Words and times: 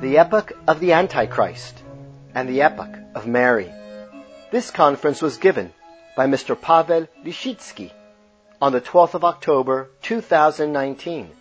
The 0.00 0.18
Epoch 0.18 0.52
of 0.68 0.78
the 0.78 0.92
Antichrist 0.92 1.82
and 2.32 2.48
the 2.48 2.62
Epoch 2.62 2.96
of 3.16 3.26
Mary. 3.26 3.68
This 4.52 4.70
conference 4.70 5.20
was 5.20 5.38
given 5.38 5.72
by 6.16 6.28
Mr. 6.28 6.54
Pavel 6.60 7.08
Lisicki 7.24 7.90
on 8.62 8.70
the 8.70 8.80
12th 8.80 9.14
of 9.14 9.24
October 9.24 9.90
2019 10.02 11.32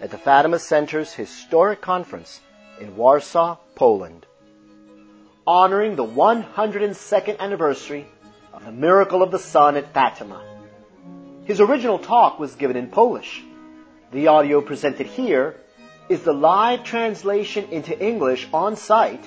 at 0.00 0.12
the 0.12 0.18
Fatima 0.18 0.60
Center's 0.60 1.12
historic 1.14 1.80
conference 1.80 2.40
in 2.80 2.96
Warsaw, 2.96 3.56
Poland, 3.74 4.24
honoring 5.44 5.96
the 5.96 6.06
102nd 6.06 7.40
anniversary 7.40 8.06
of 8.52 8.64
the 8.64 8.70
miracle 8.70 9.20
of 9.20 9.32
the 9.32 9.40
sun 9.40 9.76
at 9.76 9.92
Fatima. 9.92 10.44
His 11.42 11.60
original 11.60 11.98
talk 11.98 12.38
was 12.38 12.54
given 12.54 12.76
in 12.76 12.86
Polish. 12.86 13.42
The 14.12 14.28
audio 14.28 14.60
presented 14.60 15.08
here 15.08 15.56
is 16.08 16.22
the 16.22 16.32
live 16.32 16.84
translation 16.84 17.64
into 17.70 17.98
English 17.98 18.48
on 18.52 18.76
site 18.76 19.24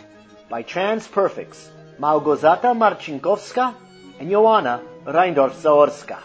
by 0.50 0.64
TransPerfect's 0.64 1.70
Małgorzata 2.00 2.74
Marcinkowska 2.74 3.74
and 4.20 4.30
Joanna 4.32 4.80
Reindorf-Zaorska. 5.06 6.18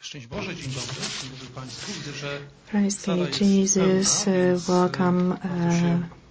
Szczęść 0.00 0.26
Boże, 0.26 0.54
dzień 0.54 0.72
dobry, 0.72 1.00
dzień 1.22 1.30
dobry 1.30 1.46
Państwu. 1.54 1.92
Widzę, 1.92 2.12
że 2.12 2.38
Praise 2.70 2.98
sala 3.00 3.24
be 3.24 3.44
Jesus. 3.46 4.26
Uh, 4.26 4.66
welcome. 4.68 5.34
Uh, 5.34 5.40
bardzo 5.40 5.70
się 5.70 5.80
cieszę. 5.80 6.23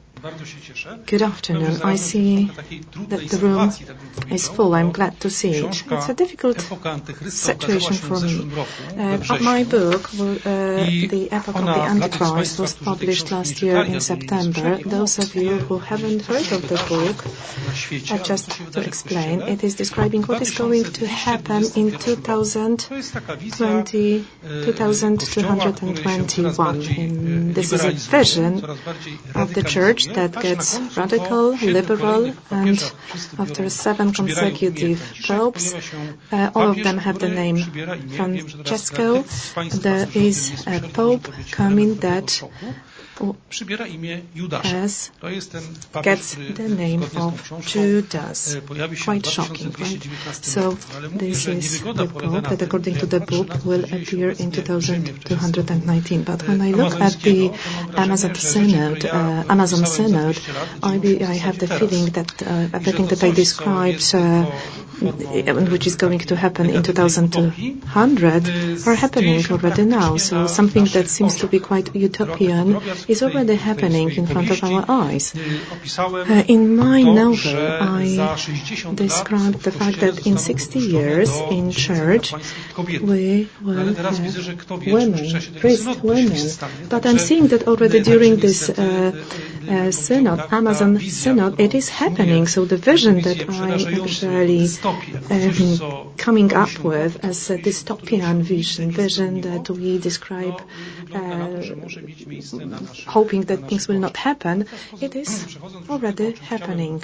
Good 1.05 1.21
afternoon. 1.21 1.81
I 1.83 1.97
see 1.97 2.45
w 2.45 2.55
takiej 2.55 2.79
trudnej 2.79 3.19
that 3.19 3.29
the 3.29 3.37
room 3.37 3.71
sytuacji, 3.71 3.85
tak 3.85 3.97
bym 4.27 4.35
is 4.35 4.47
full. 4.47 4.71
I'm 4.75 4.91
glad 4.91 5.19
to 5.19 5.29
see 5.29 5.49
it. 5.51 5.83
It's 5.91 6.09
a 6.09 6.13
difficult 6.13 6.57
Epoka 6.59 6.91
Antychrysta 6.91 7.53
ukazała 7.53 7.79
situation 7.81 7.97
for 7.97 8.19
me. 8.21 8.29
Uh, 8.29 9.41
my 9.41 9.65
book, 9.65 10.09
uh, 10.13 10.39
The 11.09 11.35
Epoch 11.37 11.55
of 11.55 11.61
the 11.61 11.61
dla 11.61 11.73
tych 11.73 12.17
z 12.17 12.21
Antichrist, 12.21 12.57
was 12.57 12.73
published 12.73 13.31
last 13.31 13.61
year 13.61 13.75
in 13.75 13.79
albo 13.81 13.91
jej 13.91 13.93
nie 13.93 14.01
September. 14.01 14.79
Those 14.89 15.19
of 15.23 15.35
you 15.35 15.51
who 15.69 15.79
haven't 15.79 16.21
heard 16.27 16.51
of 16.53 16.61
the 16.67 16.95
book, 16.95 17.23
ale 18.11 18.19
just 18.29 18.47
to 18.71 18.81
explain, 18.81 19.41
it 19.41 19.63
is 19.63 19.75
describing 19.75 20.25
what 20.27 20.41
is 20.41 20.51
going 20.57 20.85
to 20.99 21.05
happen 21.07 21.63
in 21.75 21.91
2000. 21.91 22.77
To 22.89 22.95
jest 22.95 23.13
taka 23.13 23.35
wizja 23.37 23.67
20, 23.67 23.97
e, 23.97 24.73
Kościoła, 24.73 25.17
który 25.17 25.41
się 25.41 25.41
coraz 25.41 25.97
2221. 26.01 26.95
e, 26.99 27.45
And 27.45 27.55
this 27.55 27.73
is 27.73 27.81
a 27.85 28.17
vision 28.17 28.61
of 29.35 29.53
the 29.53 29.63
church 29.63 30.12
that 30.13 30.41
gets 30.41 30.79
radical, 30.97 31.51
liberal, 31.61 32.23
and 32.25 32.79
papieżach 32.79 32.95
wszyscy 33.07 33.35
biorą- 33.37 33.43
after 33.43 33.71
seven 33.71 34.11
consecutive 34.13 34.99
popes, 35.27 35.73
uh, 35.73 36.57
all 36.57 36.69
of 36.69 36.77
them 36.83 36.99
have 36.99 37.19
the 37.19 37.27
name 37.29 37.53
przybiera 37.61 37.95
imię. 37.95 38.17
Wiem, 38.17 38.49
że 38.49 38.57
teraz 38.57 38.89
Francesco. 38.89 39.13
tych 39.23 39.31
z 39.31 39.53
Państwa, 39.53 39.81
There 39.83 40.07
którzy 40.07 40.19
o 40.19 40.21
tym 40.21 40.23
is 40.29 40.51
a 40.67 40.87
pope 40.93 41.29
coming 41.57 41.99
that. 41.99 42.39
Przybiera 43.49 43.87
imię 43.87 44.21
Judasza. 44.35 44.69
To 45.19 45.29
jest 45.29 45.51
ten 45.51 45.61
papież, 45.91 46.03
gets 46.19 46.31
który 46.31 46.53
the 46.53 46.69
name 46.69 46.97
zgodnie 46.97 47.07
z 47.07 47.11
tą 47.11 47.27
of 47.27 47.43
książką 47.43 47.79
Judas. 47.83 48.57
pojawi 48.67 48.97
się 48.97 49.03
Quite 49.05 49.29
w 49.29 49.33
shocking, 49.33 49.77
right? 49.79 50.05
So. 50.41 50.75
Ale 50.97 51.09
this 51.09 51.37
że 51.37 51.53
is 51.55 51.63
niewygoda 51.71 52.03
the 52.03 52.09
polega 52.13 52.31
book 52.31 52.43
na 52.43 52.49
that 52.49 52.59
tym, 52.59 52.67
according 52.67 52.97
to 52.97 53.07
the 53.07 53.19
book 53.19 53.47
na 53.47 53.55
to, 53.55 53.59
co 53.61 53.69
will 53.69 53.85
appear 53.85 54.39
in 54.39 54.47
obecnie 54.51 54.77
w 54.77 54.81
Rzymie, 54.81 55.13
w 55.13 55.19
czasie 55.19 55.35
2219. 55.35 56.19
But 56.19 56.43
when 56.43 56.61
I 56.67 56.71
look 56.71 57.01
at 57.01 57.13
the 57.21 57.29
amazońskiego, 57.29 57.53
to 57.53 57.73
mam 57.75 57.91
wrażenie, 57.91 58.03
Amazon 58.03 58.35
Synod, 58.35 59.05
uh, 59.05 59.51
Amazon 59.51 59.85
Synod, 59.85 60.37
I, 60.95 60.99
be, 60.99 61.33
I 61.35 61.37
have 61.39 61.57
the 61.57 61.67
feeling 61.67 62.11
that 62.11 62.41
uh, 62.41 62.47
everything 62.73 63.07
that 63.09 63.23
I 63.23 63.31
described, 63.31 64.03
uh, 64.15 64.19
tylko 64.19 64.53
formą, 65.03 65.59
and 65.59 65.69
which 65.69 65.87
is 65.87 65.95
going 65.95 66.19
to 66.19 66.35
happen 66.35 66.69
in 66.69 66.81
negatywnej 66.83 67.29
2200 67.29 68.87
are 68.87 68.95
happening 68.95 69.43
already 69.51 69.85
now. 69.85 70.17
So 70.17 70.47
something 70.47 70.85
that 70.93 71.09
seems 71.09 71.35
to 71.37 71.47
be 71.47 71.59
quite 71.59 71.95
utopian 71.95 72.79
is 73.13 73.21
already 73.23 73.55
happening 73.69 74.07
in 74.19 74.25
front 74.33 74.49
of 74.55 74.59
our 74.63 74.83
eyes. 75.03 75.25
Uh, 75.35 76.43
in 76.55 76.61
my 76.75 76.99
novel, 77.21 77.57
I 77.99 78.05
described 79.05 79.59
the 79.67 79.73
fact 79.81 79.97
that 80.03 80.15
in 80.29 80.37
60 80.37 80.79
years 80.79 81.31
in 81.57 81.71
church 81.71 82.33
we 83.11 83.47
will 83.61 83.93
have 83.95 84.19
widzę, 84.23 84.41
że 84.41 84.53
kto 84.53 84.77
wie, 84.77 84.85
czy 84.85 84.91
w 84.91 84.93
women, 84.93 85.25
priest 85.61 85.83
synodu 85.83 86.01
to 86.01 86.01
się 86.01 86.07
women. 86.07 86.47
But 86.89 87.05
I'm 87.05 87.19
seeing 87.19 87.49
that 87.49 87.67
already 87.67 88.01
during 88.01 88.39
this 88.41 88.69
uh, 88.69 88.75
uh, 88.75 89.91
synod, 89.91 90.39
Amazon 90.51 90.99
synod, 90.99 91.59
it 91.59 91.73
is 91.73 91.89
happening. 91.89 92.47
So 92.47 92.65
the 92.65 92.77
vision 92.77 93.21
that 93.21 93.39
I'm 93.49 94.03
actually 94.03 94.67
um, 95.29 96.13
coming 96.17 96.53
up 96.53 96.73
with 96.83 97.23
as 97.23 97.49
a 97.49 97.57
dystopian 97.57 98.41
vision, 98.41 98.91
vision 98.91 99.41
that 99.41 99.69
we 99.69 99.99
describe 99.99 100.57
no, 101.13 101.19
wygląda 101.19 101.37
na 101.37 101.47
to, 101.47 101.61
że 101.61 102.01
uh, 102.01 102.92
hoping 103.07 103.41
that 103.43 103.67
things 103.69 103.87
will 103.87 103.99
not 103.99 104.17
happen, 104.17 104.67
it 105.01 105.15
is 105.15 105.57
already 105.89 106.31
happening. 106.33 107.03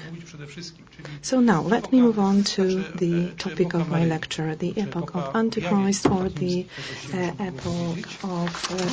So 1.22 1.40
now 1.40 1.62
let 1.62 1.92
me 1.92 2.02
move 2.02 2.20
on 2.20 2.44
to 2.56 2.84
the 2.96 3.30
topic 3.38 3.74
of 3.74 3.90
my 3.90 4.06
lecture, 4.06 4.56
the 4.56 4.74
epoch 4.78 5.16
of 5.16 5.36
Antichrist 5.36 6.06
or 6.10 6.30
the 6.30 6.66
uh, 7.14 7.32
epoch 7.40 8.00
of 8.24 8.50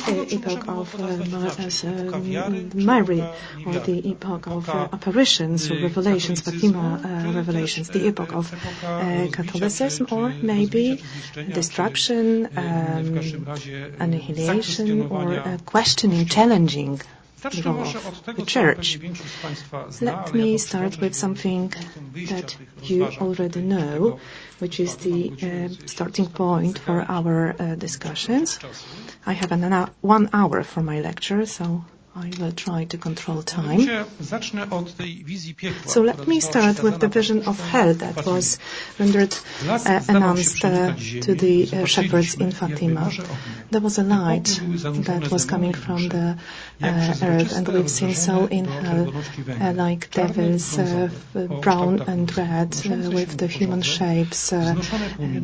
uh, 0.07 0.25
epoch 0.35 0.67
of 0.67 0.95
uh, 0.95 2.19
Mary 2.73 3.23
or 3.65 3.73
the 3.73 4.09
epoch 4.09 4.47
of 4.47 4.69
apparitions 4.69 5.69
or 5.71 5.75
revelations, 5.79 6.41
Fatima 6.41 7.01
revelations, 7.35 7.89
the 7.89 8.07
epoch 8.07 8.33
of 8.33 8.51
Catholicism 9.31 10.07
or 10.11 10.29
maybe 10.41 11.03
destruction, 11.53 12.47
um, 12.57 13.47
annihilation 13.99 15.07
or 15.09 15.57
questioning, 15.65 16.25
challenging 16.25 16.86
Of 17.43 17.53
the 18.25 18.45
church. 18.45 18.75
pewnie 18.75 18.99
większość 18.99 19.29
z 19.31 19.41
Państwa 19.41 19.91
zna, 19.91 20.11
Let 20.11 20.33
me 20.33 20.59
start 20.59 20.95
with 20.99 21.15
something 21.17 21.75
that 22.29 22.57
you 22.89 23.05
already 23.19 23.61
know, 23.61 24.17
which 24.61 24.79
is 24.79 24.95
the 24.95 25.09
uh, 25.09 25.71
starting 25.85 26.29
point 26.29 26.79
for 26.79 27.05
our 27.07 27.55
uh, 27.59 27.77
discussions. 27.77 28.59
I 29.25 29.33
have 29.33 29.51
one 30.01 30.29
hour 30.33 30.63
for 30.63 30.83
my 30.83 30.99
lecture, 31.01 31.45
so 31.45 31.81
I 32.23 32.29
will 32.41 32.51
try 32.51 32.85
to 32.85 32.97
control 32.97 33.43
time. 33.43 33.63
Mianowicie 33.67 34.05
Zacznę 34.21 34.69
od 34.69 34.95
tej 34.95 35.23
wizji 35.23 35.55
piekła. 35.55 35.91
So 35.93 36.01
let 36.03 36.27
me 36.27 36.41
start 36.41 36.81
with 36.83 36.97
the 36.97 37.07
vision 37.09 37.41
of 37.47 37.61
hell 37.71 37.95
that 37.95 38.25
was 38.25 38.57
rendered 38.99 39.35
uh, 39.69 40.09
announced 40.15 40.65
uh, 40.65 40.71
to 41.25 41.35
the 41.35 41.63
uh, 41.81 41.85
shepherds 41.87 42.35
in 42.35 42.51
Fatima. 42.51 43.09
There 43.71 43.81
was 43.81 43.99
a 43.99 44.03
light 44.03 44.61
that 45.05 45.31
was 45.31 45.45
coming 45.45 45.73
from 45.75 46.09
the 46.09 46.35
uh, 46.83 47.13
earth, 47.21 47.57
and 47.57 47.67
we've 47.67 47.89
seen 47.89 48.15
so 48.15 48.45
in 48.45 48.65
hell 48.65 49.07
uh, 49.61 49.73
like 49.87 50.07
devils 50.11 50.79
uh, 50.79 50.83
brązowe, 50.83 51.05
f- 51.05 51.51
o 51.51 51.61
brown 51.61 52.01
and 52.07 52.37
red 52.37 52.75
uh, 52.85 53.11
with 53.15 53.37
the 53.37 53.47
human 53.47 53.81
shapes 53.83 54.53
uh, 54.53 54.75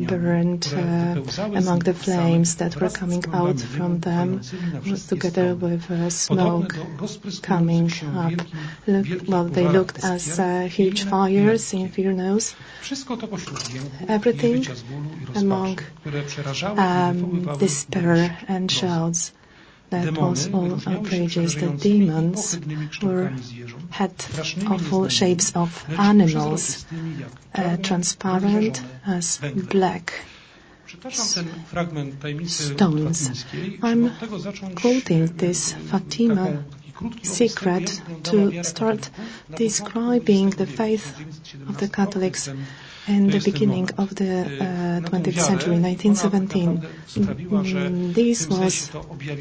burned 0.08 0.66
uh, 0.72 1.56
among 1.58 1.78
the 1.84 1.94
flames 1.94 2.56
that 2.56 2.76
were 2.80 2.90
coming 2.98 3.24
out 3.32 3.60
from 3.60 4.00
them 4.00 4.28
płynącymi 4.28 4.72
na 4.72 4.80
wszystkie 4.80 5.16
together 5.16 5.56
with 5.56 5.90
uh, 5.90 6.28
Podobne 6.28 6.63
smoke 6.70 7.42
coming 7.42 7.90
up. 8.14 8.32
Look, 8.86 9.06
well, 9.28 9.44
they 9.44 9.66
looked 9.68 10.04
as 10.04 10.38
uh, 10.38 10.68
huge 10.70 11.04
fires, 11.04 11.72
jęku 11.72 12.54
Everything 14.08 14.66
among, 15.34 15.78
um, 16.76 17.56
despair 17.58 18.38
and 18.48 18.70
shouts. 18.70 19.32
That 19.90 20.16
was 20.18 20.52
all 20.52 20.80
outrageous. 20.86 21.54
The 21.54 21.68
demons 21.68 22.58
were, 23.02 23.32
had 23.90 24.12
awful 24.66 25.08
shapes 25.08 25.52
of 25.54 25.84
animals, 25.98 26.84
uh, 27.54 27.76
transparent 27.76 28.82
as 29.06 29.38
black. 29.70 30.12
Stones. 32.50 33.30
I'm 33.82 33.82
żeby 33.82 34.06
od 34.06 34.18
tego 34.20 34.38
zacząć 34.38 34.74
quoting 34.80 35.30
this 35.36 35.74
Fatima 35.90 36.34
taką- 36.34 36.62
taki 36.70 36.92
krótki 36.92 37.18
opis 37.20 37.32
secret 37.32 38.02
to 38.22 38.32
start 38.62 39.10
describing 39.58 40.54
the 40.54 40.66
faith 40.66 41.14
of 41.70 41.76
the 41.76 41.88
Catholics 41.88 42.50
in 43.08 43.30
the 43.30 43.38
beginning 43.40 43.90
of 43.96 44.14
the 44.14 44.24
uh, 44.24 45.10
20th 45.10 45.40
century, 45.46 45.76
1917. 45.82 46.66
naprawdę 46.66 46.88
sprawiła, 47.06 47.64
że 47.64 47.86
Mm, 47.86 48.14
This 48.14 48.42
w 48.42 48.48
tym 48.48 48.56
sensie 48.56 48.64
was 48.64 48.90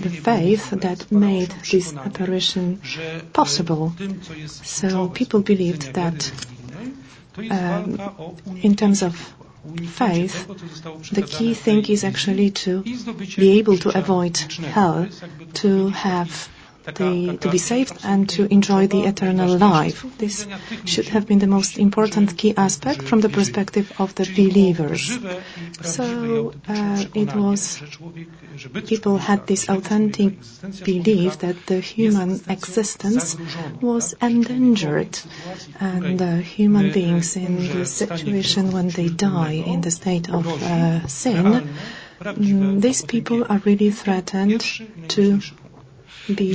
the 0.03 0.09
faith 0.09 0.69
that 0.81 1.11
made 1.11 1.47
this 1.71 1.93
apparition 2.05 2.77
possible. 3.33 3.91
tym, 3.97 4.19
co 4.21 4.33
jest 4.33 4.65
So 4.65 5.07
people 5.09 5.39
believed 5.39 5.93
that, 5.93 6.31
religijnej, 6.31 6.93
to 7.33 7.41
jest 7.41 7.53
um, 7.53 8.55
in 8.63 8.75
terms 8.75 9.03
of 9.03 9.13
faith, 9.87 10.47
The 11.11 11.21
key 11.23 11.53
thing 11.53 11.85
is 11.89 12.03
actually 12.03 12.51
to 12.51 12.83
be 13.37 13.57
able 13.59 13.77
to 13.77 13.97
avoid 13.97 14.37
hell, 14.37 15.07
To 15.53 15.89
have 15.89 16.49
the, 16.85 17.37
to 17.39 17.49
be 17.49 17.57
saved 17.57 17.97
and 18.03 18.29
to 18.29 18.51
enjoy 18.51 18.87
the 18.87 19.03
eternal 19.03 19.57
life. 19.57 20.05
This 20.17 20.47
should 20.85 21.07
have 21.09 21.27
been 21.27 21.39
the 21.39 21.47
most 21.47 21.77
important 21.77 22.37
key 22.37 22.53
aspect 22.55 23.01
from 23.01 23.21
the 23.21 23.29
perspective 23.29 23.91
of 23.97 24.15
the 24.15 24.25
believers. 24.25 25.19
So 25.81 26.53
uh, 26.67 27.05
it 27.13 27.33
was, 27.35 27.81
people 28.85 29.17
had 29.17 29.47
this 29.47 29.69
authentic 29.69 30.37
belief 30.83 31.39
that 31.39 31.65
the 31.67 31.79
human 31.79 32.41
existence 32.47 33.37
was 33.81 34.13
endangered 34.21 35.19
and 35.79 36.21
uh, 36.21 36.35
human 36.37 36.91
beings 36.91 37.35
in 37.35 37.55
the 37.57 37.85
situation 37.85 38.71
when 38.71 38.89
they 38.89 39.09
die 39.09 39.63
in 39.65 39.81
the 39.81 39.91
state 39.91 40.29
of 40.29 40.45
uh, 40.47 41.07
sin, 41.07 41.69
mm, 42.19 42.81
these 42.81 43.03
people 43.03 43.45
are 43.49 43.59
really 43.59 43.91
threatened 43.91 44.61
to 45.09 45.39
be 46.27 46.53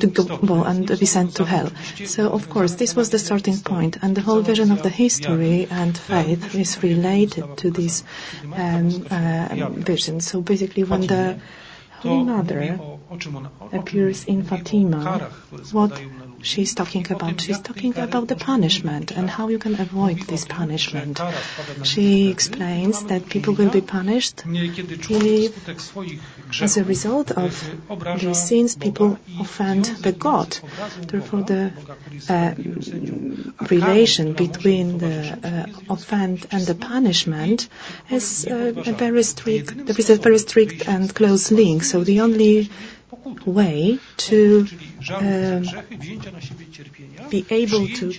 to 0.00 0.06
go 0.06 0.64
and 0.64 0.86
be 0.86 1.06
sent 1.06 1.34
to 1.36 1.44
hell. 1.44 1.70
So 2.04 2.30
of 2.30 2.48
course 2.48 2.74
this 2.76 2.96
was 2.96 3.10
the 3.10 3.18
starting 3.18 3.58
point, 3.58 3.98
and 4.02 4.16
the 4.16 4.22
whole 4.22 4.40
vision 4.40 4.70
of 4.70 4.82
the 4.82 4.88
history 4.88 5.66
and 5.70 5.96
faith 5.96 6.54
is 6.54 6.82
related 6.82 7.56
to 7.58 7.70
this 7.70 8.02
um, 8.54 9.06
uh, 9.10 9.68
vision. 9.70 10.20
So 10.20 10.40
basically, 10.40 10.84
when 10.84 11.06
the 11.06 11.38
Holy 12.00 12.24
Mother 12.24 12.78
appears 13.72 14.24
in 14.24 14.42
Fatima, 14.42 15.30
what 15.70 16.00
she's 16.42 16.74
talking 16.74 17.06
about? 17.10 17.40
She's 17.40 17.60
talking 17.60 17.96
about 17.98 18.28
the 18.28 18.36
punishment 18.36 19.10
and 19.12 19.30
how 19.30 19.48
you 19.48 19.58
can 19.58 19.80
avoid 19.80 20.20
this 20.22 20.44
punishment. 20.44 21.20
She 21.84 22.30
explains 22.30 23.04
that 23.04 23.28
people 23.28 23.54
will 23.54 23.70
be 23.70 23.80
punished 23.80 24.42
if, 24.46 25.70
as 26.62 26.76
a 26.76 26.84
result 26.84 27.30
of 27.32 28.20
these 28.20 28.42
sins, 28.42 28.76
people 28.76 29.18
offend 29.40 29.84
the 30.02 30.12
God. 30.12 30.56
Therefore, 31.06 31.42
the 31.42 31.72
uh, 32.28 32.54
relation 33.70 34.32
between 34.34 34.98
the 34.98 35.38
uh, 35.42 35.66
offense 35.92 36.46
and 36.50 36.66
the 36.66 36.74
punishment 36.74 37.68
is 38.10 38.46
uh, 38.46 38.72
a 38.86 38.92
very 38.92 39.22
strict. 39.22 39.86
There 39.86 39.96
is 39.98 40.10
a 40.10 40.16
very 40.16 40.38
strict 40.38 40.86
and 40.88 41.14
close 41.14 41.50
link. 41.50 41.84
So 41.84 42.04
the 42.04 42.20
only 42.20 42.70
way 43.46 43.98
to 44.16 44.66
um, 45.10 45.64
be 47.30 47.44
able 47.50 47.86
to 47.88 48.12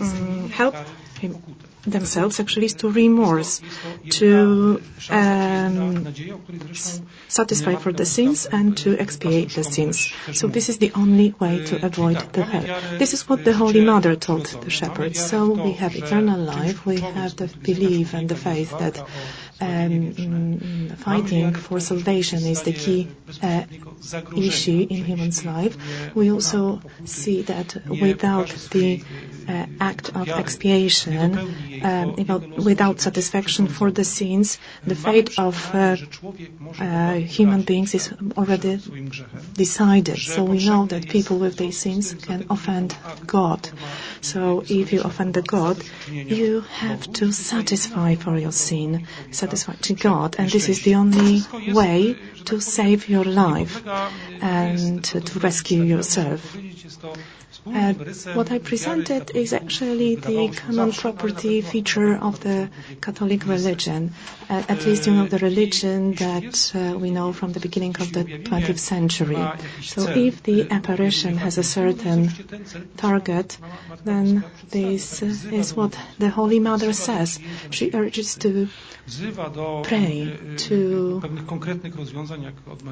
um, 0.00 0.48
help 0.50 0.74
him, 1.18 1.42
themselves 1.86 2.38
actually 2.40 2.66
is 2.66 2.74
to 2.74 2.90
remorse, 2.90 3.60
to 4.10 4.82
um, 5.10 6.14
satisfy 7.28 7.74
for 7.76 7.92
the 7.92 8.06
sins 8.06 8.46
and 8.46 8.76
to 8.76 8.98
expiate 8.98 9.50
the 9.50 9.64
sins. 9.64 10.12
So 10.32 10.46
this 10.46 10.68
is 10.68 10.78
the 10.78 10.92
only 10.94 11.34
way 11.40 11.64
to 11.64 11.84
avoid 11.84 12.18
the 12.32 12.44
hell. 12.44 12.80
This 12.98 13.12
is 13.12 13.28
what 13.28 13.44
the 13.44 13.54
Holy 13.54 13.80
Mother 13.80 14.14
told 14.16 14.46
the 14.46 14.70
shepherds. 14.70 15.18
So 15.18 15.50
we 15.50 15.72
have 15.72 15.96
eternal 15.96 16.38
life, 16.38 16.86
we 16.86 17.00
have 17.00 17.36
the 17.36 17.48
belief 17.62 18.14
and 18.14 18.28
the 18.28 18.36
faith 18.36 18.76
that 18.78 19.02
fighting 19.58 21.54
for 21.54 21.80
salvation 21.80 22.38
is 22.44 22.62
the 22.62 22.72
key 22.72 23.08
uh, 23.42 23.64
issue 24.36 24.86
in 24.88 25.04
human's 25.04 25.44
life. 25.44 25.76
We 26.14 26.30
also 26.30 26.80
see 27.04 27.42
that 27.42 27.76
without 27.88 28.48
the 28.70 29.02
uh, 29.48 29.66
act 29.80 30.10
of 30.14 30.28
expiation, 30.28 31.38
um, 31.82 32.14
without, 32.16 32.58
without 32.58 33.00
satisfaction 33.00 33.66
for 33.66 33.90
the 33.90 34.04
sins, 34.04 34.58
the 34.86 34.94
fate 34.94 35.38
of 35.38 35.74
uh, 35.74 35.96
uh, 36.78 37.14
human 37.14 37.62
beings 37.62 37.94
is 37.94 38.12
already 38.36 38.80
decided. 39.54 40.18
So 40.18 40.44
we 40.44 40.64
know 40.64 40.86
that 40.86 41.08
people 41.08 41.38
with 41.38 41.56
these 41.56 41.78
sins 41.78 42.14
can 42.14 42.46
offend 42.50 42.96
God. 43.26 43.68
So 44.20 44.64
if 44.68 44.92
you 44.92 45.02
offend 45.02 45.34
the 45.34 45.42
God, 45.42 45.82
you 46.06 46.60
have 46.60 47.12
to 47.14 47.32
satisfy 47.32 48.14
for 48.14 48.38
your 48.38 48.52
sin, 48.52 49.06
satisfy 49.30 49.74
to 49.74 49.94
God, 49.94 50.36
and 50.38 50.50
this 50.50 50.68
is 50.68 50.82
the 50.82 50.94
only 50.94 51.42
way 51.68 52.16
to 52.46 52.60
save 52.60 53.08
your 53.08 53.24
life 53.24 53.82
and 54.40 55.04
to 55.04 55.38
rescue 55.38 55.82
yourself. 55.82 56.56
Uh, 57.66 57.92
what 58.34 58.50
I 58.50 58.58
presented 58.58 59.30
is 59.34 59.52
actually 59.52 60.14
the 60.14 60.48
common 60.48 60.92
property 60.92 61.60
feature 61.60 62.16
of 62.16 62.40
the 62.40 62.70
Catholic 63.00 63.46
religion, 63.46 64.12
uh, 64.48 64.62
at 64.68 64.84
least 64.86 65.06
you 65.06 65.12
know 65.14 65.26
the 65.26 65.38
religion 65.38 66.14
that 66.14 66.72
uh, 66.74 66.96
we 66.98 67.10
know 67.10 67.32
from 67.32 67.52
the 67.52 67.60
beginning 67.60 67.96
of 68.00 68.12
the 68.12 68.24
20th 68.24 68.78
century. 68.78 69.44
So 69.82 70.08
if 70.08 70.42
the 70.42 70.70
apparition 70.70 71.36
has 71.38 71.58
a 71.58 71.62
certain 71.64 72.30
target, 72.96 73.58
then 74.04 74.44
this 74.70 75.22
is 75.22 75.74
what 75.74 75.98
the 76.18 76.30
Holy 76.30 76.60
Mother 76.60 76.92
says. 76.92 77.38
She 77.70 77.90
urges 77.92 78.34
to 78.36 78.68
pray 79.84 80.38
to 80.56 81.22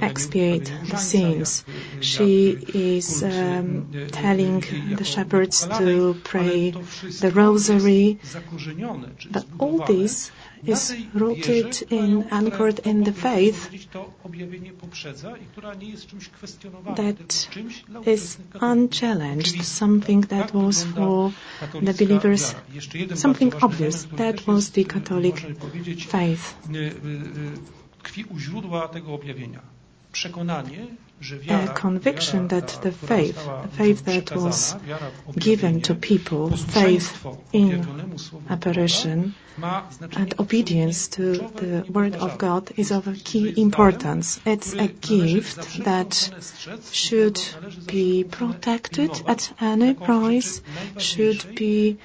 expiate 0.01 0.73
the 0.89 0.97
sins. 0.97 1.65
She 2.01 2.51
is 2.75 3.23
um, 3.23 3.89
telling 4.13 4.61
the 4.97 5.05
shepherds 5.05 5.67
to 5.79 6.15
pray 6.25 6.71
the 6.71 7.31
rosary. 7.35 8.19
But 9.31 9.47
all 9.59 9.79
this 9.85 10.31
is 10.65 10.97
rooted 11.15 11.83
in, 11.91 12.27
anchored 12.31 12.79
in 12.81 13.05
the 13.05 13.13
faith 13.13 13.71
that 16.97 17.49
is 18.07 18.39
unchallenged, 18.61 19.63
something 19.65 20.21
that 20.23 20.55
was 20.55 20.85
for 20.85 21.33
the 21.81 21.93
believers, 21.93 22.55
something 23.15 23.53
obvious. 23.63 24.05
That 24.17 24.47
was 24.47 24.71
the 24.71 24.85
Catholic 24.85 25.39
faith. 26.01 26.55
A 31.49 31.69
conviction 31.75 32.49
that 32.49 32.69
the 32.83 32.93
faith, 32.93 33.37
the 33.63 33.69
faith 33.69 34.05
that 34.05 34.37
was 34.37 34.77
given 35.35 35.81
to 35.83 35.95
people, 35.95 36.55
faith 36.55 37.27
in 37.55 38.19
apparition 38.51 39.35
and 40.15 40.35
obedience 40.39 41.09
to 41.09 41.33
the 41.33 41.87
word 41.91 42.15
of 42.17 42.37
God 42.37 42.71
is 42.77 42.91
of 42.91 43.09
key 43.25 43.55
importance. 43.57 44.39
It's 44.45 44.75
a 44.75 44.89
gift 44.89 45.85
that 45.85 46.13
should 46.93 47.41
be 47.87 48.25
protected 48.25 49.11
at 49.27 49.51
any 49.59 49.95
price, 49.95 50.61
should 50.99 51.57
be 51.57 51.97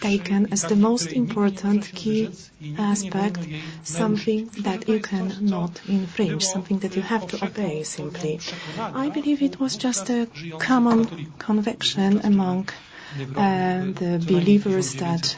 taken 0.00 0.52
as 0.52 0.62
the 0.62 0.76
most 0.76 1.10
important 1.12 1.90
key 1.92 2.30
aspect, 2.78 3.40
something 3.82 4.46
that 4.60 4.88
you 4.88 5.00
cannot 5.00 5.80
infringe, 5.88 6.44
something 6.44 6.78
that 6.78 6.94
you 6.94 7.02
have 7.02 7.26
to 7.26 7.44
obey 7.44 7.82
simply. 7.82 8.38
I 8.78 9.08
believe 9.10 9.42
it 9.42 9.58
was 9.60 9.76
just 9.76 10.10
a 10.10 10.28
common 10.58 11.32
conviction 11.38 12.20
among 12.24 12.68
uh, 13.36 13.92
the 13.92 14.24
believers 14.26 14.94
that 14.94 15.36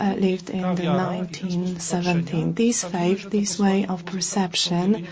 uh, 0.00 0.14
lived 0.14 0.50
in 0.50 0.62
the 0.62 0.84
1917. 0.84 2.54
This 2.54 2.84
faith, 2.84 3.30
this 3.30 3.58
way 3.58 3.86
of 3.86 4.04
perception, 4.04 5.08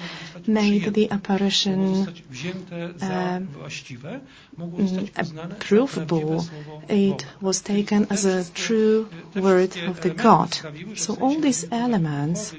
made 0.47 0.95
the 0.95 1.11
apparition 1.11 2.09
uh, 3.03 3.41
provable. 5.59 6.45
It 6.89 7.27
was 7.41 7.61
taken 7.63 8.07
as 8.11 8.25
a 8.25 8.49
true 8.53 9.09
word 9.35 9.77
of 9.77 10.01
the 10.01 10.11
God. 10.11 10.57
So 10.95 11.15
all 11.21 11.41
these 11.41 11.67
elements, 11.73 12.55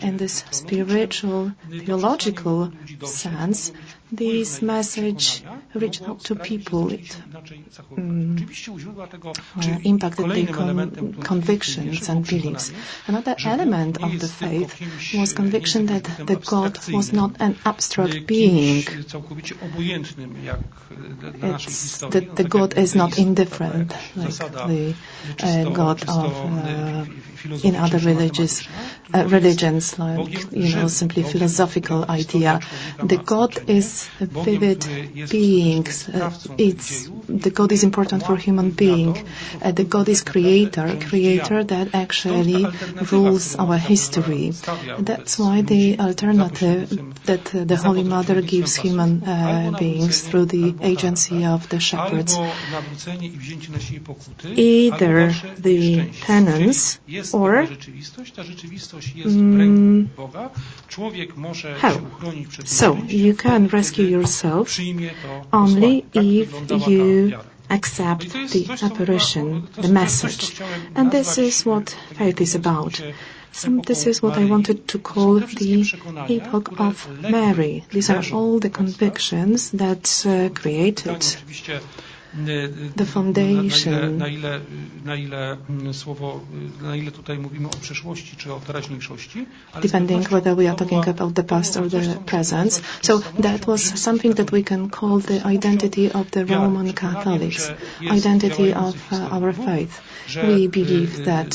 in 0.00 0.18
this 0.18 0.44
spiritual, 0.50 1.52
theological 1.70 2.72
sense, 3.04 3.72
this 4.12 4.60
message 4.60 5.42
reached 5.74 6.02
out 6.02 6.20
to 6.20 6.36
people. 6.36 6.92
It 6.92 7.16
um, 7.96 8.36
uh, 9.56 9.78
impacted 9.84 10.28
their 10.30 10.46
con- 10.46 11.14
convictions 11.22 12.08
and 12.10 12.26
beliefs. 12.26 12.72
Another 13.06 13.34
element 13.44 14.02
of 14.02 14.20
the 14.20 14.28
faith 14.28 14.78
was 15.18 15.32
conviction 15.32 15.86
that 15.86 16.04
the 16.26 16.36
God 16.36 16.78
was 16.92 17.12
not 17.14 17.36
an 17.40 17.56
abstract 17.64 18.26
being. 18.26 18.84
It's, 21.44 21.98
that 22.00 22.36
the 22.36 22.44
God 22.44 22.76
is 22.76 22.94
not 22.94 23.18
indifferent, 23.18 23.94
like 24.14 24.34
the 24.34 24.94
uh, 25.42 25.64
God 25.70 26.02
of 26.02 26.34
uh, 26.44 27.06
in 27.62 27.76
other 27.76 27.98
religious 27.98 28.66
uh, 29.14 29.24
religions, 29.26 29.98
like 29.98 30.52
you 30.52 30.74
know, 30.76 30.88
simply 30.88 31.22
philosophical 31.22 32.04
idea. 32.08 32.60
The 33.02 33.16
God 33.18 33.56
is 33.68 34.08
a 34.20 34.26
vivid 34.26 34.86
being. 35.30 35.86
Uh, 36.12 36.30
it's 36.58 37.08
the 37.38 37.50
God 37.50 37.72
is 37.72 37.82
important 37.84 38.24
for 38.24 38.36
human 38.36 38.70
being. 38.70 39.16
Uh, 39.62 39.72
the 39.72 39.84
God 39.84 40.08
is 40.08 40.22
creator, 40.22 40.96
creator 41.08 41.64
that 41.64 41.94
actually 41.94 42.66
rules 43.10 43.56
our 43.56 43.76
history. 43.76 44.52
That's 44.98 45.38
why 45.38 45.62
the 45.62 45.98
alternative 45.98 46.90
that 47.24 47.54
uh, 47.54 47.64
the 47.64 47.76
Holy 47.76 48.04
Mother 48.04 48.42
gives 48.42 48.76
human 48.76 49.22
uh, 49.22 49.72
beings 49.78 50.22
through 50.26 50.46
the 50.46 50.74
agency 50.82 51.44
of 51.44 51.68
the 51.68 51.80
shepherds. 51.80 52.38
Either 54.56 55.32
the 55.58 56.10
penance 56.22 56.98
or 57.32 57.66
hell. 61.78 62.00
So 62.64 62.96
you 62.96 63.34
can 63.34 63.68
rescue 63.68 64.04
yourself 64.06 64.78
only 65.52 66.04
if 66.12 66.70
you 66.70 67.21
accept 67.70 68.32
the 68.54 68.64
apparition, 68.82 69.68
the 69.76 69.88
message. 69.88 70.60
And 70.94 71.10
this 71.10 71.38
is 71.38 71.64
what 71.64 71.90
faith 72.18 72.40
is 72.40 72.54
about. 72.54 73.00
This 73.86 74.06
is 74.06 74.22
what 74.22 74.38
I 74.38 74.44
wanted 74.46 74.88
to 74.88 74.98
call 74.98 75.34
the 75.40 75.84
epoch 76.28 76.68
of 76.80 76.94
Mary. 77.20 77.84
These 77.90 78.08
are 78.10 78.24
all 78.32 78.58
the 78.58 78.70
convictions 78.70 79.70
that 79.72 80.04
uh, 80.26 80.48
created 80.60 81.20
the 82.34 83.04
foundation. 83.04 84.18
Na 84.18 84.28
ile, 84.28 84.60
na 85.04 85.16
ile 85.16 85.56
słowo, 85.92 86.40
na 86.82 86.96
ile 86.96 87.10
tutaj 87.10 87.38
mówimy 87.38 87.66
o 87.68 87.76
przeszłości 87.80 88.36
czy 88.36 88.52
o 88.52 88.60
teraźniejszości. 88.60 89.46
Depending 89.82 90.28
whether 90.28 90.56
we 90.56 90.68
are 90.68 90.76
talking 90.76 91.08
about 91.08 91.34
the 91.34 91.42
past 91.44 91.76
or 91.76 91.88
the 91.90 92.14
present. 92.26 92.82
So 93.02 93.18
that 93.42 93.66
was 93.66 94.00
something 94.00 94.36
that 94.36 94.50
we 94.52 94.62
can 94.62 94.90
call 94.90 95.20
the 95.20 95.46
identity 95.54 96.12
of 96.12 96.30
the 96.30 96.44
Roman 96.44 96.92
Catholics, 96.92 97.70
identity 98.00 98.74
of 98.74 98.94
uh, 99.12 99.28
our 99.36 99.52
faith. 99.52 100.00
We 100.34 100.68
believe 100.68 101.24
that 101.24 101.50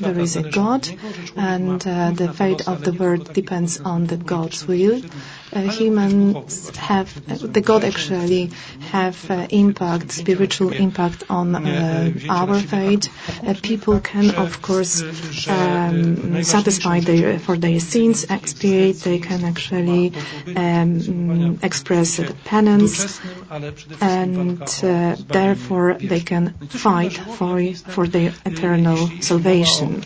there 0.00 0.18
is 0.18 0.36
a 0.36 0.42
God 0.50 0.88
and 1.36 1.86
uh, 1.86 2.12
the 2.12 2.32
fate 2.32 2.68
of 2.68 2.82
the 2.84 2.92
world 2.92 3.32
depends 3.34 3.80
on 3.80 4.06
the 4.06 4.16
God's 4.16 4.66
will. 4.66 5.02
Uh, 5.54 5.60
humans 5.60 6.74
have, 6.76 7.10
the 7.52 7.60
God 7.60 7.84
actually 7.84 8.50
have 8.90 9.30
uh, 9.30 9.46
impact, 9.50 10.21
spiritual 10.22 10.72
impact 10.72 11.24
on 11.28 11.54
uh, 11.54 12.12
our 12.28 12.58
faith. 12.60 13.04
Uh, 13.46 13.54
people 13.62 14.00
can, 14.00 14.30
of 14.44 14.62
course, 14.62 15.02
um, 15.48 16.42
satisfy 16.42 17.00
their, 17.00 17.38
for 17.38 17.56
their 17.56 17.80
sins, 17.80 18.26
expiate. 18.28 18.96
They 19.08 19.18
can 19.18 19.44
actually 19.44 20.12
um, 20.56 21.58
express 21.62 22.20
penance, 22.44 23.20
and 24.00 24.62
uh, 24.62 25.16
therefore 25.38 25.98
they 26.12 26.20
can 26.20 26.54
fight 26.68 27.14
for 27.38 27.56
for 27.94 28.06
their 28.06 28.32
eternal 28.44 29.00
salvation. 29.20 30.02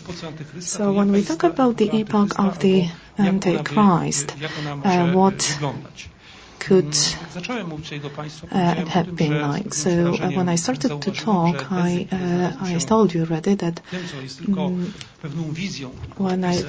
So 0.61 0.93
when 0.93 1.11
we 1.11 1.23
talk 1.23 1.43
about 1.43 1.77
the 1.77 1.89
epoch 1.99 2.33
of 2.39 2.59
the 2.59 2.77
Antichrist, 3.17 4.31
what 5.17 5.39
could 6.59 6.95
uh, 8.51 8.85
have 8.85 9.15
been 9.15 9.41
like? 9.41 9.73
So 9.73 10.15
uh, 10.15 10.31
when 10.31 10.49
I 10.49 10.55
started 10.55 11.01
to 11.01 11.11
talk, 11.11 11.71
I 11.71 12.07
uh, 12.11 12.51
I 12.59 12.77
told 12.79 13.13
you 13.13 13.21
already 13.21 13.55
that 13.55 13.81
mm, 13.91 14.91
when 16.17 16.43
I 16.43 16.63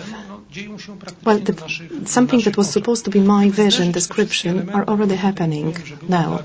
well, 1.24 1.38
the, 1.38 1.54
something 2.06 2.40
that 2.40 2.56
was 2.56 2.70
supposed 2.70 3.04
to 3.04 3.10
be 3.10 3.20
my 3.20 3.50
vision 3.50 3.92
description 3.92 4.70
are 4.70 4.84
already 4.84 5.16
happening 5.16 5.76
now. 6.08 6.40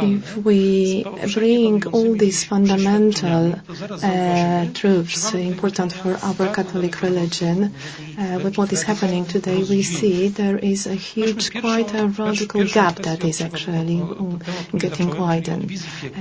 If 0.00 0.36
we 0.38 1.04
bring 1.34 1.86
all 1.88 2.14
these 2.14 2.44
fundamental 2.44 3.54
uh, 4.02 4.66
truths 4.72 5.34
important 5.34 5.92
for 5.92 6.16
our 6.22 6.54
Catholic 6.54 7.02
religion 7.02 7.74
uh, 8.18 8.40
with 8.42 8.56
what 8.58 8.72
is 8.72 8.82
happening 8.82 9.24
today, 9.26 9.58
we 9.64 9.82
see 9.82 10.28
there 10.28 10.58
is 10.58 10.86
a 10.86 10.94
huge, 10.94 11.29
quite 11.60 11.94
a 11.94 12.06
radical 12.06 12.64
gap 12.64 12.96
that 12.96 13.24
is 13.24 13.40
actually 13.40 14.00
um, 14.00 14.40
getting 14.76 15.16
widened. 15.16 15.70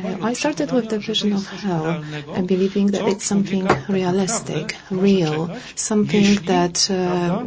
Uh, 0.04 0.18
I 0.22 0.34
started 0.34 0.72
with 0.72 0.90
the 0.90 1.00
vision 1.00 1.34
of 1.34 1.46
hell 1.48 2.04
and 2.36 2.48
believing 2.48 2.88
that 2.88 3.08
it's 3.08 3.26
something 3.26 3.68
realistic, 3.88 4.76
real, 4.92 5.56
something 5.76 6.36
that 6.46 6.90
uh, 6.92 7.44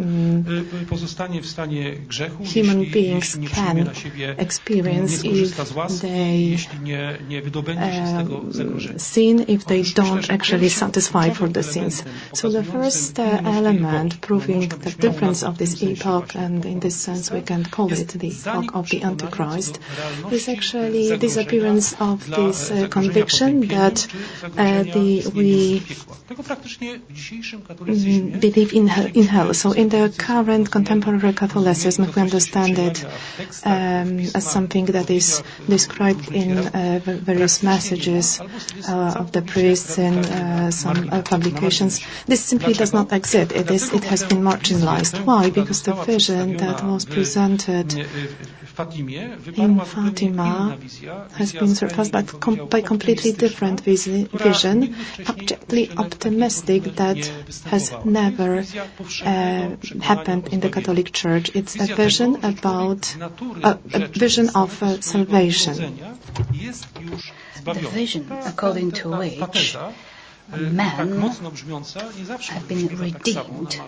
human 2.42 2.90
beings 2.90 3.38
can 3.48 3.90
experience 4.38 5.22
if 5.24 5.56
they 6.00 6.56
sin, 8.98 9.44
if 9.48 9.66
they 9.66 9.82
don't 9.82 10.30
actually 10.30 10.68
satisfy 10.68 11.30
for 11.30 11.48
the 11.48 11.62
sins. 11.62 12.04
So 12.32 12.50
the 12.50 12.64
first 12.64 13.18
uh, 13.18 13.40
element 13.44 14.20
proving 14.20 14.68
the 14.68 14.90
difference 14.90 15.42
of 15.42 15.58
this 15.58 15.82
epoch, 15.82 16.34
and 16.34 16.64
in 16.64 16.80
this 16.80 16.96
sense 16.96 17.30
we 17.30 17.42
can 17.42 17.51
call 17.70 17.92
it 17.92 18.08
the 18.08 18.28
epoch 18.30 18.74
of 18.74 18.88
the 18.90 19.02
Antichrist, 19.02 19.78
is 20.30 20.48
actually 20.48 21.16
disappearance 21.18 21.94
of 22.00 22.18
this 22.28 22.70
uh, 22.70 22.88
conviction 22.88 23.60
that 23.68 24.06
uh, 24.56 24.82
the, 24.96 25.08
we 25.34 25.80
mm, 27.90 28.40
believe 28.40 28.72
in 28.72 28.86
hell, 28.86 29.06
in 29.14 29.24
hell. 29.24 29.54
So 29.54 29.72
in 29.72 29.88
the 29.88 30.12
current 30.16 30.70
contemporary 30.70 31.32
Catholicism, 31.34 32.10
we 32.14 32.22
understand 32.22 32.78
it 32.78 33.04
um, 33.64 34.18
as 34.38 34.44
something 34.50 34.86
that 34.86 35.10
is 35.10 35.42
described 35.68 36.30
in 36.32 36.58
uh, 36.58 37.00
various 37.04 37.62
messages 37.62 38.40
of 38.88 39.32
the 39.32 39.42
priests 39.42 39.98
in 39.98 40.14
uh, 40.18 40.70
some 40.70 41.08
uh, 41.10 41.22
publications. 41.22 42.00
This 42.26 42.40
simply 42.44 42.72
does 42.74 42.92
not 42.92 43.12
exist. 43.12 43.52
It 43.52 43.70
is. 43.70 43.92
It 43.92 44.04
has 44.04 44.24
been 44.24 44.42
marginalized. 44.42 45.24
Why? 45.24 45.50
Because 45.50 45.82
the 45.82 45.94
vision 45.94 46.56
that 46.58 46.82
was 46.84 47.04
presented 47.04 47.41
in 49.56 49.80
Fatima 49.80 50.76
has 51.34 51.52
been 51.52 51.74
surpassed 51.74 52.12
by, 52.12 52.22
com- 52.22 52.66
by 52.68 52.80
completely 52.80 53.32
different 53.32 53.80
visi- 53.80 54.28
vision, 54.32 54.94
abjectly 55.26 55.90
optimistic 55.96 56.82
that 56.96 57.18
has 57.66 57.92
never 58.04 58.64
uh, 59.24 59.76
happened 60.00 60.48
in 60.48 60.60
the 60.60 60.68
Catholic 60.70 61.12
Church. 61.12 61.50
It's 61.54 61.76
a 61.76 61.86
vision 61.94 62.44
about 62.44 63.14
uh, 63.62 63.76
a 63.94 63.98
vision 64.06 64.50
of 64.54 64.82
uh, 64.82 65.00
salvation. 65.00 65.98
The 67.64 67.74
vision 67.74 68.26
according 68.46 68.92
to 68.92 69.10
which 69.16 69.76
men 70.48 71.20
have 72.48 72.68
been 72.68 72.88
redeemed 72.98 73.80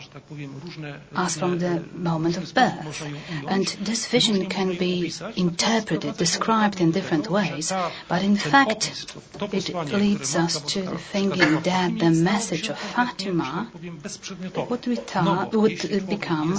as 1.17 1.37
from 1.37 1.59
the 1.59 1.85
moment 1.93 2.37
of 2.37 2.55
birth. 2.55 3.03
And 3.49 3.67
this 3.81 4.07
vision 4.07 4.47
can 4.47 4.77
be 4.77 5.13
interpreted, 5.37 6.17
described 6.17 6.81
in 6.81 6.93
different 6.93 7.29
ways, 7.29 7.73
but 8.09 8.23
in 8.23 8.37
fact 8.37 9.17
it 9.53 9.75
leads 9.93 10.37
us 10.37 10.61
to 10.75 10.97
thinking 10.97 11.61
that 11.63 11.99
the 11.99 12.11
message 12.11 12.69
of 12.69 12.79
Fatima 12.79 13.69
would, 13.75 14.83
retar- 14.83 15.53
would 15.53 16.09
become 16.09 16.57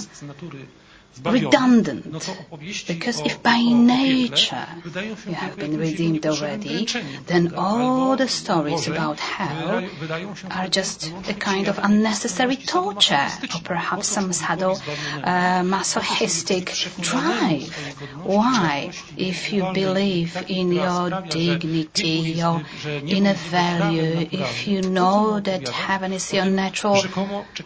redundant. 1.24 2.12
Because 2.88 3.22
if 3.22 3.42
by 3.42 3.62
nature 3.62 4.68
you 5.28 5.34
have 5.34 5.56
been 5.56 5.78
redeemed 5.78 6.26
already, 6.26 6.88
then 7.28 7.54
all 7.56 8.16
the 8.16 8.28
stories 8.28 8.88
about 8.88 9.20
hell 9.20 9.88
are 10.52 10.68
just 10.68 11.14
a 11.30 11.34
kind 11.34 11.68
of 11.68 11.80
unnecessary 11.82 12.56
torture, 12.58 13.28
or 13.56 13.62
perhaps 13.64 14.08
some 14.08 14.34
subtle 14.34 14.78
uh, 15.24 15.64
masochistic 15.64 16.74
drive. 17.00 17.74
Why? 18.24 18.92
If 19.18 19.54
you 19.54 19.64
believe 19.74 20.44
in 20.48 20.72
your 20.72 21.10
dignity, 21.30 22.36
your 22.44 22.62
inner 22.86 23.34
value, 23.34 24.28
if 24.32 24.68
you 24.68 24.82
know 24.82 25.40
that 25.40 25.68
heaven 25.68 26.12
is 26.14 26.34
your 26.34 26.46
natural 26.46 27.02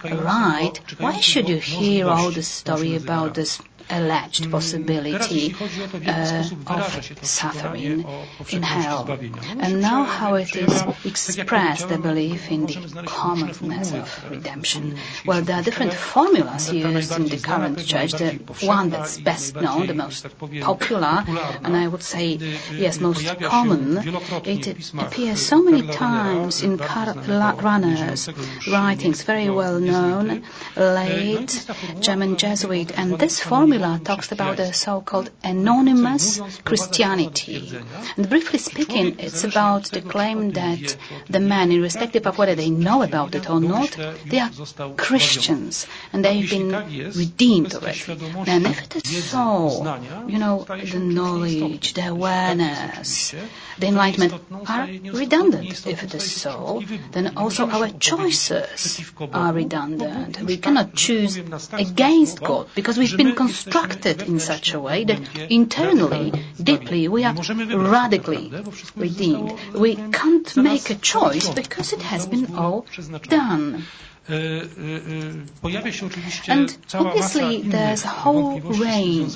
right, 0.03 0.79
why 0.98 1.19
should 1.19 1.50
you 1.50 1.58
hear 1.58 2.08
all 2.08 2.31
the 2.31 2.43
story 2.43 2.96
about 2.96 3.38
this 3.39 3.62
alleged 3.89 4.51
possibility 4.51 5.55
uh, 6.08 6.43
of 6.67 7.25
suffering 7.25 8.05
in 8.51 8.63
hell. 8.63 9.10
And 9.60 9.81
now 9.81 10.03
how 10.03 10.36
it 10.36 10.55
is 10.55 10.84
expressed, 11.05 11.89
the 11.89 11.98
belief 11.98 12.51
in 12.51 12.65
the 12.65 13.03
commonness 13.05 13.93
of 13.93 14.29
redemption. 14.29 14.98
Well, 15.25 15.41
there 15.41 15.58
are 15.58 15.63
different 15.63 15.93
formulas 15.93 16.72
used 16.72 17.17
in 17.17 17.25
the 17.25 17.38
current 17.38 17.79
church. 17.86 18.12
The 18.13 18.39
one 18.62 18.89
that's 18.89 19.19
best 19.19 19.55
known, 19.55 19.88
the 19.88 19.93
most 19.93 20.25
popular, 20.62 21.24
and 21.63 21.75
I 21.75 21.88
would 21.88 22.03
say, 22.03 22.34
yes, 22.72 23.00
most 23.00 23.25
common, 23.41 23.98
it 24.46 24.93
appears 24.93 25.46
so 25.46 25.62
many 25.63 25.88
times 25.88 26.62
in 26.62 26.77
Karl 26.77 27.13
Rahner's 27.13 28.29
writings, 28.67 29.24
very 29.24 29.50
well 29.50 29.79
known, 29.79 30.43
late 30.75 31.65
German 32.00 32.38
Jesuit, 32.38 32.91
and 32.98 33.17
this 33.17 33.39
formula 33.39 33.78
talks 34.03 34.31
about 34.31 34.57
the 34.57 34.74
so-called 34.74 35.29
anonymous 35.43 36.39
Christianity. 36.63 37.77
And 38.17 38.29
briefly 38.29 38.59
speaking, 38.59 39.19
it's 39.19 39.43
about 39.43 39.86
the 39.86 40.01
claim 40.01 40.51
that 40.51 40.98
the 41.29 41.39
men, 41.39 41.71
irrespective 41.71 42.27
of 42.27 42.38
whether 42.38 42.55
they 42.55 42.69
know 42.69 43.01
about 43.01 43.36
it 43.36 43.50
or 43.50 43.59
not, 43.59 43.98
they 44.25 44.39
are 44.39 44.51
Christians 44.98 45.88
and 46.13 46.24
they've 46.24 46.50
been 46.50 46.71
redeemed 47.15 47.74
already. 47.74 48.01
And 48.48 48.65
if 48.67 48.81
it 48.83 48.95
is 48.98 49.24
so, 49.25 50.00
you 50.27 50.39
know, 50.39 50.65
the 50.65 51.00
knowledge, 51.00 51.93
the 51.93 52.07
awareness, 52.07 53.36
the 53.77 53.88
enlightenment 53.88 54.33
are 54.67 54.88
redundant. 55.13 55.88
If 55.88 56.03
it 56.03 56.13
is 56.15 56.31
so, 56.31 56.83
then 57.12 57.38
also 57.38 57.67
our 57.69 57.89
choices 57.89 59.12
are 59.33 59.53
redundant. 59.53 60.41
We 60.41 60.57
cannot 60.57 60.95
choose 60.95 61.38
against 61.74 62.41
God 62.41 62.67
because 62.75 62.98
we've 62.98 63.15
been 63.15 63.36
constructed 63.69 64.21
in 64.23 64.39
such 64.39 64.73
a 64.73 64.79
way 64.79 65.03
that 65.03 65.19
internally, 65.49 66.31
deeply, 66.61 67.07
we 67.07 67.23
are 67.23 67.33
radically 67.33 68.51
redeemed. 68.95 69.53
We 69.73 69.95
can't 69.95 70.57
make 70.57 70.89
a 70.89 70.95
choice 70.95 71.49
because 71.49 71.93
it 71.93 72.01
has 72.01 72.27
been 72.27 72.55
all 72.55 72.85
done. 73.23 73.83
And 74.29 75.50
obviously 76.93 77.63
there's 77.63 78.03
a 78.03 78.07
whole 78.07 78.59
range 78.59 79.36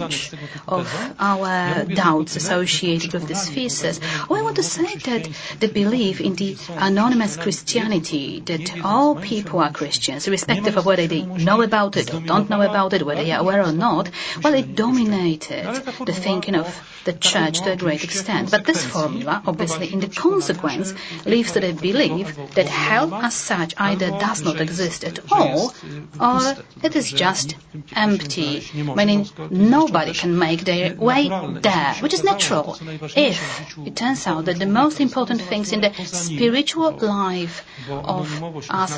of 0.68 1.16
our 1.20 1.86
doubts 1.86 2.36
associated 2.36 3.14
with 3.14 3.28
this 3.28 3.50
thesis. 3.50 4.00
I 4.30 4.44
want 4.44 4.58
to 4.58 4.64
say 4.64 4.96
that 4.96 5.28
the 5.60 5.68
belief 5.68 6.22
in 6.22 6.36
the 6.36 6.56
anonymous 6.78 7.38
Christianity, 7.38 8.42
that 8.42 8.86
all 8.86 9.16
people 9.16 9.62
are 9.62 9.72
Christians, 9.72 10.28
irrespective 10.28 10.78
of 10.78 10.86
whether 10.86 11.08
they 11.08 11.24
know 11.24 11.64
about 11.64 11.98
it 11.98 12.14
or 12.14 12.20
don't 12.20 12.52
know 12.52 12.62
about 12.62 12.94
it, 12.94 13.04
whether 13.04 13.24
they 13.24 13.32
are 13.32 13.40
aware 13.40 13.64
or 13.64 13.72
not, 13.72 14.12
well, 14.44 14.54
it 14.54 14.76
dominated 14.76 15.66
the 16.06 16.14
thinking 16.14 16.54
of 16.54 16.68
the 17.06 17.14
church 17.14 17.62
to 17.62 17.72
a 17.72 17.76
great 17.76 18.04
extent. 18.04 18.52
But 18.52 18.66
this 18.66 18.86
formula, 18.86 19.42
obviously, 19.48 19.92
in 19.92 20.02
the 20.02 20.08
consequence, 20.08 20.94
leads 21.26 21.54
to 21.54 21.62
the 21.62 21.74
belief 21.74 22.38
that 22.54 22.68
hell 22.68 23.12
as 23.16 23.34
such 23.34 23.74
either 23.78 24.12
does 24.12 24.44
not 24.44 24.62
exist 24.62 24.83
exist 24.84 25.04
at 25.04 25.20
all, 25.32 25.74
or 26.20 26.56
it 26.84 26.96
is 26.96 27.12
just 27.12 27.56
empty, 27.96 28.64
meaning 28.74 29.28
nobody 29.50 30.14
can 30.14 30.38
make 30.38 30.62
their 30.66 30.96
way 30.96 31.30
there, 31.62 31.94
which 32.02 32.14
is 32.14 32.24
natural. 32.24 32.78
If 33.16 33.40
it 33.88 33.96
turns 33.96 34.28
out 34.28 34.46
that 34.46 34.60
the 34.60 34.66
most 34.66 35.00
important 35.00 35.42
things 35.42 35.72
in 35.72 35.82
the 35.82 35.92
spiritual 36.06 36.92
life 36.92 37.66
of 37.90 38.26
us 38.70 38.92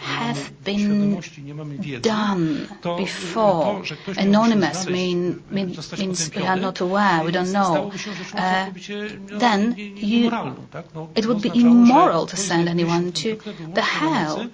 have 0.00 0.64
been 0.64 1.20
done 2.00 2.68
before, 2.82 3.82
anonymous 4.16 4.86
mean, 4.86 5.42
mean, 5.50 5.76
means 5.98 6.30
we 6.34 6.42
are 6.44 6.56
not 6.56 6.80
aware, 6.80 7.22
we 7.24 7.32
don't 7.32 7.52
know, 7.52 7.92
uh, 8.34 8.70
then 9.44 9.74
you, 9.76 10.30
it 11.14 11.26
would 11.26 11.42
be 11.42 11.50
immoral 11.54 12.26
to 12.26 12.36
send 12.36 12.68
anyone 12.68 13.12
to 13.12 13.36
the 13.74 13.82
hell. 13.82 14.38
uh, 14.40 14.46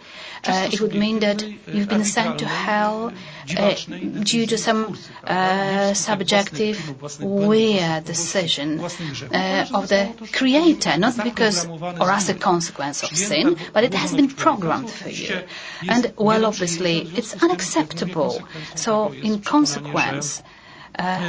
it 0.47 0.80
would 0.80 0.94
mean 0.94 1.21
that 1.21 1.42
you've 1.73 1.88
been 1.88 2.04
sent 2.04 2.38
to 2.40 2.47
hell 2.47 3.12
uh, 3.56 3.75
due 4.23 4.47
to 4.47 4.56
some 4.59 4.97
uh, 5.25 5.94
subjective, 5.94 6.76
weird 7.21 8.04
decision 8.04 8.80
uh, 8.80 9.66
of 9.75 9.88
the 9.88 10.12
Creator, 10.33 10.97
not 10.99 11.16
because 11.23 11.66
or 11.66 12.11
as 12.11 12.28
a 12.28 12.35
consequence 12.35 13.02
of 13.02 13.16
sin, 13.16 13.56
but 13.73 13.85
it 13.85 13.94
has 13.94 14.14
been 14.14 14.28
programmed 14.28 14.90
for 14.90 15.09
you. 15.09 15.42
And 15.88 16.12
well, 16.16 16.44
obviously, 16.47 16.99
it's 17.16 17.42
unacceptable. 17.42 18.42
So, 18.75 19.12
in 19.12 19.40
consequence, 19.40 20.40
uh, 20.40 20.42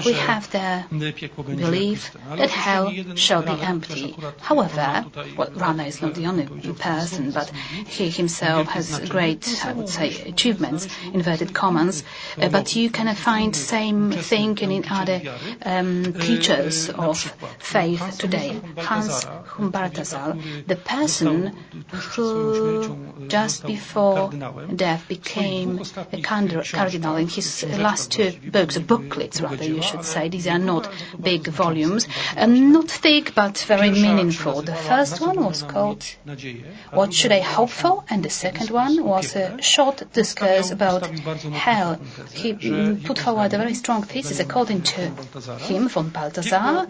we 0.06 0.14
have 0.14 0.50
the 0.52 0.84
belief 1.56 2.16
that 2.36 2.50
hell 2.50 2.92
shall 3.16 3.42
be 3.42 3.60
empty. 3.62 4.16
However, 4.40 5.06
well, 5.38 5.50
Rahner 5.50 5.88
is 5.88 6.02
not 6.02 6.14
the 6.16 6.28
only 6.28 6.46
person, 6.74 7.32
but 7.32 7.50
he 7.88 8.10
himself 8.10 8.68
has 8.68 9.00
great, 9.10 9.62
I 9.66 9.74
would 9.74 9.90
say, 9.90 10.10
achievements, 10.30 10.88
inverted 11.14 11.54
commas. 11.54 12.04
Uh, 12.40 12.50
but 12.50 12.76
you 12.76 12.90
can 12.90 13.14
find 13.16 13.56
same 13.56 14.12
thing 14.12 14.58
in 14.60 14.86
other 14.90 15.22
um, 15.64 16.14
teachers 16.14 16.90
of 16.90 17.18
faith 17.60 18.18
today. 18.20 18.60
Hans 18.78 19.26
Urs 19.26 19.46
von 19.58 19.70
Balthasar, 19.72 20.38
the 20.68 20.76
person 20.76 21.56
who 21.92 23.28
just 23.28 23.66
before 23.66 24.32
death 24.76 25.08
became 25.08 25.82
a 26.12 26.22
cardinal 26.22 27.16
in 27.16 27.28
his 27.28 27.64
last 27.78 28.12
two 28.12 28.32
books, 28.52 28.78
booklets 28.78 29.42
rather, 29.42 29.55
you 29.62 29.82
should 29.82 30.04
say. 30.04 30.30
These 30.30 30.48
are 30.48 30.60
not 30.60 30.90
big 31.22 31.48
volumes. 31.48 32.08
Um, 32.38 32.72
not 32.72 32.90
thick, 32.90 33.34
but 33.36 33.58
very 33.68 33.92
meaningful. 33.92 34.62
The 34.62 34.76
first 34.76 35.22
one 35.22 35.44
was 35.44 35.64
called 35.64 36.04
What 36.92 37.14
Should 37.14 37.32
I 37.32 37.40
Hope 37.40 37.70
For? 37.70 38.04
And 38.10 38.24
the 38.24 38.30
second 38.30 38.70
one 38.70 39.04
was 39.04 39.36
a 39.36 39.62
short 39.62 40.04
discourse 40.14 40.72
about 40.72 41.06
hell. 41.08 42.00
He 42.34 42.54
put 43.08 43.20
forward 43.20 43.54
a 43.54 43.58
very 43.58 43.74
strong 43.74 44.04
thesis 44.04 44.40
according 44.40 44.82
to 44.84 45.02
him, 45.68 45.88
von 45.90 46.10
Balthasar. 46.10 46.88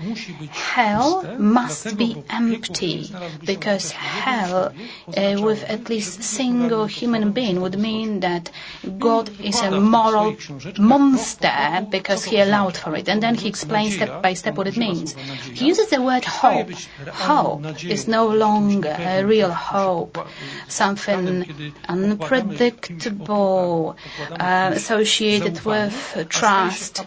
Hell 0.49 1.38
must 1.38 1.97
be 1.97 2.23
empty 2.30 3.10
because 3.45 3.91
hell 3.91 4.73
uh, 5.15 5.36
with 5.41 5.63
at 5.65 5.89
least 5.89 6.23
single 6.23 6.86
human 6.86 7.32
being 7.32 7.62
would 7.62 7.78
mean 7.78 8.19
that 8.21 8.51
God 8.97 9.30
is 9.39 9.62
a 9.62 9.71
moral 9.80 10.36
monster 10.78 11.88
because 11.89 12.23
he 12.23 12.39
allows 12.39 12.54
allowed 12.55 12.77
for 12.77 12.95
it. 12.95 13.09
And 13.09 13.21
then 13.21 13.35
he 13.35 13.47
explains 13.47 13.95
step 13.95 14.21
by 14.21 14.33
step 14.33 14.57
what 14.57 14.67
it 14.67 14.77
means. 14.77 15.15
He 15.53 15.67
uses 15.67 15.89
the 15.89 16.01
word 16.01 16.25
hope. 16.25 16.71
Hope 17.07 17.83
is 17.83 18.07
no 18.07 18.27
longer 18.27 18.95
a 18.97 19.23
real 19.25 19.51
hope, 19.51 20.17
something 20.67 21.45
unpredictable, 21.87 23.97
uh, 24.31 24.71
associated 24.73 25.63
with 25.65 26.27
trust. 26.29 27.01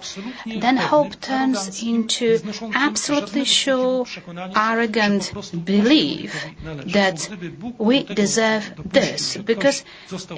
Then 0.46 0.76
hope 0.76 1.20
turns 1.20 1.82
into 1.82 2.40
absolutely 2.74 3.44
sure, 3.44 4.06
arrogant 4.56 5.32
belief 5.64 6.44
that 6.98 7.28
we 7.78 8.04
deserve 8.04 8.72
this. 8.84 9.36
Because 9.36 9.84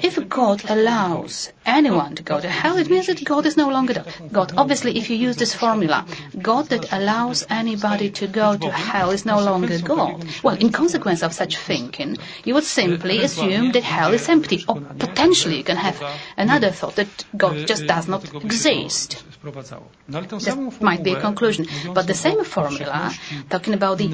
if 0.01 0.29
God 0.29 0.63
allows 0.69 1.51
anyone 1.65 2.15
to 2.15 2.23
go 2.23 2.39
to 2.39 2.49
hell, 2.49 2.77
it 2.77 2.89
means 2.89 3.07
that 3.07 3.23
God 3.23 3.45
is 3.45 3.57
no 3.57 3.69
longer 3.69 4.03
God. 4.31 4.53
Obviously, 4.57 5.00
if 5.01 5.09
you 5.09 5.17
use 5.17 5.37
this 5.37 5.53
formula, 5.53 6.05
God 6.41 6.69
that 6.69 6.91
allows 6.93 7.45
anybody 7.49 8.09
to 8.11 8.27
go 8.27 8.55
to 8.57 8.69
hell 8.71 9.09
is 9.11 9.25
no 9.25 9.39
longer 9.39 9.79
God. 9.79 10.23
Well, 10.43 10.55
in 10.55 10.71
consequence 10.71 11.23
of 11.23 11.33
such 11.33 11.57
thinking, 11.57 12.17
you 12.45 12.53
would 12.53 12.63
simply 12.63 13.23
assume 13.23 13.71
that 13.71 13.83
hell 13.83 14.13
is 14.13 14.29
empty, 14.29 14.63
or 14.67 14.79
potentially 14.99 15.57
you 15.57 15.63
can 15.63 15.77
have 15.77 16.01
another 16.37 16.71
thought 16.71 16.95
that 16.97 17.25
God 17.35 17.67
just 17.67 17.87
does 17.87 18.07
not 18.07 18.23
exist. 18.43 19.23
That 19.43 20.77
might 20.81 21.03
be 21.03 21.13
a 21.13 21.19
conclusion. 21.19 21.65
But 21.95 22.05
the 22.05 22.13
same 22.13 22.43
formula, 22.43 23.11
talking 23.49 23.73
about 23.73 23.97
the 23.97 24.09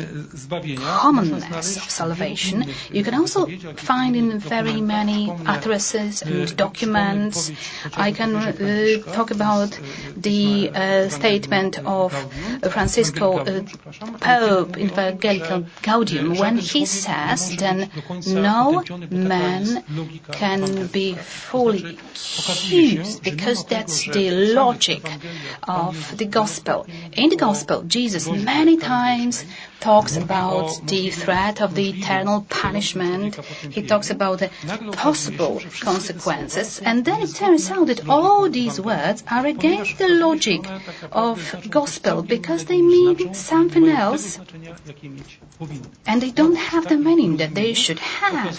commonness 0.77 1.75
of 1.77 1.89
salvation, 1.89 2.63
you 2.91 3.03
can 3.03 3.13
also 3.13 3.45
find 3.75 4.15
in 4.15 4.39
very 4.39 4.79
many 4.79 5.29
addresses 5.45 6.21
and 6.21 6.55
documents. 6.55 7.51
I 7.93 8.13
can 8.13 8.35
uh, 8.37 9.03
talk 9.11 9.31
about 9.31 9.77
the 10.15 10.69
uh, 10.73 11.09
statement 11.09 11.79
of 11.79 12.13
Francisco 12.71 13.39
uh, 13.39 13.63
Pope 14.21 14.77
in 14.77 14.89
Evangelii 14.91 15.65
Gaudium 15.81 16.39
when 16.39 16.57
he 16.57 16.85
says 16.85 17.53
then 17.57 17.89
no 18.27 18.81
man 19.11 19.83
can 20.31 20.87
be 20.87 21.15
fully 21.15 21.97
accused 22.47 23.23
because 23.23 23.65
that's 23.65 24.05
the 24.05 24.31
logic 24.31 25.03
of 25.63 26.17
the 26.17 26.25
gospel. 26.25 26.87
In 27.13 27.29
the 27.29 27.35
gospel, 27.35 27.83
Jesus 27.83 28.27
many 28.27 28.77
times 28.77 29.45
talks 29.79 30.17
about 30.17 30.69
the 30.85 31.09
threat 31.09 31.61
of 31.61 31.75
the 31.75 31.89
eternal 31.89 32.45
punishment. 32.49 33.35
He 33.69 33.81
talks 33.85 34.09
about 34.09 34.39
the 34.39 34.49
possible 34.93 35.61
consequences. 35.79 36.79
And 36.83 37.05
then 37.05 37.21
it 37.21 37.33
turns 37.35 37.69
out 37.71 37.87
that 37.87 38.07
all 38.09 38.49
these 38.49 38.79
words 38.79 39.23
are 39.29 39.45
against 39.45 39.97
the 39.97 40.07
logic 40.09 40.61
of 41.11 41.37
gospel 41.69 42.21
because 42.23 42.65
they 42.65 42.81
mean 42.81 43.33
something 43.33 43.87
else 43.89 44.39
and 46.05 46.21
they 46.21 46.31
don't 46.31 46.55
have 46.55 46.87
the 46.87 46.97
meaning 46.97 47.37
that 47.37 47.53
they 47.55 47.73
should 47.73 47.99
have. 47.99 48.53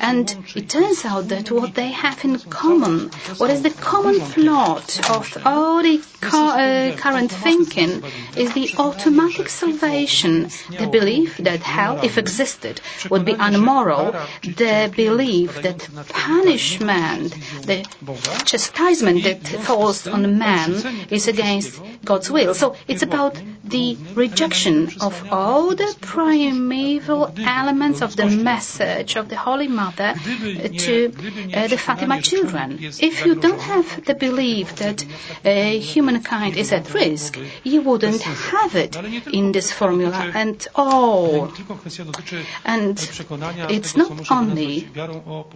And 0.00 0.24
it 0.54 0.68
turns 0.68 1.04
out 1.04 1.28
that 1.28 1.50
what 1.50 1.74
they 1.74 1.90
have 1.92 2.24
in 2.24 2.38
common, 2.62 3.10
what 3.38 3.50
is 3.50 3.62
the 3.62 3.70
common 3.70 4.18
plot 4.20 4.88
of 5.10 5.24
all 5.44 5.82
the 5.82 6.00
uh, 6.22 6.96
current 6.96 7.30
thinking 7.30 8.02
is 8.36 8.52
the 8.54 8.70
automatic 8.78 9.48
salvation, 9.48 10.33
the 10.80 10.88
belief 10.98 11.36
that 11.38 11.60
hell, 11.60 11.94
if 12.02 12.18
existed, 12.18 12.80
would 13.10 13.24
be 13.24 13.36
unmoral, 13.38 14.06
the 14.42 14.92
belief 14.94 15.50
that 15.62 15.78
punishment, 16.08 17.34
the 17.70 17.78
chastisement 18.44 19.22
that 19.24 19.40
falls 19.68 20.06
on 20.06 20.38
man 20.38 20.70
is 21.10 21.28
against 21.28 21.80
God's 22.04 22.30
will. 22.30 22.54
So 22.54 22.76
it's 22.88 23.02
about 23.02 23.34
the 23.64 23.96
rejection 24.14 24.90
of 25.00 25.14
all 25.32 25.74
the 25.74 25.94
primeval 26.00 27.32
elements 27.38 28.02
of 28.02 28.14
the 28.16 28.26
message 28.26 29.16
of 29.16 29.28
the 29.28 29.36
Holy 29.36 29.68
Mother 29.68 30.14
to 30.14 31.12
uh, 31.54 31.66
the 31.68 31.78
Fatima 31.78 32.20
children. 32.20 32.78
If 32.80 33.24
you 33.24 33.34
don't 33.36 33.60
have 33.60 34.04
the 34.04 34.14
belief 34.14 34.76
that 34.76 35.04
uh, 35.44 35.50
humankind 35.80 36.56
is 36.56 36.72
at 36.72 36.92
risk, 36.92 37.38
you 37.62 37.80
wouldn't 37.82 38.22
have 38.22 38.74
it 38.74 38.96
in 39.32 39.52
this 39.52 39.72
formula 39.72 40.30
and 40.34 40.66
all. 40.74 41.50
And 42.64 42.98
it's 43.70 43.96
not 43.96 44.30
only 44.30 44.88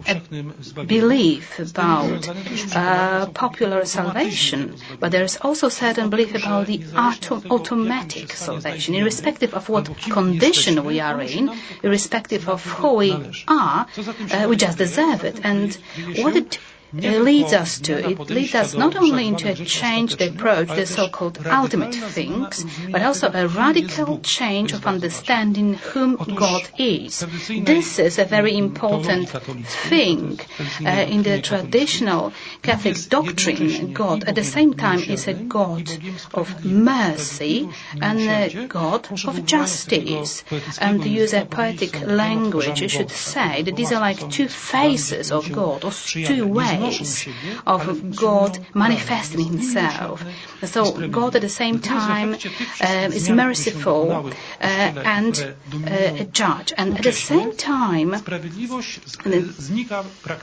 a 0.07 0.85
belief 0.85 1.59
about 1.59 2.27
uh, 2.75 3.25
popular 3.33 3.85
salvation, 3.85 4.75
but 4.99 5.11
there's 5.11 5.37
also 5.37 5.69
certain 5.69 6.09
belief 6.09 6.33
about 6.35 6.67
the 6.67 6.83
auto- 6.97 7.41
automatic 7.49 7.98
salvation, 8.29 8.95
irrespective 8.95 9.53
of 9.53 9.69
what 9.69 9.85
condition 10.01 10.83
we 10.83 10.99
are 10.99 11.21
in, 11.21 11.51
irrespective 11.83 12.47
of 12.49 12.63
who 12.65 12.95
we 12.95 13.11
are, 13.47 13.87
uh, 14.31 14.47
we 14.49 14.55
just 14.55 14.77
deserve 14.77 15.23
it. 15.23 15.39
And 15.43 15.77
what 16.17 16.35
it 16.35 16.59
leads 16.93 17.53
us 17.53 17.79
to. 17.81 18.09
It 18.09 18.19
leads 18.29 18.55
us 18.55 18.73
not 18.73 18.95
only 18.95 19.27
into 19.27 19.49
a 19.49 19.55
changed 19.55 20.21
approach 20.21 20.69
the 20.69 20.85
so-called 20.85 21.45
ultimate 21.45 21.93
things, 21.93 22.65
but 22.91 23.01
also 23.01 23.31
a 23.31 23.47
radical 23.47 24.19
change 24.19 24.73
of 24.73 24.85
understanding 24.87 25.75
whom 25.75 26.15
God 26.15 26.67
is. 26.77 27.25
This 27.47 27.99
is 27.99 28.17
a 28.17 28.25
very 28.25 28.57
important 28.57 29.29
thing 29.29 30.39
uh, 30.85 30.89
in 30.89 31.23
the 31.23 31.41
traditional 31.41 32.33
Catholic 32.61 32.97
doctrine. 33.09 33.93
God, 33.93 34.23
at 34.23 34.35
the 34.35 34.43
same 34.43 34.73
time, 34.73 34.99
is 34.99 35.27
a 35.27 35.33
God 35.33 35.89
of 36.33 36.65
mercy 36.65 37.69
and 38.01 38.19
a 38.19 38.67
God 38.67 39.07
of 39.27 39.45
justice. 39.45 40.43
And 40.79 41.01
to 41.03 41.09
use 41.09 41.33
a 41.33 41.45
poetic 41.45 42.01
language, 42.01 42.81
you 42.81 42.87
should 42.87 43.11
say 43.11 43.61
that 43.63 43.75
these 43.75 43.91
are 43.91 44.01
like 44.01 44.29
two 44.31 44.47
faces 44.47 45.31
of 45.31 45.51
God, 45.51 45.85
or 45.85 45.91
two 45.91 46.47
ways 46.47 46.78
ways 46.81 47.27
of 47.65 48.15
God 48.15 48.59
manifesting 48.73 49.45
Himself. 49.45 50.23
So 50.63 51.07
God 51.07 51.35
at 51.35 51.41
the 51.41 51.49
same 51.49 51.79
time 51.79 52.33
uh, 52.81 53.09
is 53.13 53.29
merciful 53.29 54.11
uh, 54.11 54.63
and 54.63 55.55
uh, 55.85 56.23
a 56.23 56.25
judge, 56.25 56.73
and 56.77 56.97
at 56.97 57.03
the 57.03 57.11
same 57.11 57.55
time 57.55 58.15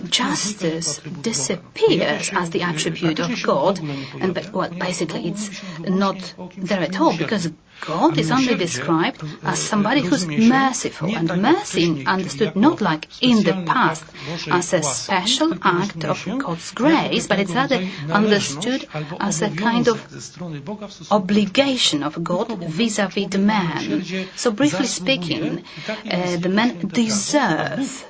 justice 0.08 1.00
disappears 1.20 2.30
as 2.32 2.50
the 2.50 2.62
attribute 2.62 3.20
of 3.20 3.42
God, 3.42 3.78
and 4.20 4.50
well, 4.52 4.70
basically 4.70 5.28
it's 5.28 5.50
not 5.80 6.34
there 6.56 6.80
at 6.80 7.00
all 7.00 7.16
because 7.16 7.50
God 7.80 8.18
is 8.18 8.30
only 8.30 8.54
described 8.54 9.22
as 9.42 9.58
somebody 9.58 10.00
who's 10.00 10.26
merciful, 10.26 11.14
and 11.14 11.28
mercy 11.40 12.04
understood 12.06 12.56
not 12.56 12.80
like 12.80 13.06
in 13.22 13.42
the 13.44 13.52
past 13.66 14.04
as 14.50 14.72
a 14.72 14.82
special 14.82 15.52
act 15.62 16.04
of 16.04 16.24
God's 16.38 16.70
grace, 16.72 17.26
but 17.26 17.38
it's 17.38 17.52
rather 17.52 17.80
understood 18.10 18.86
as 19.20 19.42
a 19.42 19.50
kind 19.50 19.88
of 19.88 19.98
obligation 21.10 22.02
of 22.02 22.22
God 22.22 22.48
vis-à-vis 22.64 23.28
the 23.28 23.38
man. 23.38 24.04
So 24.36 24.50
briefly 24.50 24.86
speaking, 24.86 25.64
uh, 26.10 26.36
the 26.36 26.48
men 26.48 26.88
deserve 26.88 28.04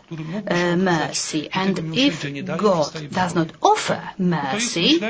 uh, 0.49 0.77
mercy, 0.77 1.49
and 1.53 1.79
if 1.95 2.23
God 2.57 3.11
does 3.11 3.35
not 3.35 3.51
offer 3.63 4.01
mercy, 4.19 5.03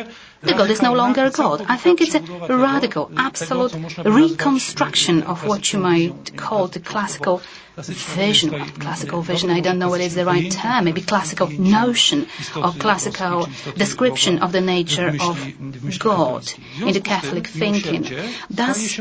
the 0.46 0.54
God 0.54 0.70
is 0.70 0.82
no 0.82 0.94
longer 0.94 1.30
God. 1.30 1.64
I 1.68 1.76
think 1.76 2.00
it's 2.00 2.14
a 2.14 2.20
radical, 2.56 3.10
absolute 3.16 3.74
reconstruction 4.04 5.22
of 5.24 5.46
what 5.46 5.72
you 5.72 5.78
might 5.78 6.36
call 6.36 6.68
the 6.68 6.80
classical 6.80 7.42
vision, 7.82 8.50
classical 8.80 9.20
vision, 9.22 9.50
I 9.50 9.60
don't 9.60 9.78
know 9.78 9.88
what 9.88 10.00
is 10.00 10.14
the 10.14 10.24
right 10.24 10.50
term, 10.50 10.84
maybe 10.84 11.02
classical 11.02 11.48
notion 11.48 12.26
or 12.56 12.72
classical 12.72 13.48
description 13.76 14.38
of 14.38 14.52
the 14.52 14.60
nature 14.60 15.14
of 15.20 15.98
God 15.98 16.50
in 16.80 16.92
the 16.92 17.00
Catholic 17.00 17.46
thinking. 17.46 18.08
Thus, 18.48 18.98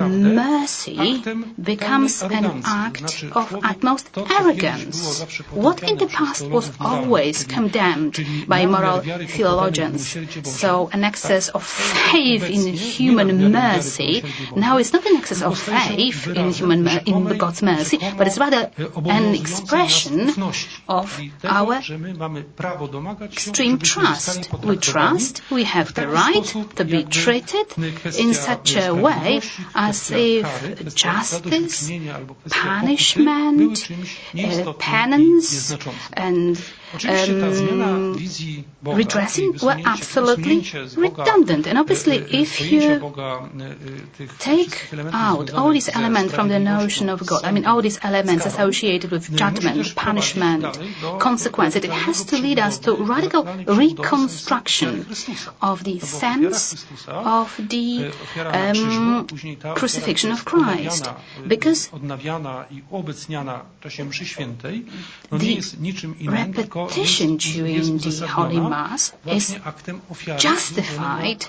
mercy 0.00 1.22
becomes 1.62 2.22
an 2.22 2.62
act 2.64 3.24
of 3.32 3.64
utmost 3.64 4.10
arrogance. 4.16 5.22
What 5.52 5.82
in 5.82 5.98
the 5.98 6.06
past 6.06 6.48
was 6.48 6.72
always 6.80 7.44
condemned 7.44 8.18
by 8.48 8.66
moral 8.66 9.00
theologians, 9.00 10.16
so 10.42 10.85
an 10.92 11.04
excess 11.04 11.48
of 11.48 11.62
faith 11.64 12.44
in 12.44 12.74
human 12.74 13.52
mercy, 13.52 14.22
now 14.54 14.78
it's 14.78 14.92
not 14.92 15.04
an 15.06 15.16
excess 15.16 15.42
of 15.42 15.58
faith 15.58 16.26
in 16.28 16.50
human 16.50 16.86
in 17.06 17.38
God's 17.38 17.62
mercy, 17.62 17.98
but 18.16 18.26
it's 18.26 18.38
rather 18.38 18.70
an 19.04 19.34
expression 19.34 20.30
of 20.88 21.20
our 21.44 21.80
extreme 23.22 23.78
trust. 23.78 24.52
We 24.64 24.76
trust 24.76 25.42
we 25.50 25.64
have 25.64 25.94
the 25.94 26.08
right 26.08 26.44
to 26.76 26.84
be 26.84 27.04
treated 27.04 27.66
in 28.18 28.34
such 28.34 28.76
a 28.76 28.92
way 28.94 29.40
as 29.74 30.10
if 30.10 30.94
justice, 30.94 31.90
punishment, 32.50 33.90
uh, 34.38 34.72
penance, 34.74 35.76
and 36.12 36.60
um, 37.04 38.16
redressing 38.82 39.52
were 39.62 39.76
absolutely 39.84 40.64
redundant. 40.96 41.66
And 41.66 41.78
obviously, 41.78 42.16
if 42.16 42.60
you 42.60 43.00
take 44.38 44.92
out 45.12 45.52
all 45.52 45.70
these 45.72 45.88
elements 45.88 46.34
from 46.34 46.48
the 46.48 46.58
notion 46.58 47.08
of 47.08 47.26
God, 47.26 47.44
I 47.44 47.52
mean, 47.52 47.66
all 47.66 47.82
these 47.82 47.98
elements 48.02 48.46
associated 48.46 49.10
with 49.10 49.34
judgment, 49.36 49.94
punishment, 49.96 50.64
consequence, 51.20 51.76
it 51.76 51.84
has 51.84 52.24
to 52.26 52.38
lead 52.38 52.58
us 52.58 52.78
to 52.80 52.94
radical 52.94 53.44
reconstruction 53.44 55.06
of 55.62 55.84
the 55.84 55.98
sense 56.00 56.86
of 57.08 57.54
the 57.68 58.12
um, 58.38 59.26
crucifixion 59.74 60.32
of 60.32 60.44
Christ. 60.44 61.08
Because 61.46 61.88
the 61.88 62.16
repetition 66.86 67.36
during 67.36 67.98
the 67.98 68.26
Holy 68.28 68.60
Mass 68.60 69.12
is 69.26 69.56
justified 70.38 71.44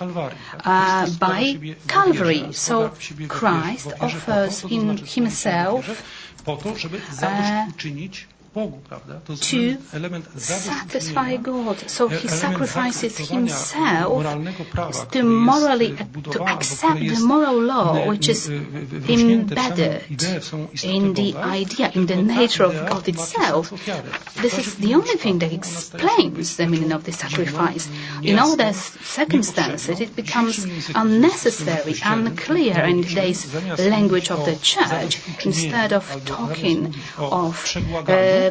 uh, 0.66 1.10
by 1.20 1.58
Calvary. 1.88 2.52
So 2.54 2.92
Christ 3.28 3.88
offers 4.02 4.64
in 4.66 4.98
himself 4.98 6.04
uh, 6.48 7.68
to 8.58 9.78
satisfy 10.38 11.38
God. 11.38 11.78
So 11.90 12.08
he 12.08 12.28
sacrifices 12.28 13.18
himself 13.30 14.24
to 15.12 15.24
morally, 15.24 15.96
to 16.32 16.44
accept 16.44 17.00
the 17.00 17.20
moral 17.24 17.62
law 17.62 18.08
which 18.08 18.30
is 18.30 18.50
embedded 18.50 20.04
in 20.84 21.14
the 21.14 21.36
idea, 21.38 21.92
in 21.94 22.06
the 22.08 22.16
nature 22.16 22.64
of 22.64 22.74
God 22.90 23.08
itself. 23.08 23.70
This 24.42 24.58
is 24.58 24.76
the 24.76 24.96
only 24.96 25.16
thing 25.16 25.40
that 25.40 25.54
explains 25.54 26.58
the 26.58 26.68
meaning 26.68 26.92
of 26.92 27.04
the 27.04 27.12
sacrifice. 27.12 27.88
In 28.24 28.40
all 28.40 28.56
the 28.56 28.74
circumstances, 28.74 30.00
it 30.00 30.16
becomes 30.16 30.66
unnecessary, 30.96 31.96
unclear 32.04 32.80
in 32.86 33.04
today's 33.04 33.54
language 33.80 34.32
of 34.32 34.46
the 34.46 34.56
church. 34.56 35.22
Instead 35.46 35.94
of 35.94 36.04
talking 36.26 36.94
of 37.18 37.54
uh, 38.08 38.47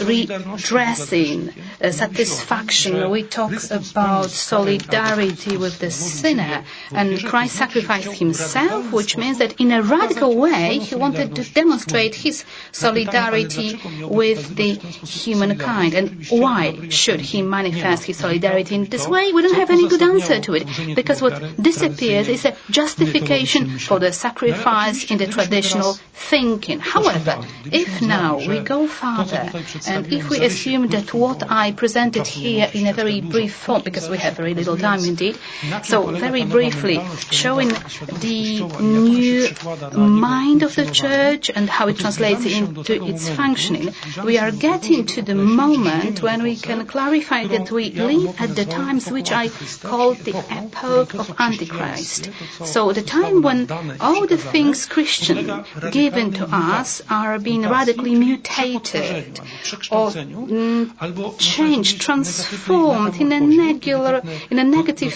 redressing, 0.00 1.52
uh, 1.82 1.90
satisfaction. 1.90 3.10
We 3.10 3.22
talk 3.22 3.52
about 3.70 4.30
solidarity 4.30 5.56
with 5.56 5.78
the 5.78 5.90
sinner. 5.90 6.64
And 6.92 7.24
Christ 7.24 7.56
sacrificed 7.56 8.12
himself, 8.12 8.92
which 8.92 9.16
means 9.16 9.38
that 9.38 9.60
in 9.60 9.72
a 9.72 9.82
radical 9.82 10.36
way, 10.36 10.78
he 10.78 10.94
wanted 10.94 11.34
to 11.36 11.44
demonstrate 11.52 12.14
his 12.14 12.44
solidarity 12.72 13.80
with 14.02 14.56
the 14.56 14.74
humankind. 14.74 15.94
And 15.94 16.26
why 16.28 16.88
should 16.88 17.20
he 17.20 17.42
manifest 17.42 18.04
his 18.04 18.18
solidarity 18.18 18.74
in 18.74 18.84
this 18.84 19.06
way? 19.08 19.32
We 19.32 19.42
don't 19.42 19.54
have 19.54 19.70
any 19.70 19.88
good 19.88 20.02
answer 20.02 20.40
to 20.40 20.54
it. 20.54 20.66
Because 20.94 21.22
what 21.22 21.40
disappears 21.60 22.28
is 22.28 22.44
a 22.44 22.56
justification 22.70 23.78
for 23.78 23.98
the 23.98 24.12
sacrifice 24.12 25.10
in 25.10 25.18
the 25.18 25.26
traditional 25.26 25.94
thinking. 26.12 26.80
However, 26.80 27.44
if 27.70 28.02
now 28.02 28.38
we 28.38 28.55
go 28.60 28.86
further 28.86 29.50
and 29.86 30.12
if 30.12 30.28
we 30.30 30.44
assume 30.44 30.88
that 30.88 31.12
what 31.14 31.50
I 31.50 31.72
presented 31.72 32.26
here 32.26 32.68
in 32.72 32.86
a 32.86 32.92
very 32.92 33.20
brief 33.20 33.54
form, 33.54 33.82
because 33.82 34.08
we 34.08 34.18
have 34.18 34.34
very 34.36 34.54
little 34.54 34.76
time 34.76 35.04
indeed, 35.04 35.38
so 35.82 36.06
very 36.10 36.44
briefly 36.44 37.00
showing 37.30 37.68
the 37.68 38.62
new 38.80 39.48
mind 39.92 40.62
of 40.62 40.74
the 40.74 40.86
church 40.90 41.50
and 41.54 41.68
how 41.68 41.88
it 41.88 41.98
translates 41.98 42.44
into 42.46 43.04
its 43.04 43.28
functioning, 43.28 43.94
we 44.24 44.38
are 44.38 44.50
getting 44.50 45.06
to 45.06 45.22
the 45.22 45.34
moment 45.34 46.22
when 46.22 46.42
we 46.42 46.56
can 46.56 46.86
clarify 46.86 47.46
that 47.46 47.70
we 47.70 47.90
live 47.90 48.40
at 48.40 48.54
the 48.54 48.64
times 48.64 49.10
which 49.10 49.32
I 49.32 49.48
called 49.82 50.18
the 50.18 50.36
epoch 50.50 51.14
of 51.14 51.34
Antichrist. 51.38 52.30
So 52.64 52.92
the 52.92 53.02
time 53.02 53.42
when 53.42 53.68
all 54.00 54.26
the 54.26 54.38
things 54.38 54.86
Christian 54.86 55.64
given 55.90 56.32
to 56.34 56.48
us 56.50 57.02
are 57.10 57.38
being 57.38 57.62
radically 57.62 58.14
mutated 58.14 58.45
or 59.90 60.10
mm, 60.10 61.38
changed, 61.38 62.00
transformed 62.00 63.20
in 63.20 63.32
a 63.32 63.40
regular, 63.66 64.22
in 64.50 64.58
a 64.58 64.64
negative 64.64 65.14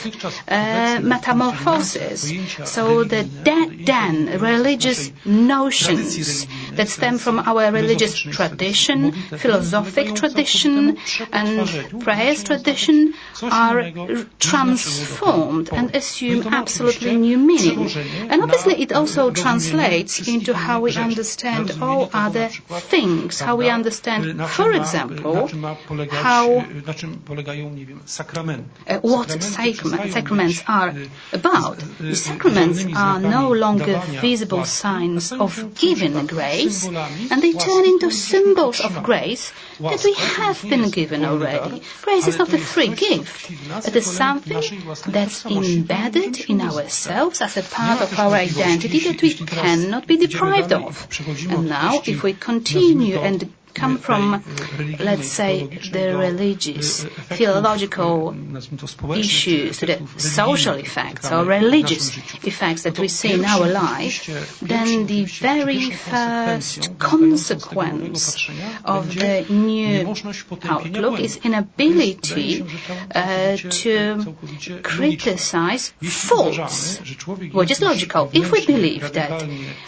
uh, 0.49 0.99
metamorphosis. 1.03 2.21
So 2.64 3.05
the 3.05 3.25
dead 3.25 3.69
then 3.87 4.38
religious 4.40 5.11
notions 5.25 6.47
that 6.73 6.88
stem 6.88 7.19
from 7.19 7.38
our 7.40 7.71
religious 7.73 8.14
tradition, 8.19 9.12
philosophic 9.12 10.14
tradition, 10.14 10.97
and 11.33 11.69
prayers 12.01 12.43
tradition 12.45 13.14
are 13.43 13.90
transformed 14.38 15.71
and 15.73 15.95
assume 15.95 16.47
absolutely 16.61 17.16
new 17.16 17.38
meaning. 17.38 17.81
And 18.31 18.43
obviously 18.43 18.75
it 18.83 18.93
also 18.93 19.31
translates 19.31 20.29
into 20.29 20.55
how 20.55 20.81
we 20.81 20.93
understand 20.97 21.66
all 21.81 22.11
other 22.12 22.49
things, 22.95 23.20
how 23.41 23.57
we 23.57 23.69
understand, 23.71 24.41
for 24.49 24.73
example, 24.73 25.49
how 26.11 26.61
what 29.03 29.43
sacraments 29.43 30.63
are 30.67 30.95
about. 31.33 31.79
The 31.99 32.15
sacraments 32.17 32.85
are 32.95 33.21
no 33.21 33.51
longer 33.53 33.99
visible 34.21 34.65
signs 34.65 35.33
of 35.33 35.75
giving 35.75 36.27
grace, 36.27 36.87
and 36.87 37.43
they 37.43 37.53
turn 37.53 37.85
into 37.85 38.11
symbols 38.11 38.81
of 38.81 39.03
grace 39.03 39.53
that 39.81 40.03
we 40.05 40.15
have 40.15 40.63
been 40.63 40.91
given 40.91 41.25
already. 41.25 41.83
Grace 42.03 42.27
is 42.29 42.39
not 42.39 42.53
a 42.53 42.59
free 42.59 42.89
gift. 42.89 43.51
It 43.87 43.97
is 43.97 44.07
something 44.07 44.63
that's 45.09 45.47
embedded 45.47 46.51
in 46.51 46.61
ourselves 46.61 47.41
as 47.41 47.57
a 47.57 47.63
part 47.63 48.01
of 48.03 48.19
our 48.19 48.35
identity 48.35 49.01
that 49.01 49.23
we 49.23 49.35
cannot 49.35 50.07
be 50.07 50.17
deprived 50.17 50.73
of. 50.73 51.07
And 51.51 51.69
now, 51.69 52.01
if 52.07 52.23
we 52.23 52.35
continue 52.35 53.10
and 53.16 53.53
come 53.75 53.99
from, 53.99 54.43
let's 54.99 55.29
say, 55.29 55.67
the 55.93 56.17
religious, 56.17 57.05
theological 57.05 58.35
issues 59.15 59.79
to 59.79 59.87
the 59.87 60.07
social 60.19 60.75
effects 60.75 61.31
or 61.31 61.45
religious 61.45 62.17
effects 62.45 62.83
that 62.83 62.99
we 62.99 63.09
see 63.09 63.33
in 63.33 63.45
our 63.45 63.67
life, 63.69 64.27
then 64.63 65.07
the 65.07 65.25
very 65.25 65.91
first 65.91 66.99
consequence 66.99 68.49
of 68.85 69.15
the 69.15 69.47
new 69.51 70.15
outlook 70.65 71.21
is 71.21 71.37
inability 71.45 72.65
uh, 73.15 73.57
to 73.57 74.37
criticize 74.83 75.93
faults, 76.03 76.99
which 77.53 77.71
is 77.71 77.81
logical. 77.81 78.31
If 78.33 78.53
we 78.53 78.67
believe 78.67 79.13
that 79.13 79.41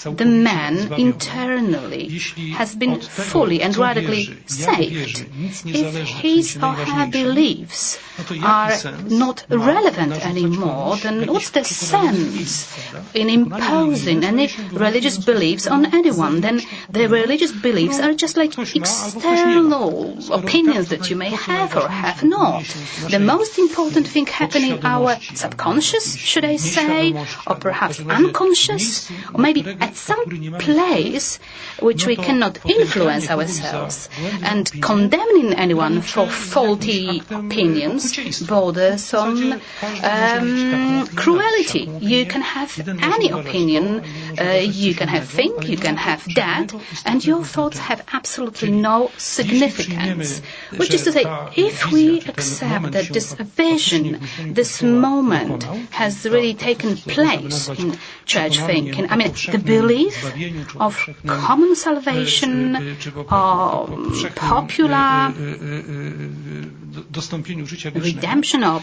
the 0.05 0.25
man 0.25 0.92
internally 0.95 2.09
has 2.55 2.75
been 2.75 3.01
fully 3.01 3.62
and 3.62 3.71
and 3.72 3.80
radically 3.80 4.37
saved 4.46 5.26
if 5.64 5.94
his 6.08 6.56
or 6.56 6.72
her 6.72 7.06
beliefs 7.11 7.98
are 8.42 8.72
not 9.08 9.44
relevant 9.48 10.12
anymore, 10.24 10.96
then 10.96 11.26
what's 11.32 11.50
the 11.50 11.64
sense 11.64 12.68
in 13.14 13.30
imposing 13.30 14.24
any 14.24 14.50
religious 14.72 15.18
beliefs 15.18 15.66
on 15.66 15.87
anyone? 15.94 16.40
Then 16.40 16.61
the 16.90 17.08
religious 17.08 17.52
beliefs 17.52 17.98
are 18.00 18.12
just 18.12 18.37
like 18.37 18.58
external 18.58 20.18
opinions 20.32 20.88
that 20.90 21.08
you 21.11 21.16
may 21.16 21.30
have 21.30 21.76
or 21.76 21.88
have 21.88 22.22
not. 22.22 22.64
The 23.11 23.18
most 23.18 23.58
important 23.58 24.06
thing 24.06 24.26
happening 24.26 24.72
in 24.72 24.87
our 24.87 25.16
subconscious, 25.35 26.14
should 26.16 26.44
I 26.44 26.56
say, 26.56 27.14
or 27.46 27.56
perhaps 27.56 28.00
unconscious, 28.00 29.11
or 29.35 29.40
maybe 29.40 29.66
at 29.80 29.96
some 29.96 30.24
place 30.58 31.38
which 31.80 32.06
we 32.06 32.16
cannot 32.16 32.64
influence 32.68 33.30
ourselves, 33.30 33.62
and 34.42 34.70
condemning 34.83 35.55
anyone 35.55 36.01
for 36.01 36.27
faulty 36.27 37.22
opinions 37.31 38.16
borders 38.46 39.14
on 39.14 39.61
um, 40.03 41.07
cruelty. 41.09 41.88
You 42.01 42.27
can 42.27 42.40
have 42.42 42.70
any 43.03 43.31
opinion, 43.31 44.05
uh, 44.40 44.44
you 44.62 44.94
can 44.94 45.09
have 45.09 45.29
think, 45.29 45.68
you 45.68 45.77
can 45.77 45.96
have 45.96 46.27
that, 46.35 46.72
and 47.05 47.25
your 47.25 47.44
thoughts 47.44 47.79
have 47.79 48.05
absolutely 48.12 48.70
no 48.70 49.11
significance. 49.18 50.40
Which 50.77 50.94
is 50.94 51.05
to 51.05 51.12
say, 51.12 51.25
if 51.57 51.90
we 51.92 52.20
accept 52.22 52.92
that 52.92 53.09
this 53.09 53.35
vision, 53.35 54.20
this 54.48 54.83
moment 54.83 55.64
has 55.90 56.25
really 56.25 56.55
taken 56.55 56.96
place 56.96 57.68
in 57.68 57.96
church 58.25 58.59
thinking, 58.59 59.09
I 59.11 59.16
mean, 59.16 59.33
the 59.51 59.59
belief 59.59 60.16
of 60.77 60.92
common 61.27 61.75
salvation, 61.77 62.77
of 62.77 63.51
popular 64.34 65.32
redemption 67.94 68.64
or 68.64 68.82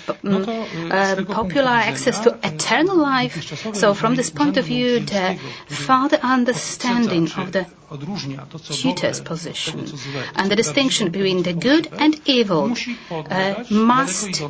uh, 0.92 1.24
popular 1.28 1.70
access 1.70 2.20
to 2.20 2.38
eternal 2.44 2.98
life. 2.98 3.36
So 3.76 3.94
from 3.94 4.16
this 4.16 4.30
point 4.30 4.58
of 4.58 4.66
view, 4.66 5.00
the 5.00 5.38
further 5.68 6.18
understanding 6.22 7.30
of 7.38 7.52
the 7.52 7.66
tutor's 8.62 9.20
position 9.20 9.80
and 10.36 10.52
the 10.52 10.56
distinction 10.56 11.10
between 11.10 11.42
the 11.42 11.54
good 11.54 11.88
and 11.98 12.22
evil 12.26 12.76
uh, 13.10 13.64
must 13.72 14.44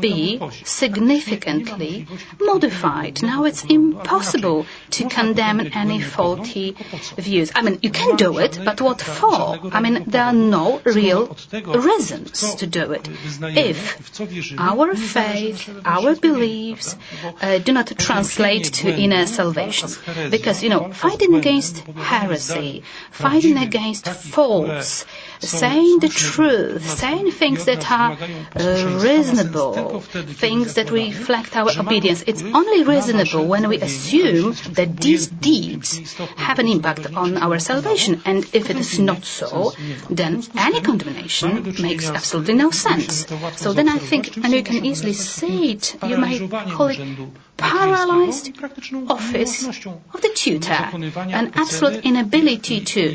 be 0.00 0.38
significantly 0.64 2.06
modified. 2.40 3.22
Now 3.22 3.44
it's 3.44 3.64
impossible 3.64 4.66
to 4.90 5.08
condemn 5.08 5.70
any 5.72 6.00
faulty 6.02 6.76
views. 7.16 7.50
I 7.54 7.62
mean, 7.62 7.78
you 7.80 7.90
can 7.90 8.16
do 8.16 8.38
it, 8.38 8.60
but 8.64 8.80
what 8.82 9.00
for? 9.00 9.53
I 9.72 9.80
mean, 9.80 10.04
there 10.06 10.24
are 10.24 10.32
no 10.32 10.80
real 10.84 11.36
reasons 11.74 12.54
to 12.56 12.66
do 12.66 12.92
it. 12.92 13.08
If 13.40 14.20
our 14.58 14.94
faith, 14.94 15.68
our 15.84 16.14
beliefs 16.16 16.96
uh, 17.40 17.58
do 17.58 17.72
not 17.72 17.86
translate 17.98 18.64
to 18.80 18.88
inner 18.88 19.26
salvation. 19.26 19.88
Because, 20.30 20.62
you 20.62 20.68
know, 20.70 20.92
fighting 20.92 21.34
against 21.34 21.78
heresy, 21.96 22.82
fighting 23.10 23.58
against 23.58 24.08
false, 24.08 25.04
saying 25.44 26.00
the 26.00 26.08
truth, 26.08 26.88
saying 26.98 27.30
things 27.32 27.64
that 27.64 27.90
are 27.90 28.12
uh, 28.56 29.00
reasonable, 29.02 30.00
things 30.00 30.74
that 30.74 30.90
reflect 30.90 31.56
our 31.56 31.70
obedience. 31.78 32.24
It's 32.26 32.42
only 32.42 32.84
reasonable 32.84 33.46
when 33.46 33.68
we 33.68 33.80
assume 33.80 34.54
that 34.72 34.96
these 34.98 35.26
deeds 35.28 36.16
have 36.36 36.58
an 36.58 36.68
impact 36.68 37.06
on 37.14 37.36
our 37.38 37.58
salvation. 37.58 38.22
And 38.24 38.44
if 38.52 38.70
it 38.70 38.76
is 38.76 38.98
not 38.98 39.24
so, 39.24 39.72
then 40.10 40.42
any 40.56 40.80
condemnation 40.80 41.74
makes 41.80 42.08
absolutely 42.08 42.54
no 42.54 42.70
sense. 42.70 43.26
So 43.56 43.72
then 43.72 43.88
I 43.88 43.98
think, 43.98 44.36
and 44.36 44.52
you 44.52 44.62
can 44.62 44.84
easily 44.84 45.12
see 45.12 45.72
it, 45.72 45.96
you 46.06 46.16
might 46.16 46.40
call 46.72 46.88
it 46.88 46.98
paralyzed 47.56 48.50
office 49.08 49.66
of 49.66 50.20
the 50.22 50.30
tutor, 50.34 50.72
an 50.72 51.52
absolute 51.54 52.04
inability 52.04 52.80
to 52.80 53.14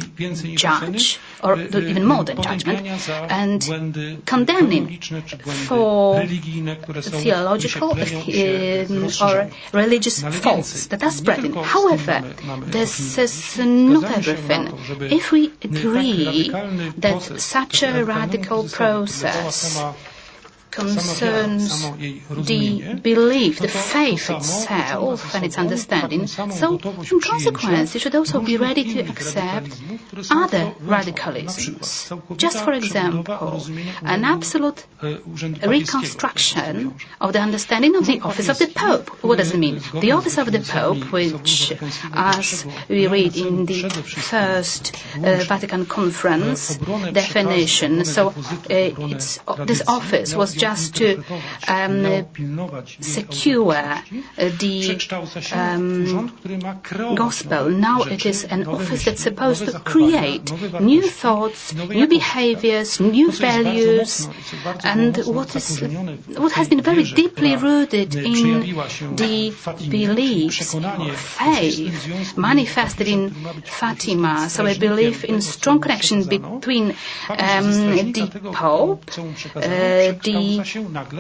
judge, 0.56 1.20
or 1.44 1.58
even 1.60 2.06
more, 2.06 2.24
than 2.24 2.42
judgment 2.42 2.82
and 3.32 4.26
condemning 4.26 5.00
for 5.68 6.26
theological 6.26 7.90
or 9.22 9.50
religious 9.74 10.22
faults 10.22 10.88
that 10.88 11.04
are 11.04 11.12
spreading. 11.12 11.54
However, 11.54 12.22
this 12.66 13.18
is 13.18 13.58
not 13.60 14.04
everything. 14.06 14.74
If 15.12 15.32
we 15.32 15.52
agree 15.64 16.50
that 16.98 17.22
such 17.40 17.84
a 17.84 18.04
radical 18.04 18.68
process 18.68 19.80
concerns 20.72 21.90
the 22.52 23.00
belief, 23.02 23.60
the 23.60 23.68
faith 23.68 24.30
itself 24.30 25.34
and 25.36 25.46
its 25.46 25.58
understanding. 25.58 26.28
So, 26.28 26.74
in 26.76 27.20
consequence, 27.20 27.94
you 27.94 28.00
should 28.00 28.16
also 28.16 28.40
be 28.42 28.58
ready 28.58 28.84
to 28.94 29.00
accept 29.02 29.82
other 30.32 30.74
radicalisms. 30.82 32.38
Just 32.38 32.64
for 32.64 32.74
example, 32.74 33.62
an 34.04 34.24
absolute 34.24 34.86
reconstruction 35.02 36.96
of 37.22 37.34
the 37.34 37.40
understanding 37.40 37.96
of 37.96 38.06
the 38.06 38.20
office 38.22 38.50
of 38.50 38.60
the 38.60 38.68
Pope. 38.68 39.10
What 39.24 39.38
does 39.38 39.54
it 39.54 39.58
mean? 39.58 39.82
The 39.94 40.12
office 40.12 40.38
of 40.38 40.52
the 40.52 40.60
Pope, 40.60 41.12
which, 41.12 41.74
as 42.14 42.66
we 42.88 43.08
read 43.08 43.36
in 43.36 43.66
the 43.66 43.90
first 43.90 44.96
uh, 45.18 45.44
Vatican 45.48 45.86
Conference 45.86 46.78
definition, 47.12 48.06
so 48.06 48.30
uh, 48.30 49.66
this 49.66 49.82
office 49.88 50.36
was 50.36 50.59
just 50.60 50.96
to 51.00 51.08
um, 51.68 52.26
secure 53.02 53.82
the 54.38 54.76
um, 55.54 57.16
gospel. 57.16 57.70
Now 57.70 58.02
it 58.04 58.26
is 58.26 58.44
an 58.46 58.68
office 58.68 59.06
that's 59.06 59.22
supposed 59.24 59.66
to 59.66 59.80
create 59.80 60.52
new 60.82 61.02
thoughts, 61.24 61.74
new 61.74 62.08
behaviors, 62.08 63.00
new 63.00 63.32
values, 63.32 64.28
and 64.84 65.18
what 65.38 65.56
is 65.56 65.82
what 66.44 66.52
has 66.52 66.68
been 66.68 66.82
very 66.82 67.04
deeply 67.22 67.56
rooted 67.56 68.16
in 68.16 68.76
the 69.16 69.54
beliefs 69.90 70.74
of 70.76 71.16
faith 71.18 72.38
manifested 72.38 73.08
in 73.08 73.30
Fatima. 73.80 74.50
So 74.50 74.66
I 74.66 74.78
believe 74.78 75.24
in 75.26 75.42
strong 75.42 75.80
connection 75.80 76.24
between 76.26 76.86
um, 77.30 77.68
the 78.18 78.26
Pope, 78.54 79.06
uh, 79.56 79.62
the 80.28 80.49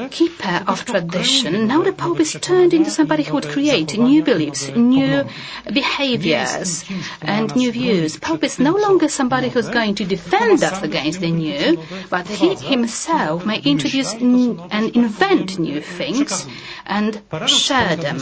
keeper 0.10 0.64
of 0.68 0.86
tradition. 0.86 1.68
Now 1.68 1.82
the 1.84 1.94
Pope 1.94 2.20
is 2.20 2.34
turned 2.42 2.74
into 2.74 2.90
somebody 2.90 3.24
who 3.24 3.34
would 3.36 3.48
create 3.50 3.98
new 3.98 4.24
beliefs, 4.24 4.70
new 4.76 5.26
behaviors, 5.72 6.84
and 7.22 7.56
new 7.56 7.72
views. 7.72 8.18
Pope 8.18 8.44
is 8.44 8.60
no 8.60 8.74
longer 8.76 9.08
somebody 9.08 9.50
who's 9.50 9.70
going 9.70 9.96
to 9.96 10.06
defend 10.06 10.64
us 10.64 10.82
against 10.82 11.20
the 11.20 11.32
new, 11.32 11.78
but 12.10 12.28
he 12.28 12.56
himself 12.56 13.46
may 13.46 13.60
introduce 13.60 14.14
and 14.14 14.96
invent 14.96 15.60
new 15.60 15.82
things 15.82 16.48
and 16.86 17.22
share 17.46 17.96
them. 17.96 18.18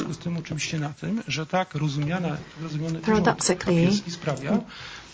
Paradoxically, 3.04 3.90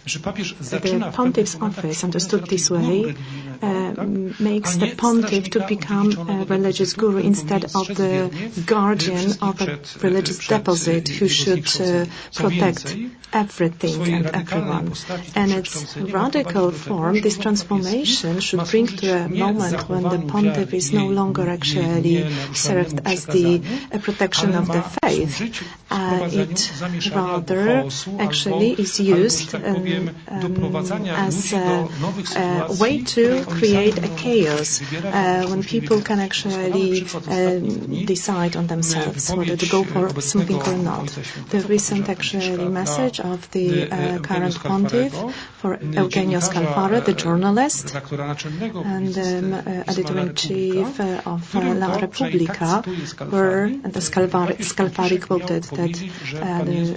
the 0.06 1.12
pontiff's 1.14 1.56
office, 1.62 2.04
understood 2.04 2.46
this 2.48 2.70
way, 2.70 3.16
uh, 3.62 3.94
makes 4.40 4.76
the 4.76 4.94
pontiff 4.96 5.52
to 5.52 5.66
become 5.66 6.12
a 6.30 6.46
religious 6.46 6.94
guru 6.94 7.20
instead 7.20 7.64
of 7.76 7.88
the 7.88 8.30
guardian 8.66 9.32
of 9.42 9.62
a 9.62 9.80
religious 10.02 10.46
deposit 10.46 11.08
who 11.08 11.28
should 11.28 11.66
uh, 11.80 12.06
protect 12.36 12.98
everything 13.32 14.14
and 14.14 14.26
everyone. 14.28 14.94
And 15.36 15.52
its 15.52 15.98
radical 15.98 16.72
form, 16.72 17.22
this 17.22 17.38
transformation 17.38 18.40
should 18.42 18.66
bring 18.70 18.88
to 18.88 19.26
a 19.26 19.30
moment 19.30 19.90
when 19.90 20.04
the 20.04 20.20
pontiff 20.28 20.74
is 20.74 20.92
no 20.94 21.08
longer 21.08 21.50
actually 21.50 22.30
served 22.54 23.00
as 23.06 23.26
the 23.26 23.62
protection 24.02 24.54
of 24.54 24.68
the 24.68 24.84
faith. 25.02 25.64
Uh, 25.90 26.30
it 26.32 26.72
rather 27.16 27.88
actually 28.20 28.72
is 28.74 29.00
used 29.00 29.54
as 29.94 31.54
a, 31.54 31.90
a, 32.36 32.76
way 32.80 33.02
to 33.04 33.44
create 33.46 33.98
a 33.98 34.10
chaos 34.16 34.82
uh, 34.82 35.46
when 35.50 35.64
people 35.64 36.02
can 36.02 36.20
actually 36.20 37.04
uh, 37.04 37.60
decide 38.06 38.56
on 38.56 38.68
themselves 38.68 39.34
whether 39.34 39.58
to 39.58 39.68
go 39.68 39.84
for 39.84 40.22
something 40.22 40.62
or 40.62 40.78
not. 40.78 41.08
The 41.50 41.62
recent 41.70 42.10
actually 42.10 42.68
message 42.68 43.20
of 43.20 43.50
the 43.52 43.90
uh, 43.92 44.20
current 44.20 44.60
pontiff 44.60 45.14
for 45.58 45.80
Eugenio 45.82 46.40
Scalfari, 46.40 47.04
the 47.06 47.14
journalist 47.14 47.94
and 47.96 49.18
um, 49.18 49.54
uh, 49.54 49.84
editor-in-chief 49.88 51.00
uh, 51.00 51.22
of 51.26 51.56
uh, 51.56 51.74
La 51.76 51.96
Repubblica, 51.96 52.84
where 53.30 53.70
the 53.70 54.00
Scalfari, 54.00 55.22
quoted 55.22 55.64
that 55.64 55.94
the 55.94 56.90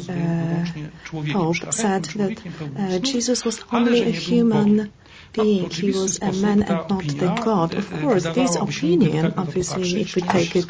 Pope 1.32 1.72
said 1.72 2.04
that 2.04 2.38
uh, 2.76 2.85
Uh, 2.86 2.98
Jesus 3.00 3.44
was 3.44 3.60
only 3.72 4.02
a 4.02 4.10
human 4.10 4.92
being. 5.36 5.70
He 5.70 5.90
was 5.92 6.18
a 6.20 6.32
man 6.32 6.62
and 6.62 6.88
not 6.88 7.06
the 7.22 7.40
God. 7.44 7.74
Of 7.74 7.90
course, 8.00 8.24
this 8.24 8.56
opinion, 8.56 9.34
obviously, 9.36 10.00
if 10.00 10.16
we 10.16 10.22
take 10.22 10.56
it 10.56 10.66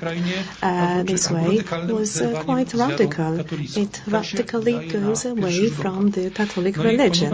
uh, 0.63 1.03
this 1.05 1.31
way, 1.31 1.63
was 1.89 2.21
uh, 2.21 2.43
quite 2.45 2.75
radical. 2.75 3.41
It 3.41 4.03
radically 4.07 4.89
goes 4.89 5.25
away 5.25 5.69
from 5.69 6.11
the 6.11 6.31
Catholic 6.31 6.77
religion. 6.77 7.33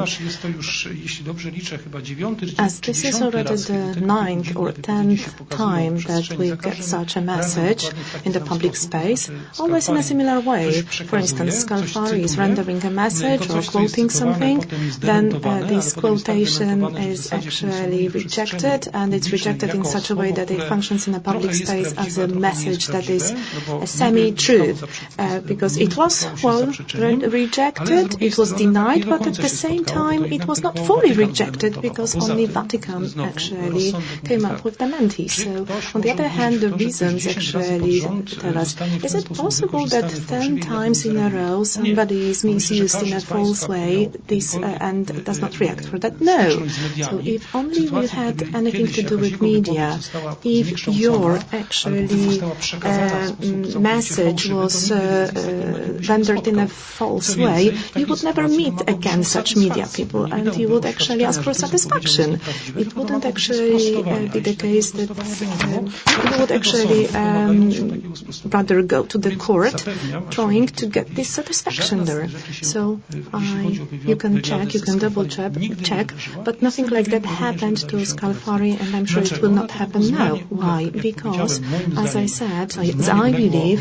As 2.59 2.81
this 2.81 3.05
is 3.05 3.23
already 3.23 3.57
the 3.57 4.01
ninth 4.01 4.57
or 4.57 4.73
tenth 4.73 5.49
time 5.49 5.97
that 5.99 6.37
we 6.39 6.55
get 6.57 6.83
such 6.83 7.17
a 7.17 7.21
message 7.21 7.91
in 8.25 8.33
the 8.33 8.41
public 8.41 8.77
space, 8.77 9.31
always 9.59 9.89
in 9.89 9.97
a 9.97 10.03
similar 10.03 10.41
way. 10.41 10.83
For 10.83 11.17
instance, 11.17 11.65
Scalfari 11.65 12.21
is 12.21 12.37
rendering 12.37 12.85
a 12.85 12.91
message 12.91 13.49
or 13.51 13.63
quoting 13.63 14.11
something, 14.11 14.61
then 15.01 15.35
uh, 15.45 15.67
this 15.67 15.95
quotation 15.95 16.97
is 16.97 17.22
is 17.23 17.33
actually 17.33 18.09
rejected, 18.09 18.89
and 18.93 19.15
it's 19.15 19.31
rejected 19.33 19.75
in 19.75 19.85
such 19.85 20.11
a 20.11 20.17
way 20.17 20.33
that 20.33 20.51
it 20.51 20.63
functions 20.63 21.09
in 21.09 21.15
a 21.15 21.21
public 21.21 21.55
space 21.55 21.93
as 21.97 22.19
a 22.19 22.29
message 22.29 22.87
that 22.89 23.09
is 23.09 23.31
a 23.69 23.87
semi-truth, 23.87 25.19
uh, 25.19 25.41
because 25.41 25.77
it 25.77 25.97
was, 25.97 26.15
well, 26.43 26.67
re- 26.95 27.27
rejected, 27.41 28.23
it 28.23 28.39
was 28.39 28.53
denied, 28.53 29.09
but 29.09 29.27
at 29.27 29.35
the 29.35 29.49
same 29.49 29.85
time 29.85 30.25
it 30.25 30.47
was 30.47 30.63
not 30.63 30.79
fully 30.79 31.13
rejected 31.13 31.81
because 31.81 32.17
only 32.17 32.47
Vatican 32.47 33.09
actually 33.21 33.95
came 34.25 34.45
up 34.45 34.65
with 34.65 34.79
the 34.79 34.85
dementi. 34.87 35.31
So, 35.31 35.67
on 35.95 36.01
the 36.01 36.11
other 36.11 36.29
hand, 36.29 36.61
the 36.61 36.71
reasons 36.71 37.27
actually 37.27 38.01
tell 38.01 38.59
us, 38.59 38.81
is 38.81 39.15
it 39.15 39.33
possible 39.33 39.87
that 39.87 40.11
ten 40.29 40.61
times 40.61 41.05
in 41.07 41.17
a 41.17 41.29
row 41.31 41.65
somebody 41.65 42.31
is 42.31 42.45
misused 42.45 43.03
in 43.03 43.13
a 43.13 43.21
false 43.21 43.69
way 43.69 44.11
this, 44.27 44.55
uh, 44.57 44.79
and 44.81 45.25
does 45.25 45.41
not 45.41 45.59
react 45.61 45.87
for 45.87 45.99
that? 45.99 46.21
No. 46.21 46.67
So 47.03 47.21
if 47.23 47.55
only 47.55 47.85
you 47.87 48.07
had 48.07 48.55
anything 48.55 48.87
to 48.89 49.03
do 49.03 49.19
with 49.19 49.41
media, 49.41 49.99
if 50.45 50.87
your 50.89 51.39
actually 51.53 52.41
uh, 52.41 53.33
message 53.79 54.49
was 54.51 54.91
uh, 54.91 54.99
uh, 54.99 56.09
rendered 56.09 56.47
in 56.47 56.59
a 56.59 56.69
false 56.69 57.37
way, 57.37 57.77
you 57.97 58.07
would 58.07 58.23
never 58.25 58.49
meet 58.49 58.89
again 58.89 59.25
such 59.25 59.57
media 59.57 59.87
people, 59.93 60.33
and 60.33 60.57
you 60.57 60.69
would 60.69 60.85
actually 60.85 61.25
ask 61.25 61.43
for 61.43 61.55
satisfaction. 61.55 62.41
It 62.77 62.95
wouldn't 62.97 63.25
actually 63.25 63.97
uh, 63.97 64.33
be 64.33 64.41
the 64.41 64.55
case 64.55 64.91
that 64.93 65.09
you 65.11 66.41
would 66.41 66.53
actually 66.53 67.09
um, 67.09 68.15
rather 68.47 68.83
go 68.83 69.05
to 69.05 69.19
the 69.19 69.37
court 69.37 69.85
trying 70.31 70.67
to 70.67 70.87
get 70.87 71.07
this 71.15 71.29
satisfaction 71.29 72.05
there. 72.05 72.29
So 72.63 73.01
I, 73.33 73.81
you 74.11 74.17
can 74.17 74.43
check, 74.43 74.75
you 74.75 74.81
can 74.81 74.99
double 74.99 75.27
check, 75.27 75.53
check, 75.83 76.13
but 76.45 76.63
nothing 76.63 76.87
like 76.93 77.07
that 77.07 77.25
happened 77.25 77.79
to 77.91 77.97
Scalfari, 78.05 78.79
and 78.79 78.95
I'm 78.95 79.07
sure 79.07 79.23
it 79.23 79.41
will 79.41 79.51
not 79.51 79.71
happen 79.71 80.11
now. 80.11 80.37
Why? 80.51 80.91
Because, 80.91 81.61
as 81.97 82.15
I 82.17 82.27
said, 82.27 82.77
as 82.77 83.09
I 83.09 83.33
believe, 83.33 83.81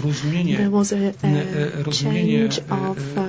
there 0.57 0.69
was 0.69 0.93
a, 0.93 1.13
a 1.23 1.91
change 1.91 2.59
of 2.59 3.17
uh, 3.17 3.21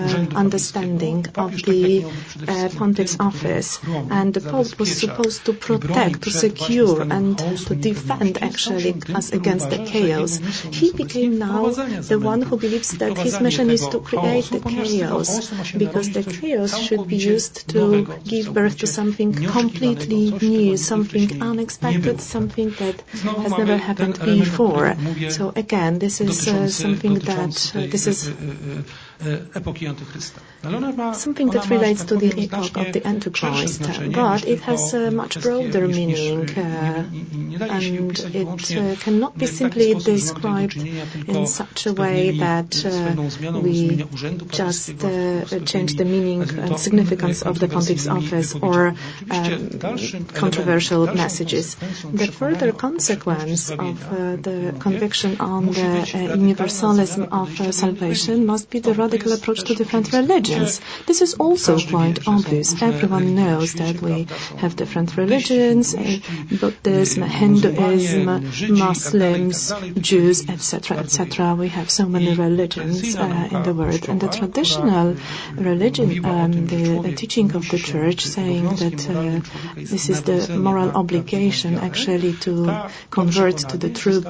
understanding 0.44 1.26
of 1.34 1.50
the 1.62 2.04
uh, 2.46 2.68
pontiff's 2.76 3.16
office, 3.18 3.80
and 4.10 4.32
the 4.32 4.40
pope 4.40 4.78
was 4.78 4.96
supposed 5.00 5.44
to 5.46 5.52
protect, 5.52 6.22
to 6.22 6.30
secure, 6.30 7.02
and 7.02 7.36
to 7.66 7.74
defend 7.74 8.38
actually 8.40 8.94
us 9.14 9.32
against 9.32 9.70
the 9.70 9.84
chaos. 9.84 10.38
He 10.70 10.92
became 10.92 11.38
now 11.38 11.70
the 12.12 12.20
one 12.20 12.42
who 12.42 12.56
believes 12.56 12.90
that 12.98 13.18
his 13.18 13.40
mission 13.40 13.68
is 13.70 13.86
to 13.88 13.98
create 14.00 14.44
the 14.44 14.60
chaos, 14.60 15.50
because 15.72 16.10
the 16.12 16.22
chaos 16.22 16.78
should 16.78 17.08
be 17.08 17.16
used 17.16 17.68
to 17.70 18.06
give 18.24 18.54
birth 18.54 18.78
to 18.78 18.86
something 18.86 19.32
completely 19.32 19.71
completely 19.72 20.32
new, 20.42 20.76
something 20.76 21.30
unexpected, 21.40 22.20
something 22.20 22.70
that 22.72 23.02
has 23.42 23.56
never 23.56 23.76
happened 23.76 24.18
before. 24.24 24.96
So 25.28 25.52
again, 25.56 25.98
this 25.98 26.20
is 26.20 26.46
uh, 26.48 26.68
something 26.68 27.14
that 27.14 27.72
uh, 27.74 27.87
this 27.90 28.06
is 28.06 28.30
Something 31.12 31.51
that 31.51 31.68
relates 31.70 32.05
to 32.05 32.16
the 32.16 32.33
epoch 32.44 32.77
of 32.77 32.92
the 32.92 33.07
Antichrist, 33.07 33.83
uh, 33.83 34.09
but 34.09 34.44
it 34.46 34.61
has 34.61 34.94
a 34.94 35.09
uh, 35.09 35.11
much 35.11 35.40
broader 35.40 35.87
meaning, 35.87 36.48
uh, 36.59 37.05
and 37.61 38.18
it 38.35 38.77
uh, 38.77 38.96
cannot 38.96 39.37
be 39.38 39.46
simply 39.46 39.94
described 39.94 40.77
in 40.77 41.46
such 41.46 41.87
a 41.87 41.92
way 41.92 42.37
that 42.38 42.85
uh, 42.85 43.61
we 43.61 44.05
just 44.48 44.90
uh, 45.05 45.44
change 45.66 45.94
the 45.96 46.05
meaning 46.05 46.42
and 46.59 46.79
significance 46.79 47.42
of 47.42 47.59
the 47.61 47.68
pontiff's 47.68 48.09
office 48.09 48.55
or 48.55 48.94
controversial 50.35 51.07
messages. 51.07 51.77
The 52.12 52.27
further 52.33 52.72
consequence 52.72 53.70
of 53.70 54.01
the 54.42 54.75
conviction 54.81 55.40
on 55.40 55.66
the 55.66 56.35
universalism 56.37 57.29
of 57.31 57.75
salvation 57.75 58.46
must 58.46 58.70
be 58.70 58.81
the 58.81 58.94
radical 59.02 59.32
approach 59.32 59.60
to 59.64 59.74
different 59.74 60.12
religions. 60.12 60.80
This 61.06 61.20
is 61.22 61.34
also 61.34 61.78
quite 61.78 62.26
obvious. 62.28 62.80
Everyone 62.80 63.34
knows 63.34 63.74
that 63.74 64.00
we 64.00 64.26
have 64.62 64.76
different 64.76 65.16
religions, 65.16 65.94
uh, 65.94 66.18
Buddhism, 66.60 67.22
Hinduism, 67.22 68.24
Muslims, 68.84 69.72
Jews, 70.10 70.48
etc., 70.48 70.98
etc. 70.98 71.54
We 71.54 71.68
have 71.68 71.90
so 71.90 72.06
many 72.06 72.35
religions 72.35 73.16
uh, 73.16 73.48
in 73.50 73.62
the 73.62 73.74
world. 73.74 74.08
And 74.08 74.20
the 74.20 74.29
traditional 74.29 75.16
religion, 75.54 76.24
um, 76.24 76.52
the, 76.66 77.00
the, 77.06 77.14
teaching 77.14 77.54
of 77.54 77.68
the 77.68 77.79
church 77.79 78.24
saying 78.24 78.64
that 78.83 79.00
uh, 79.10 79.40
this 79.77 80.08
is 80.08 80.22
the 80.22 80.56
moral 80.58 80.90
obligation 80.90 81.79
actually 81.79 82.33
to 82.46 82.52
convert 83.10 83.58
to 83.70 83.77
the 83.77 83.90
true 83.90 84.20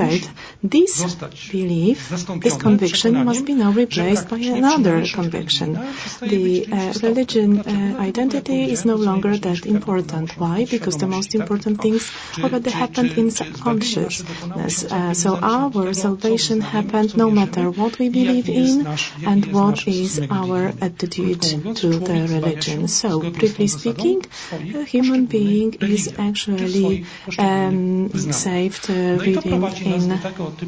faith, 0.00 0.30
this 0.62 1.14
belief, 1.50 2.08
this 2.40 2.56
conviction 2.56 3.24
must 3.24 3.44
be 3.44 3.54
now 3.54 3.70
replaced 3.70 4.21
by 4.28 4.38
another 4.38 5.04
conviction. 5.06 5.74
The 6.20 6.66
uh, 6.70 6.92
religion 7.02 7.60
uh, 7.60 7.96
identity 7.98 8.70
is 8.70 8.84
no 8.84 8.96
longer 8.96 9.36
that 9.36 9.66
important. 9.66 10.38
Why? 10.38 10.66
Because 10.70 10.96
the 10.98 11.06
most 11.06 11.34
important 11.34 11.80
things 11.80 12.10
already 12.42 12.70
happened 12.70 13.12
in 13.12 13.30
subconsciousness. 13.30 14.84
Uh, 14.84 15.14
so 15.14 15.36
our 15.36 15.94
salvation 15.94 16.60
happened 16.60 17.16
no 17.16 17.30
matter 17.30 17.70
what 17.70 17.98
we 17.98 18.08
believe 18.08 18.48
in 18.48 18.86
and 19.26 19.52
what 19.52 19.86
is 19.88 20.20
our 20.30 20.72
attitude 20.80 21.42
to 21.76 21.88
the 21.98 22.18
religion. 22.36 22.88
So, 22.88 23.30
briefly 23.30 23.66
speaking, 23.66 24.24
a 24.52 24.84
human 24.84 25.26
being 25.26 25.74
is 25.74 26.14
actually 26.18 27.04
um, 27.38 28.10
saved 28.10 28.90
uh, 28.90 29.18
reading 29.26 29.62
in 29.62 30.18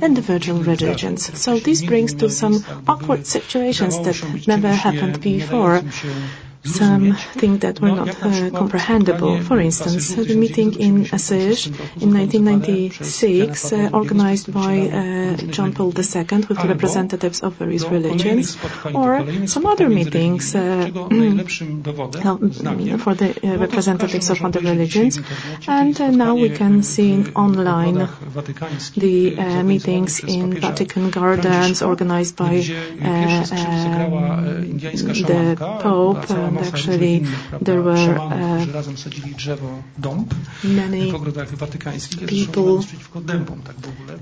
individual 0.03 0.63
religions. 0.63 1.39
So 1.41 1.59
this 1.59 1.83
brings 1.83 2.15
to 2.15 2.31
some 2.31 2.65
awkward 2.89 3.27
situations 3.27 3.44
that 3.53 4.47
never 4.47 4.73
happened 4.75 5.21
before 5.21 5.83
something 6.65 7.59
that 7.59 7.81
were 7.81 7.93
not 7.93 8.09
uh, 8.23 8.51
comprehensible. 8.51 9.41
For 9.43 9.61
instance, 9.61 10.15
the 10.15 10.35
meeting 10.35 10.75
in 10.81 11.07
Assisi 11.13 11.71
in 12.01 12.13
1996, 12.15 13.73
uh, 13.73 13.91
organized 13.93 14.53
by 14.53 14.89
uh, 14.89 15.37
John 15.53 15.73
Paul 15.75 15.93
II 15.97 16.39
with 16.49 16.65
representatives 16.65 17.43
of 17.43 17.55
various 17.55 17.85
religions, 17.85 18.57
or 18.95 19.47
some 19.47 19.67
other 19.67 19.89
meetings 19.89 20.55
uh, 20.55 20.91
for 22.99 23.15
the 23.15 23.39
uh, 23.43 23.59
representatives 23.59 24.31
of 24.31 24.43
other 24.43 24.61
religions. 24.61 25.19
And 25.69 26.01
uh, 26.01 26.11
now 26.11 26.35
we 26.35 26.51
can 26.51 26.83
see 26.83 27.25
online 27.35 28.09
the 28.97 29.63
meetings 29.63 30.21
in 30.25 30.55
Vatican 30.61 31.11
Gardens 31.11 31.83
organized 31.83 32.37
by 32.37 32.57
um, 32.57 33.45
the 34.79 35.57
Pope 35.83 36.31
and 36.57 36.67
actually 36.67 37.25
there 37.61 37.81
were 37.83 37.95
uh, 37.95 38.67
many 40.63 41.13
people, 42.27 42.79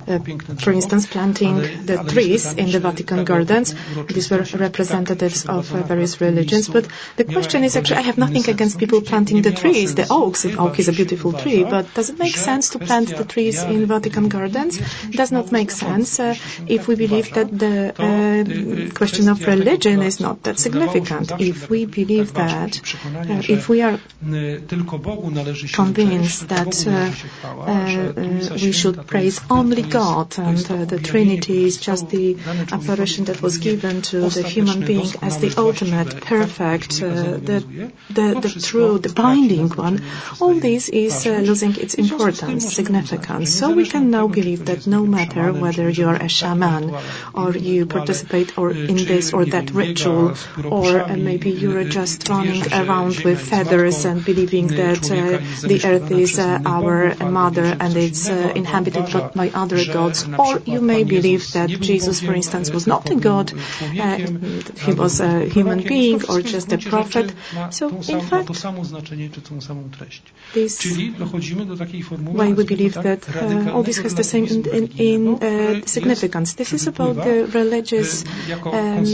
uh, 0.06 0.18
for 0.58 0.72
instance, 0.72 1.06
planting 1.06 1.56
the 1.86 2.04
trees 2.08 2.52
in 2.54 2.70
the 2.70 2.80
Vatican 2.80 3.24
gardens. 3.24 3.74
These 4.08 4.30
were 4.30 4.44
representatives 4.58 5.44
of 5.46 5.72
uh, 5.74 5.82
various 5.82 6.20
religions. 6.20 6.68
But 6.68 6.88
the 7.16 7.24
question 7.24 7.64
is 7.64 7.76
actually, 7.76 7.98
I 7.98 8.02
have 8.02 8.18
nothing 8.18 8.48
against 8.48 8.78
people 8.78 9.00
planting 9.00 9.42
the 9.42 9.52
trees, 9.52 9.94
the 9.94 10.06
oaks. 10.10 10.42
The 10.42 10.56
oak 10.56 10.78
is 10.78 10.88
a 10.88 10.92
beautiful 10.92 11.32
tree, 11.32 11.64
but 11.64 11.92
does 11.94 12.10
it 12.10 12.18
make 12.18 12.36
sense 12.36 12.70
to 12.70 12.78
plant 12.78 13.16
the 13.16 13.24
trees 13.24 13.62
in 13.62 13.86
Vatican 13.86 14.28
gardens? 14.28 14.78
It 14.78 15.16
does 15.16 15.32
not 15.32 15.52
make 15.52 15.70
sense 15.70 16.18
uh, 16.20 16.34
if 16.66 16.88
we 16.88 16.94
believe 16.96 17.32
that 17.34 17.48
the 17.58 17.92
uh, 17.98 18.94
question 18.94 19.28
of 19.28 19.44
religion 19.46 20.02
is 20.02 20.20
not 20.20 20.42
that 20.44 20.58
significant. 20.58 21.32
If 21.38 21.68
we 21.70 21.86
believe 21.86 22.21
believe 22.24 22.34
that 22.34 23.48
if 23.48 23.68
we 23.68 23.82
are 23.82 23.98
convinced 25.72 26.48
that 26.48 26.74
uh, 26.86 27.10
uh, 27.44 28.54
we 28.54 28.72
should 28.72 29.06
praise 29.06 29.40
only 29.50 29.82
God 29.82 30.38
and 30.38 30.58
the 30.58 30.98
Trinity 30.98 31.64
is 31.64 31.76
just 31.78 32.08
the 32.10 32.36
apparition 32.72 33.24
that 33.26 33.42
was 33.42 33.58
given 33.58 34.02
to 34.02 34.28
the 34.28 34.42
human 34.42 34.84
being 34.84 35.08
as 35.22 35.38
the 35.38 35.54
ultimate, 35.56 36.20
perfect, 36.20 37.00
the, 37.00 37.64
the, 38.10 38.40
the 38.40 38.60
true, 38.60 38.98
the 38.98 39.12
binding 39.12 39.68
one, 39.70 40.02
all 40.40 40.54
this 40.54 40.88
is 40.88 41.26
losing 41.26 41.76
its 41.76 41.94
importance, 41.94 42.74
significance. 42.74 43.52
So 43.52 43.74
we 43.74 43.86
can 43.86 44.10
now 44.10 44.28
believe 44.28 44.66
that 44.66 44.86
no 44.86 45.04
matter 45.04 45.52
whether 45.52 45.88
you 45.88 46.08
are 46.08 46.16
a 46.16 46.28
shaman 46.28 46.94
or 47.34 47.52
you 47.52 47.86
participate 47.86 48.58
or 48.58 48.70
in 48.70 48.96
this 48.96 49.32
or 49.32 49.44
that 49.46 49.70
ritual 49.70 50.34
or 50.64 51.06
maybe 51.16 51.50
you're 51.50 51.84
just 51.84 52.11
running 52.28 52.62
around 52.72 53.20
with 53.20 53.40
feathers 53.40 54.04
and 54.04 54.24
believing 54.24 54.68
that 54.68 55.04
uh, 55.10 55.66
the 55.66 55.80
earth 55.84 56.10
is 56.10 56.38
uh, 56.38 56.60
our 56.64 57.14
mother 57.30 57.76
and 57.78 57.96
it's 57.96 58.28
uh, 58.28 58.52
inhabited 58.54 59.06
by 59.34 59.50
other 59.54 59.84
gods. 59.92 60.26
Or 60.38 60.60
you 60.64 60.80
may 60.80 61.04
believe 61.04 61.52
that 61.52 61.68
Jesus, 61.68 62.20
for 62.20 62.34
instance, 62.34 62.70
was 62.70 62.86
not 62.86 63.10
a 63.10 63.16
god, 63.16 63.52
he 64.86 64.92
was 64.92 65.20
a 65.20 65.44
human 65.46 65.82
being 65.82 66.20
or 66.28 66.40
just 66.40 66.72
a 66.72 66.78
prophet. 66.78 67.32
So, 67.70 67.88
in 67.88 68.20
fact, 68.20 68.48
this 70.54 70.72
why 72.38 72.52
we 72.52 72.64
believe 72.64 72.94
that 72.94 73.28
uh, 73.36 73.72
all 73.72 73.82
this 73.82 73.98
has 73.98 74.14
the 74.14 74.24
same 74.24 74.46
in, 74.46 74.66
in, 74.66 74.86
in 74.98 75.42
uh, 75.42 75.86
significance. 75.86 76.54
This 76.54 76.72
is 76.72 76.86
about 76.86 77.16
the 77.16 77.46
religious 77.52 78.24
um, 78.64 79.04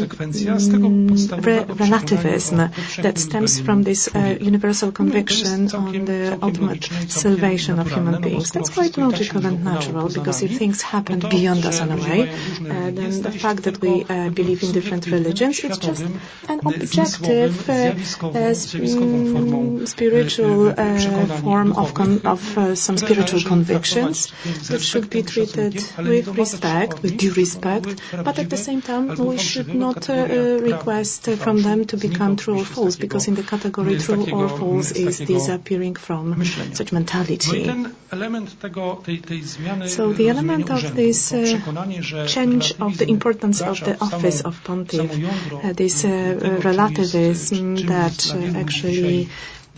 re 1.42 1.64
relativism 1.64 2.70
that 2.98 3.18
stems 3.18 3.60
from 3.60 3.82
this 3.82 4.08
uh, 4.14 4.36
universal 4.40 4.92
conviction 4.92 5.70
on 5.74 6.04
the 6.04 6.38
ultimate 6.42 6.84
salvation 7.08 7.78
of 7.78 7.90
human 7.90 8.20
beings. 8.20 8.50
That's 8.50 8.70
quite 8.70 8.96
logical 8.96 9.44
and 9.46 9.64
natural 9.64 10.08
because 10.08 10.42
if 10.42 10.58
things 10.58 10.82
happen 10.82 11.20
beyond 11.20 11.64
us 11.66 11.80
in 11.80 11.90
a 11.92 11.96
way, 11.96 12.28
uh, 12.28 12.90
then 12.90 13.22
the 13.22 13.32
fact 13.32 13.62
that 13.64 13.80
we 13.80 14.04
uh, 14.04 14.30
believe 14.30 14.62
in 14.62 14.72
different 14.72 15.06
religions, 15.06 15.60
it's 15.64 15.78
just 15.78 16.04
an 16.48 16.60
objective, 16.64 17.68
uh, 17.68 17.92
mm, 18.32 19.86
spiritual 19.88 20.68
uh, 20.70 21.26
form 21.42 21.72
of, 21.72 21.94
con- 21.94 22.20
of 22.24 22.58
uh, 22.58 22.74
some 22.74 22.96
spiritual 22.96 23.40
convictions 23.42 24.32
that 24.68 24.80
should 24.80 25.08
be 25.10 25.22
treated 25.22 25.74
with 25.98 26.28
respect, 26.36 27.02
with 27.02 27.16
due 27.16 27.32
respect, 27.32 28.00
but 28.24 28.38
at 28.38 28.50
the 28.50 28.56
same 28.56 28.82
time 28.82 29.08
we 29.16 29.38
should 29.38 29.74
not 29.74 30.08
request 30.08 31.26
from 31.30 31.62
them 31.62 31.84
to 31.84 31.96
become 31.96 32.36
true 32.36 32.58
or 32.60 32.64
false 32.68 32.96
because 32.96 33.28
in 33.28 33.34
the 33.34 33.42
category 33.42 33.98
true 33.98 34.30
or 34.32 34.48
false 34.48 34.92
is 34.92 35.18
disappearing 35.18 35.94
from 35.94 36.44
such 36.74 36.92
mentality. 36.92 37.64
So 39.98 40.12
the 40.12 40.28
element 40.28 40.70
of 40.70 40.94
this 40.94 41.30
change 42.36 42.74
of 42.80 42.98
the 42.98 43.06
importance 43.08 43.60
of 43.60 43.80
the 43.80 43.96
office 44.00 44.40
of 44.42 44.62
pontiff, 44.64 45.10
this 45.76 46.04
relativism 46.04 47.76
that 47.92 48.18
actually 48.56 49.28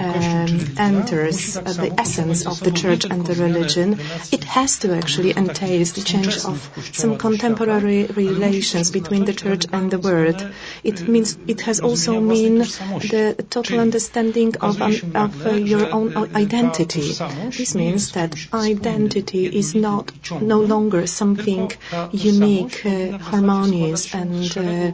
enters 0.00 1.56
uh, 1.56 1.62
the 1.62 1.94
essence 1.98 2.46
of 2.46 2.60
the 2.60 2.70
church 2.70 3.04
and 3.04 3.26
the 3.26 3.34
religion, 3.34 3.98
it 4.32 4.44
has 4.44 4.78
to 4.78 4.94
actually 4.94 5.36
entail 5.36 5.84
the 5.84 6.02
change 6.02 6.36
of 6.44 6.70
some 6.92 7.18
contemporary 7.18 8.06
relations 8.06 8.90
between 8.90 9.24
the 9.24 9.32
church 9.32 9.66
and 9.72 9.90
the 9.90 9.98
world. 9.98 10.46
It? 10.84 11.08
Means 11.10 11.36
it 11.46 11.62
has 11.62 11.80
also 11.80 12.20
mean 12.20 12.58
the 12.58 13.44
total 13.50 13.80
understanding 13.80 14.54
of, 14.60 14.80
um, 14.80 14.94
of 15.14 15.46
uh, 15.46 15.50
your 15.50 15.92
own 15.92 16.16
identity. 16.34 17.12
This 17.58 17.74
means 17.74 18.12
that 18.12 18.36
identity 18.52 19.46
is 19.46 19.74
not 19.74 20.12
no 20.40 20.60
longer 20.60 21.06
something 21.06 21.72
unique, 22.12 22.86
uh, 22.86 23.18
harmonious, 23.18 24.14
and 24.14 24.56
uh, 24.56 24.92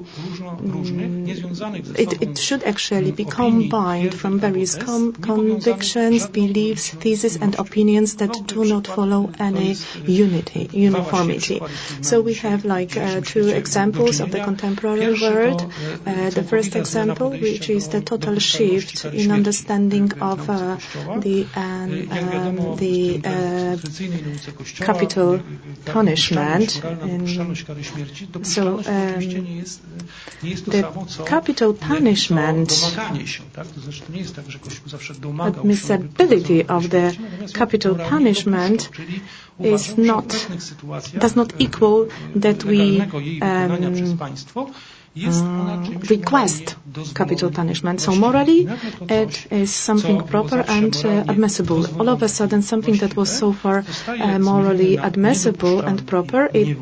it, 1.99 2.23
it 2.23 2.39
should 2.39 2.63
actually 2.65 3.13
be 3.13 3.25
combined 3.25 4.15
from 4.15 4.39
various 4.41 4.75
cultures 4.75 4.96
convictions, 5.21 6.27
beliefs, 6.27 6.91
theses, 6.91 7.37
and 7.37 7.55
opinions 7.59 8.17
that 8.17 8.33
do 8.47 8.65
not 8.65 8.87
follow 8.87 9.31
any 9.39 9.77
unity, 10.07 10.69
uniformity. 10.73 11.61
So 12.03 12.21
we 12.21 12.35
have 12.35 12.65
like 12.65 12.97
uh, 12.97 13.21
two 13.25 13.49
examples 13.49 14.21
of 14.21 14.31
the 14.31 14.41
contemporary 14.43 15.21
world. 15.21 15.61
Uh, 16.07 16.31
the 16.31 16.43
first 16.43 16.77
example, 16.77 17.31
which 17.31 17.69
is 17.71 17.89
the 17.89 18.01
total 18.01 18.39
shift 18.39 19.05
in 19.05 19.31
understanding 19.31 20.13
of 20.21 20.49
uh, 20.49 20.77
the 21.19 21.47
um, 21.55 22.09
um, 22.11 22.77
the 22.77 23.21
uh, 23.25 23.77
capital 24.77 25.41
punishment. 25.85 26.83
And 26.85 28.47
so 28.47 28.79
um, 28.79 29.21
the 30.41 30.83
capital 31.27 31.75
punishment, 31.75 32.71
admissibility 35.41 36.65
of 36.67 36.91
the 36.91 37.17
capital 37.55 37.95
punishment 37.97 38.91
is 39.61 39.97
not 39.99 40.29
does 41.19 41.35
not 41.37 41.53
equal 41.61 42.09
that 42.35 42.65
we 42.65 43.01
um, 43.41 44.19
um, 45.25 45.99
request 46.11 46.77
capital 47.15 47.51
punishment. 47.51 48.01
So 48.01 48.15
morally, 48.15 48.69
it 49.09 49.47
is 49.53 49.75
something 49.75 50.27
proper 50.27 50.61
and 50.61 50.95
uh, 51.05 51.25
admissible. 51.29 51.87
All 52.01 52.09
of 52.09 52.23
a 52.23 52.29
sudden, 52.29 52.63
something 52.63 52.97
that 52.97 53.17
was 53.17 53.31
so 53.37 53.53
far 53.53 53.85
uh, 54.07 54.39
morally 54.39 54.97
admissible 54.97 55.81
and 55.81 56.07
proper, 56.07 56.51
it 56.53 56.77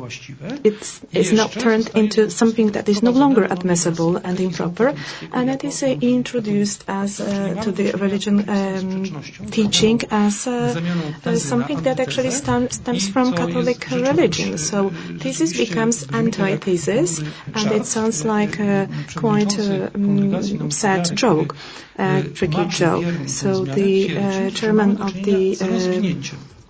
it's, 0.63 1.01
is 1.11 1.33
now 1.33 1.47
turned 1.47 1.89
into 1.95 2.29
something 2.29 2.71
that 2.71 2.89
is 2.89 3.03
no 3.03 3.11
longer 3.11 3.45
admissible 3.45 4.17
and 4.17 4.39
improper, 4.39 4.93
and 5.31 5.49
it 5.49 5.63
is 5.63 5.83
uh, 5.83 5.87
introduced 5.87 6.83
as 6.87 7.19
uh, 7.19 7.61
to 7.61 7.71
the 7.71 7.91
religion 7.93 8.47
um, 8.49 9.23
teaching 9.51 10.01
as 10.11 10.47
uh, 10.47 10.81
uh, 11.25 11.35
something 11.35 11.81
that 11.81 11.99
actually 11.99 12.31
stems, 12.31 12.75
stems 12.75 13.09
from 13.09 13.33
Catholic 13.33 13.89
religion. 13.91 14.57
So 14.57 14.89
thesis 15.19 15.57
becomes 15.57 16.05
antithesis, 16.11 17.19
and 17.53 17.71
it 17.71 17.85
sounds 17.85 18.24
like 18.25 18.59
a 18.59 18.89
quite 19.15 19.57
a 19.59 19.91
um, 19.95 20.71
sad 20.71 21.15
joke, 21.15 21.55
a 21.97 22.23
tricky 22.33 22.65
joke. 22.67 23.05
So 23.27 23.63
the 23.65 24.17
uh, 24.17 24.49
chairman 24.51 24.97
of 25.01 25.13
the 25.23 25.57
uh, 25.61 26.64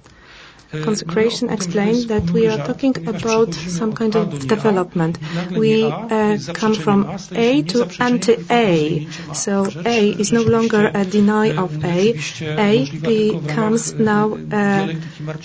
consecration 0.84 1.50
explained 1.50 2.10
that 2.10 2.30
we 2.32 2.48
are 2.48 2.58
talking 2.66 2.96
about 3.08 3.54
some 3.54 3.94
kind 3.94 4.16
of 4.16 4.48
development. 4.48 5.18
We 5.52 5.86
uh, 5.86 6.38
come 6.54 6.76
from 6.76 7.18
A 7.34 7.62
to 7.64 7.88
anti-A. 8.00 9.08
So 9.34 9.68
A 9.86 10.10
is 10.12 10.32
no 10.32 10.42
longer 10.42 10.92
a 10.94 11.06
deny 11.06 11.52
of 11.52 11.84
A. 11.84 12.16
A 12.42 12.86
becomes 13.00 13.94
now 13.94 14.34
uh, 14.52 14.88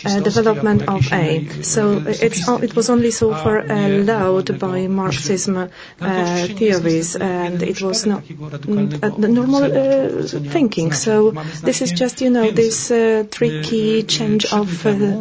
a 0.05 0.21
development 0.21 0.83
of 0.89 1.13
A. 1.13 1.63
So 1.63 2.03
it 2.07 2.77
was 2.77 2.91
only 2.91 3.11
so 3.11 3.35
far 3.35 3.59
allowed 3.59 4.59
by 4.59 4.87
Marxism 4.87 5.57
uh, 5.57 6.47
theories, 6.47 7.17
and 7.17 7.63
it 7.63 7.81
was 7.83 8.07
not 8.07 8.23
uh, 8.29 9.09
normal 9.19 9.65
uh, 9.65 10.23
thinking. 10.51 10.93
So 10.93 11.33
this 11.63 11.83
is 11.83 11.93
just, 11.93 12.21
you 12.21 12.31
know, 12.31 12.51
this 12.51 12.91
uh, 12.91 13.25
tricky 13.31 14.03
change 14.03 14.47
of 14.53 14.69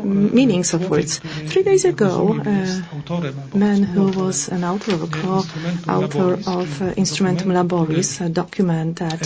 meanings 0.03 0.73
of 0.73 0.89
words. 0.89 1.19
Three 1.19 1.63
days 1.63 1.85
ago, 1.85 2.39
a 2.45 3.57
man 3.57 3.83
who 3.83 4.11
was 4.11 4.49
an 4.49 4.63
author, 4.63 4.97
co-author 5.07 6.33
of 6.33 6.81
uh, 6.81 6.93
Instrumentum 6.95 7.51
Laboris, 7.57 8.21
a 8.21 8.29
document 8.29 8.97
that 8.97 9.21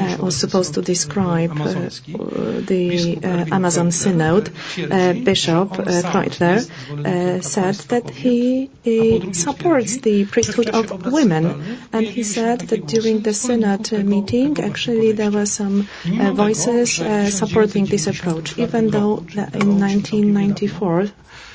uh, 0.00 0.24
was 0.24 0.36
supposed 0.36 0.74
to 0.74 0.82
describe 0.82 1.52
uh, 1.52 1.90
the 2.72 3.18
Amazon 3.52 3.92
Synod, 3.92 4.50
Bishop 5.24 5.68
Kräutler 5.70 6.64
said 7.42 7.74
that 7.92 8.10
he 8.10 8.70
supports 9.32 9.98
the 9.98 10.24
priesthood 10.24 10.70
of 10.70 11.12
women, 11.12 11.78
and 11.92 12.06
he 12.06 12.22
said 12.22 12.60
that 12.60 12.86
during 12.86 13.20
the 13.20 13.34
Synod 13.34 13.92
meeting, 14.04 14.58
actually 14.60 15.12
there 15.12 15.30
were 15.30 15.46
some 15.46 15.88
voices 16.04 16.94
supporting 17.34 17.67
this 17.72 18.06
approach, 18.06 18.58
even 18.58 18.88
though 18.90 19.18
in 19.18 19.78
1994, 19.80 21.00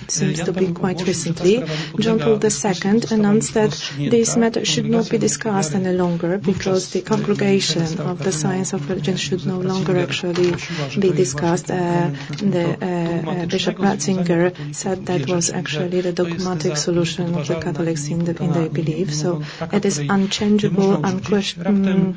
it 0.04 0.12
seems 0.12 0.44
to 0.44 0.52
be 0.52 0.72
quite 0.74 1.02
recently, 1.08 1.64
John 2.00 2.20
Paul 2.20 2.40
II 2.44 3.02
announced 3.12 3.54
that 3.54 3.72
this 3.98 4.36
matter 4.36 4.66
should 4.66 4.90
not 4.90 5.10
be 5.10 5.18
discussed 5.18 5.74
any 5.76 5.94
longer 5.94 6.38
because 6.38 6.92
the 6.92 7.02
congregation 7.02 8.00
of 8.02 8.20
the 8.20 8.32
science 8.32 8.74
of 8.74 8.90
religion 8.90 9.16
should 9.18 9.46
no 9.46 9.60
longer 9.60 9.98
actually 9.98 10.52
be 11.00 11.12
discussed. 11.12 11.72
Uh, 11.72 12.10
the 12.38 12.66
uh, 12.82 13.32
uh, 13.32 13.46
Bishop 13.46 13.78
Ratzinger 13.78 14.76
said 14.76 15.06
that 15.06 15.30
was 15.30 15.50
actually 15.50 16.02
the 16.02 16.12
dogmatic 16.14 16.76
solution 16.78 17.34
of 17.36 17.48
the 17.48 17.60
Catholics 17.60 18.08
in, 18.10 18.26
the, 18.26 18.36
in 18.44 18.52
their 18.52 18.70
belief. 18.70 19.14
So 19.14 19.44
it 19.72 19.86
is 19.86 20.00
unchangeable, 20.00 21.06
unquestionable 21.06 22.16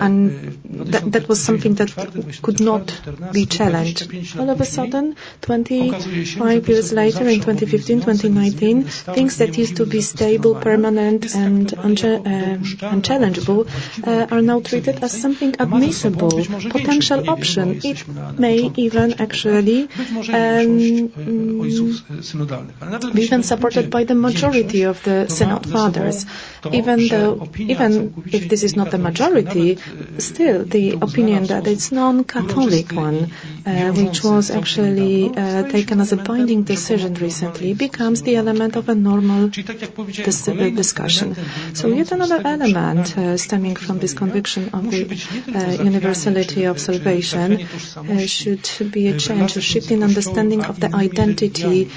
and 0.00 0.58
that, 0.92 1.12
that 1.12 1.28
was 1.28 1.40
something 1.42 1.74
that 1.74 1.90
could 2.42 2.60
not 2.60 3.00
be 3.32 3.46
challenged. 3.46 4.10
All 4.38 4.50
of 4.50 4.60
a 4.60 4.64
sudden, 4.64 5.16
25 5.42 6.68
years 6.68 6.92
later, 6.92 7.28
in 7.28 7.40
2015, 7.40 8.00
2019, 8.00 8.82
things 8.84 9.36
that 9.38 9.56
used 9.56 9.76
to 9.76 9.86
be 9.86 10.00
stable, 10.00 10.56
permanent, 10.56 11.34
and 11.34 11.68
uncha- 11.68 12.20
uh, 12.26 12.86
unchallengeable 12.90 13.68
uh, 14.06 14.26
are 14.34 14.42
now 14.42 14.60
treated 14.60 15.02
as 15.02 15.12
something 15.20 15.54
admissible, 15.58 16.44
potential 16.70 17.28
option. 17.30 17.80
It 17.84 18.04
may 18.38 18.70
even 18.76 19.14
actually 19.20 19.88
um, 20.32 21.06
be 23.14 23.22
even 23.22 23.42
supported 23.42 23.90
by 23.90 24.04
the 24.04 24.14
majority 24.14 24.82
of 24.82 25.02
the 25.04 25.28
Synod 25.28 25.66
Fathers. 25.66 26.26
Even 26.72 27.06
though, 27.08 27.48
even 27.58 28.24
if 28.32 28.48
this 28.48 28.62
is 28.64 28.74
not 28.76 28.90
the 28.90 28.98
majority, 28.98 29.67
still 30.18 30.64
the 30.64 30.92
opinion 31.06 31.44
that 31.46 31.66
it's 31.66 31.90
non-Catholic 31.92 32.92
one, 32.92 33.30
uh, 33.66 33.92
which 33.92 34.22
was 34.24 34.50
actually 34.50 35.30
uh, 35.36 35.62
taken 35.68 36.00
as 36.00 36.12
a 36.12 36.16
binding 36.16 36.62
decision 36.62 37.14
recently, 37.14 37.74
becomes 37.74 38.22
the 38.22 38.36
element 38.36 38.76
of 38.76 38.88
a 38.88 38.94
normal 38.94 39.48
dis- 39.48 40.48
uh, 40.48 40.70
discussion. 40.82 41.36
So 41.74 41.88
yet 41.88 42.12
another 42.12 42.40
element 42.44 43.16
uh, 43.18 43.36
stemming 43.36 43.76
from 43.76 43.98
this 43.98 44.14
conviction 44.14 44.70
of 44.72 44.90
the 44.90 45.02
uh, 45.54 45.82
universality 45.82 46.64
of 46.64 46.80
salvation 46.80 47.66
uh, 47.96 48.26
should 48.26 48.68
be 48.92 49.08
a 49.08 49.18
change, 49.18 49.56
a 49.56 49.60
shift 49.60 49.90
in 49.90 50.02
understanding 50.02 50.64
of 50.64 50.80
the 50.80 50.94
identity 50.94 51.90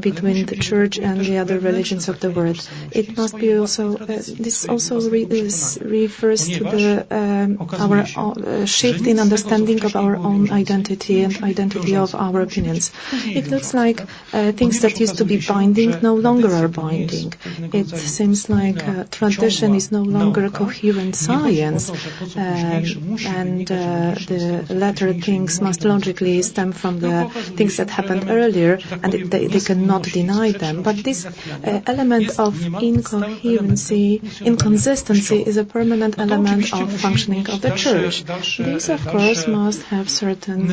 between 0.00 0.46
the 0.46 0.56
Church 0.56 0.98
and 0.98 1.20
the 1.20 1.38
other 1.38 1.58
religions 1.58 2.08
of 2.08 2.20
the 2.20 2.30
world. 2.30 2.58
It 2.92 3.16
must 3.16 3.36
be 3.38 3.56
also, 3.56 3.96
this 3.96 4.64
also 4.68 5.00
re- 5.10 5.24
refers 5.24 6.48
to 6.48 6.64
the 6.64 7.01
our 7.10 7.98
uh, 8.16 8.64
shift 8.66 9.06
in 9.06 9.18
understanding 9.18 9.84
of 9.84 9.96
our 9.96 10.16
own 10.16 10.50
identity 10.50 11.22
and 11.22 11.42
identity 11.42 11.96
of 11.96 12.14
our 12.14 12.40
opinions. 12.40 12.92
It 13.24 13.48
looks 13.48 13.74
like 13.74 14.00
uh, 14.32 14.52
things 14.52 14.80
that 14.80 14.98
used 15.00 15.18
to 15.18 15.24
be 15.24 15.38
binding 15.40 15.94
no 16.02 16.14
longer 16.14 16.52
are 16.52 16.68
binding. 16.68 17.32
It 17.72 17.88
seems 17.88 18.48
like 18.48 18.86
uh, 18.86 19.04
tradition 19.10 19.74
is 19.74 19.90
no 19.92 20.02
longer 20.02 20.50
coherent 20.50 21.14
science, 21.16 21.90
um, 22.36 23.16
and 23.26 23.70
uh, 23.70 24.14
the 24.30 24.66
latter 24.70 25.12
things 25.14 25.60
must 25.60 25.84
logically 25.84 26.42
stem 26.42 26.72
from 26.72 27.00
the 27.00 27.28
things 27.56 27.76
that 27.76 27.90
happened 27.90 28.26
earlier, 28.28 28.78
and 29.02 29.14
it, 29.14 29.30
they, 29.30 29.46
they 29.46 29.60
cannot 29.60 30.02
deny 30.04 30.52
them. 30.52 30.82
But 30.82 30.96
this 30.96 31.24
uh, 31.26 31.80
element 31.86 32.38
of 32.38 32.54
incoherency, 32.82 34.20
inconsistency, 34.40 35.42
is 35.42 35.56
a 35.56 35.64
permanent 35.64 36.18
element 36.18 36.72
of 36.72 36.91
functioning 36.98 37.48
of 37.48 37.60
the 37.60 37.70
church. 37.70 38.24
This, 38.58 38.88
of 38.88 39.06
course, 39.06 39.46
must 39.46 39.82
have 39.84 40.08
certain 40.10 40.68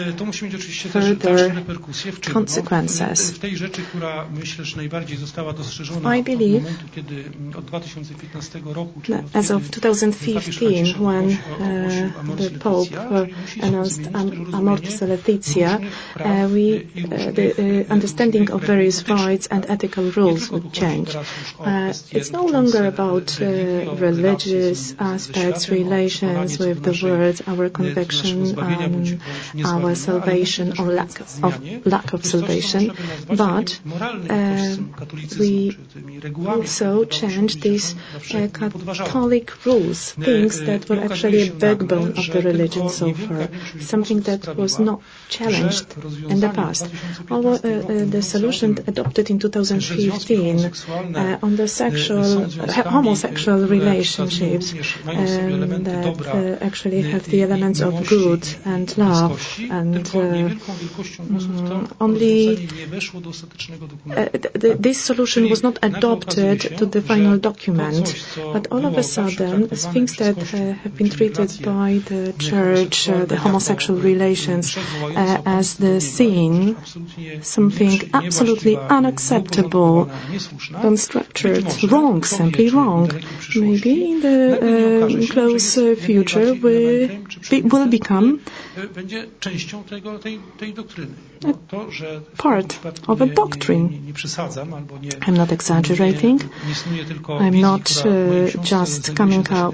further 0.95 1.63
consequences. 2.21 3.39
I 6.05 6.21
believe 6.21 6.65
as 9.33 9.51
of 9.51 9.71
2015, 9.71 10.99
when 11.03 11.31
uh, 11.31 12.11
the 12.35 12.57
Pope 12.59 12.91
uh, 12.93 13.25
announced 13.61 14.01
Am- 14.13 14.53
Amoris 14.53 15.01
Laetitia, 15.01 15.79
uh, 16.19 16.49
we, 16.51 16.87
uh, 17.05 17.31
the 17.31 17.85
uh, 17.87 17.93
understanding 17.93 18.51
of 18.51 18.61
various 18.63 19.07
rights 19.09 19.47
and 19.47 19.65
ethical 19.69 20.05
rules 20.11 20.49
would 20.51 20.71
change. 20.73 21.15
Uh, 21.15 21.93
it's 22.11 22.31
no 22.31 22.45
longer 22.45 22.85
about 22.87 23.37
religious 23.39 24.95
aspects, 24.99 25.69
related 25.69 26.08
with 26.59 26.83
the 26.83 26.99
words, 27.03 27.41
our 27.47 27.69
conviction, 27.69 28.57
um, 28.59 29.19
our 29.65 29.95
salvation 29.95 30.73
or 30.79 30.85
lack 30.85 31.19
of 31.19 31.85
lack 31.85 32.13
of 32.13 32.25
salvation, 32.25 32.91
but 33.27 33.79
uh, 34.29 34.75
we 35.39 35.77
also 36.47 37.05
changed 37.05 37.61
these 37.61 37.95
uh, 38.33 38.47
Catholic 38.53 39.65
rules, 39.65 40.11
things 40.13 40.59
that 40.61 40.89
were 40.89 40.99
actually 40.99 41.49
a 41.49 41.51
backbone 41.53 42.17
of 42.17 42.25
the 42.33 42.41
religion 42.43 42.89
so 42.89 43.13
far, 43.13 43.49
something 43.79 44.21
that 44.21 44.55
was 44.55 44.79
not 44.79 45.01
challenged 45.29 45.95
in 46.29 46.39
the 46.39 46.49
past. 46.49 46.87
Although 47.29 47.59
uh, 47.63 47.67
uh, 47.67 48.05
the 48.05 48.21
solution 48.21 48.77
adopted 48.87 49.29
in 49.29 49.39
2015 49.39 50.65
uh, 51.15 51.39
on 51.41 51.55
the 51.55 51.67
sexual, 51.67 52.49
homosexual 52.49 53.67
relationships 53.67 54.73
um, 55.07 55.83
that 55.83 55.98
uh, 56.05 56.57
actually 56.61 57.01
have 57.01 57.23
the 57.25 57.43
elements 57.43 57.79
of 57.81 58.07
good 58.07 58.47
and 58.65 58.97
love 58.97 59.59
and 59.69 60.05
mm, 60.05 61.91
only 61.99 62.67
this 64.79 65.01
solution 65.01 65.49
was 65.49 65.63
not 65.63 65.79
adopted 65.81 66.61
to 66.77 66.85
the 66.85 67.01
final 67.01 67.37
document, 67.37 68.05
but 68.53 68.67
all 68.71 68.85
of 68.85 68.97
a 68.97 69.03
sudden, 69.03 69.67
things 69.69 70.15
that 70.17 70.37
uh, 70.53 70.73
have 70.81 70.95
been 70.97 71.09
treated 71.09 71.51
by 71.63 72.01
the 72.05 72.33
church, 72.39 73.09
uh, 73.09 73.25
the 73.25 73.37
homosexual 73.37 73.99
relations, 73.99 74.77
uh, 74.77 75.41
as 75.45 75.77
the 75.77 75.99
sin, 76.01 76.77
something 77.41 78.09
absolutely 78.13 78.77
unacceptable, 78.77 80.05
unstructured, 80.87 81.91
wrong, 81.91 82.23
simply 82.23 82.69
wrong. 82.69 83.09
Maybe 83.55 84.11
in 84.11 84.21
the 84.21 84.39
uh, 84.61 85.33
close 85.33 85.77
uh, 85.77 85.88
future 85.95 86.53
we, 86.53 87.23
we 87.51 87.61
will 87.61 87.87
become 87.87 88.41
part 92.37 92.79
of 93.07 93.21
a 93.21 93.25
doctrine. 93.27 94.13
I'm 95.21 95.33
not 95.35 95.51
exaggerating. 95.51 96.41
I'm 97.29 97.61
not 97.61 98.05
uh, 98.05 98.47
just 98.63 99.15
coming 99.15 99.45
up 99.51 99.73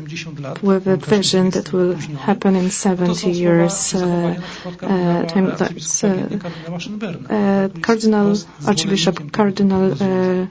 with 0.62 0.88
a 0.88 0.98
vision 0.98 1.50
that 1.52 1.74
will 1.74 1.96
happen 1.96 2.56
in 2.56 2.70
70 2.70 3.32
years. 3.32 3.94
Uh, 3.96 4.36
uh, 4.82 5.26
time, 5.26 5.56
that's, 5.58 6.04
uh, 6.04 7.70
Cardinal 7.82 8.38
Archbishop 8.66 9.32
Cardinal 9.32 10.48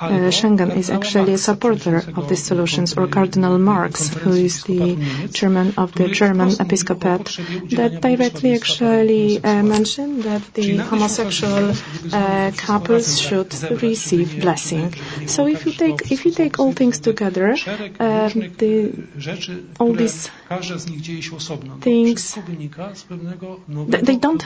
uh, 0.00 0.04
uh, 0.04 0.30
Schengen 0.30 0.76
is 0.76 0.90
actually 0.90 1.34
a 1.34 1.38
supporter 1.38 1.96
of 2.16 2.28
these 2.28 2.44
solutions, 2.44 2.96
or 2.96 3.06
Cardinal 3.06 3.58
Marx, 3.58 4.08
who 4.08 4.32
is 4.32 4.64
the 4.64 4.96
chairman 5.32 5.74
of 5.76 5.92
the 5.94 6.08
German 6.08 6.50
episcopate, 6.60 7.38
that 7.70 8.00
directly 8.00 8.54
actually 8.54 9.42
uh, 9.42 9.62
mentioned 9.62 10.22
that 10.24 10.42
the 10.54 10.76
homosexual 10.76 11.72
uh, 12.12 12.50
couples 12.56 13.20
should 13.20 13.52
receive 13.82 14.40
blessing. 14.40 14.94
So 15.26 15.46
if 15.46 15.66
you 15.66 15.72
take 15.72 16.10
if 16.10 16.24
you 16.24 16.32
take 16.32 16.58
all 16.58 16.72
things 16.72 17.00
together, 17.00 17.56
uh, 17.98 18.28
the, 18.28 18.92
all 19.80 19.92
these 19.92 20.30
things 21.80 22.38
they 24.06 24.16
don't 24.16 24.42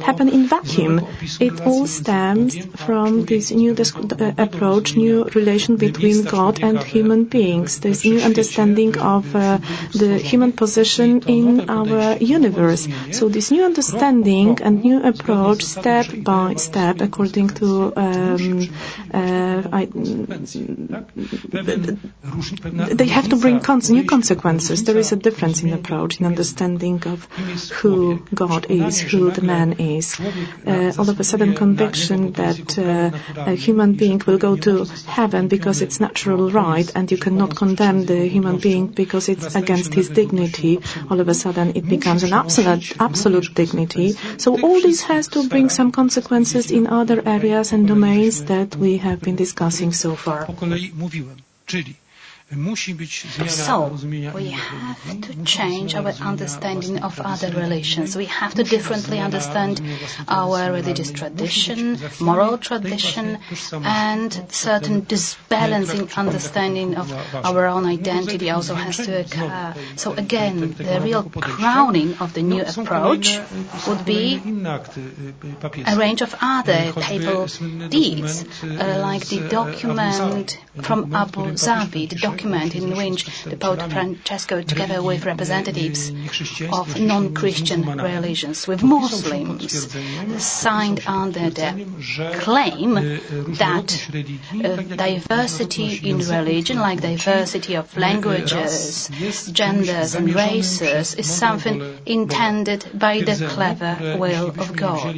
happen 0.00 0.28
in 0.28 0.46
vacuum. 0.46 1.06
It 1.40 1.60
all 1.60 1.86
stems 1.86 2.56
from 2.86 3.24
this 3.26 3.50
new 3.50 3.72
uh, 3.74 4.32
approach 4.38 4.86
approach, 4.86 4.96
new 4.96 5.24
relation 5.34 5.76
between 5.76 6.24
God 6.24 6.62
and 6.62 6.82
human 6.82 7.24
beings, 7.24 7.80
this 7.80 8.04
new 8.04 8.20
understanding 8.20 8.98
of 8.98 9.34
uh, 9.34 9.58
the 9.92 10.18
human 10.18 10.52
position 10.52 11.22
in 11.26 11.68
our 11.70 12.16
universe. 12.18 12.88
So 13.12 13.28
this 13.28 13.50
new 13.50 13.64
understanding 13.64 14.58
and 14.62 14.82
new 14.82 15.02
approach, 15.02 15.62
step 15.62 16.06
by 16.22 16.54
step, 16.54 17.00
according 17.00 17.48
to 17.60 17.92
um, 17.96 18.68
uh, 19.14 19.62
I, 19.72 19.88
they 23.00 23.06
have 23.08 23.28
to 23.30 23.36
bring 23.36 23.60
cons- 23.60 23.90
new 23.90 24.04
consequences. 24.04 24.84
There 24.84 24.98
is 24.98 25.12
a 25.12 25.16
difference 25.26 25.62
in 25.62 25.72
approach, 25.72 26.20
in 26.20 26.26
understanding 26.26 27.02
of 27.12 27.24
who 27.80 27.96
God 28.34 28.66
is, 28.70 29.00
who 29.00 29.30
the 29.38 29.42
man 29.42 29.72
is. 29.94 30.06
Uh, 30.20 30.92
all 30.98 31.08
of 31.12 31.18
a 31.20 31.24
sudden, 31.24 31.54
conviction 31.54 32.32
that 32.32 32.78
uh, 32.78 33.10
a 33.52 33.54
human 33.66 33.94
being 34.02 34.22
will 34.26 34.38
go 34.38 34.52
to 34.66 34.84
heaven 35.18 35.48
because 35.48 35.82
it's 35.82 35.98
natural 36.00 36.50
right 36.50 36.88
and 36.94 37.10
you 37.10 37.18
cannot 37.26 37.56
condemn 37.62 38.04
the 38.12 38.20
human 38.36 38.58
being 38.58 38.86
because 39.02 39.28
it's 39.28 39.54
against 39.62 39.94
his 39.94 40.08
dignity. 40.20 40.80
All 41.10 41.20
of 41.20 41.28
a 41.28 41.34
sudden 41.34 41.72
it 41.74 41.88
becomes 41.88 42.22
an 42.22 42.32
absolute, 42.32 42.92
absolute 43.00 43.54
dignity. 43.54 44.08
So 44.38 44.60
all 44.60 44.80
this 44.80 45.02
has 45.02 45.28
to 45.28 45.48
bring 45.48 45.68
some 45.70 45.92
consequences 45.92 46.70
in 46.70 46.86
other 46.86 47.22
areas 47.26 47.72
and 47.72 47.88
domains 47.88 48.44
that 48.44 48.76
we 48.76 48.98
have 48.98 49.20
been 49.20 49.36
discussing 49.36 49.92
so 49.92 50.14
far. 50.14 50.46
So, 52.48 53.98
we 54.06 54.50
have 54.50 55.20
to 55.22 55.44
change 55.44 55.96
our 55.96 56.12
understanding 56.12 57.02
of 57.02 57.18
other 57.18 57.50
relations. 57.50 58.14
We 58.14 58.26
have 58.26 58.54
to 58.54 58.62
differently 58.62 59.18
understand 59.18 59.82
our 60.28 60.70
religious 60.70 61.10
tradition, 61.10 61.98
moral 62.20 62.56
tradition, 62.58 63.38
and 63.72 64.46
certain 64.48 65.00
disbalancing 65.00 66.08
understanding 66.16 66.94
of 66.94 67.12
our 67.34 67.66
own 67.66 67.84
identity. 67.84 68.48
Also 68.48 68.76
has 68.76 68.98
to 68.98 69.22
occur. 69.22 69.74
So 69.96 70.12
again, 70.12 70.72
the 70.78 71.00
real 71.02 71.24
crowning 71.24 72.14
of 72.20 72.32
the 72.32 72.42
new 72.42 72.62
approach 72.62 73.40
would 73.88 74.04
be 74.04 74.36
a 75.84 75.96
range 75.96 76.22
of 76.22 76.32
other 76.40 76.92
papal 76.92 77.46
deeds, 77.88 78.44
uh, 78.62 79.00
like 79.02 79.26
the 79.26 79.48
document 79.48 80.60
from 80.80 81.12
Abu 81.12 81.40
Dhabi, 81.50 82.08
the 82.08 82.35
document 82.36 82.74
in 82.74 82.94
which 82.96 83.24
the 83.44 83.56
Pope 83.56 83.80
Francesco, 83.90 84.60
together 84.62 85.02
with 85.02 85.24
representatives 85.24 86.10
of 86.72 87.00
non-Christian 87.00 87.82
religions, 87.98 88.66
with 88.68 88.82
Muslims, 88.82 89.72
signed 90.42 91.00
under 91.06 91.48
the 91.50 91.70
claim 92.40 92.94
that 93.62 93.88
uh, 94.64 94.76
diversity 94.96 96.00
in 96.10 96.18
religion, 96.18 96.78
like 96.78 97.00
diversity 97.00 97.74
of 97.74 97.96
languages, 97.96 99.10
genders 99.52 100.14
and 100.14 100.34
races, 100.34 101.14
is 101.14 101.26
something 101.26 101.98
intended 102.04 102.84
by 102.92 103.20
the 103.20 103.36
clever 103.48 104.16
will 104.18 104.48
of 104.48 104.76
God. 104.76 105.16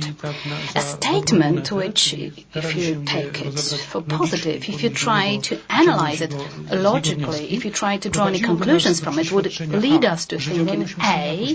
A 0.76 0.80
statement 0.80 1.72
which, 1.72 2.14
if 2.14 2.76
you 2.76 3.02
take 3.04 3.44
it 3.44 3.58
for 3.58 4.02
positive, 4.02 4.68
if 4.68 4.82
you 4.84 4.90
try 4.90 5.38
to 5.38 5.58
analyze 5.68 6.20
it 6.20 6.32
logically, 6.70 7.07
if 7.10 7.64
you 7.64 7.70
try 7.70 7.96
to 7.96 8.08
draw 8.08 8.26
any 8.26 8.40
conclusions 8.40 9.00
from 9.00 9.18
it, 9.18 9.30
would 9.32 9.48
lead 9.60 10.04
us 10.04 10.26
to 10.26 10.38
thinking, 10.38 10.82
A, 11.02 11.54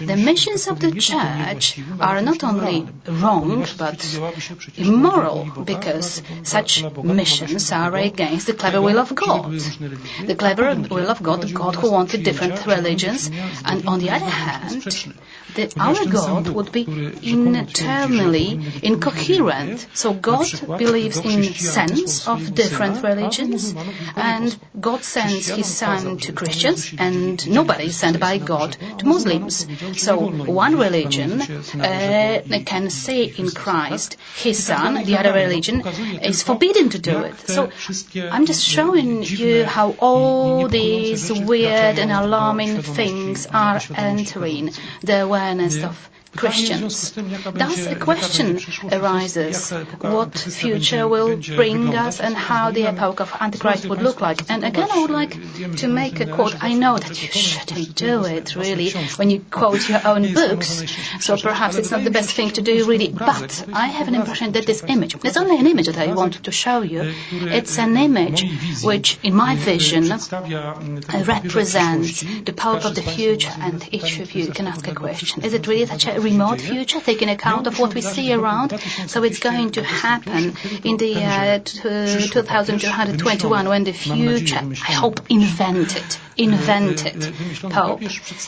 the 0.00 0.16
missions 0.16 0.66
of 0.68 0.80
the 0.80 0.92
church 0.92 1.80
are 2.00 2.20
not 2.20 2.44
only 2.44 2.86
wrong, 3.06 3.66
but 3.78 4.00
immoral, 4.76 5.46
because 5.64 6.22
such 6.42 6.84
missions 7.02 7.72
are 7.72 7.94
against 7.96 8.46
the 8.46 8.54
clever 8.54 8.80
will 8.80 8.98
of 8.98 9.14
God. 9.14 9.52
The 10.26 10.34
clever 10.34 10.74
will 10.74 11.10
of 11.10 11.22
God, 11.22 11.52
God 11.54 11.76
who 11.76 11.90
wanted 11.90 12.24
different 12.24 12.66
religions, 12.66 13.30
and 13.64 13.86
on 13.86 14.00
the 14.00 14.10
other 14.10 14.26
hand, 14.26 14.82
that 15.56 15.74
our 15.78 16.04
God 16.06 16.48
would 16.48 16.72
be 16.72 16.82
internally 17.22 18.60
incoherent. 18.82 19.86
So 19.94 20.12
God 20.14 20.46
believes 20.78 21.18
in 21.18 21.42
sense 21.54 22.26
of 22.28 22.54
different 22.54 23.02
religions, 23.02 23.74
and 24.16 24.56
God 24.80 24.89
sends 24.98 25.48
his 25.48 25.66
son 25.66 26.18
to 26.18 26.32
Christians, 26.32 26.92
and 26.98 27.48
nobody 27.48 27.86
is 27.86 27.96
sent 27.96 28.20
by 28.20 28.38
God 28.38 28.76
to 28.98 29.06
Muslims. 29.06 29.66
So 29.96 30.16
one 30.18 30.76
religion 30.78 31.40
uh, 31.40 32.42
can 32.66 32.90
say 32.90 33.24
in 33.24 33.50
Christ 33.50 34.16
his 34.36 34.62
son, 34.62 35.04
the 35.04 35.18
other 35.18 35.32
religion 35.32 35.82
is 36.22 36.42
forbidden 36.42 36.88
to 36.90 36.98
do 36.98 37.18
it. 37.20 37.38
So 37.40 37.70
I'm 38.30 38.46
just 38.46 38.64
showing 38.64 39.22
you 39.22 39.64
how 39.64 39.94
all 39.98 40.68
these 40.68 41.32
weird 41.32 41.98
and 41.98 42.10
alarming 42.12 42.82
things 42.82 43.46
are 43.46 43.80
entering 43.94 44.72
the 45.02 45.22
awareness 45.22 45.82
of 45.82 46.10
Christians. 46.36 47.12
Thus 47.12 47.86
a 47.86 47.96
question 47.96 48.58
arises, 48.92 49.70
what 50.00 50.38
future 50.38 51.08
will 51.08 51.36
bring 51.36 51.94
us 51.94 52.20
and 52.20 52.34
how 52.34 52.70
the 52.70 52.86
epoch 52.86 53.20
of 53.20 53.34
Antichrist 53.40 53.86
would 53.86 54.00
look 54.02 54.20
like. 54.20 54.48
And 54.48 54.64
again, 54.64 54.88
I 54.90 55.00
would 55.00 55.10
like 55.10 55.36
to 55.78 55.88
make 55.88 56.20
a 56.20 56.26
quote. 56.26 56.62
I 56.62 56.74
know 56.74 56.98
that 56.98 57.20
you 57.22 57.28
shouldn't 57.28 57.94
do 57.96 58.24
it, 58.24 58.54
really, 58.54 58.90
when 59.16 59.30
you 59.30 59.44
quote 59.50 59.88
your 59.88 60.06
own 60.06 60.32
books, 60.32 60.84
so 61.20 61.36
perhaps 61.36 61.76
it's 61.76 61.90
not 61.90 62.04
the 62.04 62.10
best 62.10 62.32
thing 62.32 62.50
to 62.50 62.62
do, 62.62 62.86
really. 62.86 63.08
But 63.08 63.66
I 63.72 63.88
have 63.88 64.08
an 64.08 64.14
impression 64.14 64.52
that 64.52 64.66
this 64.66 64.84
image, 64.86 65.16
it's 65.24 65.36
only 65.36 65.58
an 65.58 65.66
image 65.66 65.86
that 65.86 65.98
I 65.98 66.12
wanted 66.12 66.44
to 66.44 66.52
show 66.52 66.82
you. 66.82 67.12
It's 67.32 67.78
an 67.78 67.96
image 67.96 68.44
which, 68.84 69.18
in 69.22 69.34
my 69.34 69.56
vision, 69.56 70.04
represents 71.26 72.22
the 72.22 72.52
Pope 72.56 72.84
of 72.84 72.94
the 72.94 73.02
future, 73.02 73.52
and 73.58 73.86
each 73.92 74.20
of 74.20 74.32
you 74.32 74.46
can 74.48 74.66
ask 74.68 74.86
a 74.86 74.94
question. 74.94 75.42
Is 75.42 75.54
it 75.54 75.66
really 75.66 75.86
such 75.86 76.06
a 76.06 76.19
remote 76.20 76.60
future, 76.60 77.00
taking 77.00 77.28
account 77.28 77.66
of 77.66 77.78
what 77.78 77.94
we 77.94 78.00
see 78.00 78.32
around? 78.32 78.78
So 79.06 79.22
it's 79.24 79.40
going 79.40 79.72
to 79.72 79.82
happen 79.82 80.54
in 80.84 80.96
the 80.96 81.16
uh, 81.16 81.18
year 81.18 81.58
2221 81.60 83.68
when 83.68 83.84
the 83.84 83.92
future, 83.92 84.58
I 84.58 84.92
hope, 84.92 85.20
invented, 85.30 86.04
invented 86.36 87.32
Pope, 87.70 88.02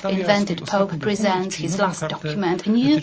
invented 0.05 0.67
Pope 0.67 0.99
presents 1.01 1.57
his 1.57 1.79
last 1.79 2.09
document, 2.09 2.67
a 2.67 2.71
new 2.71 3.01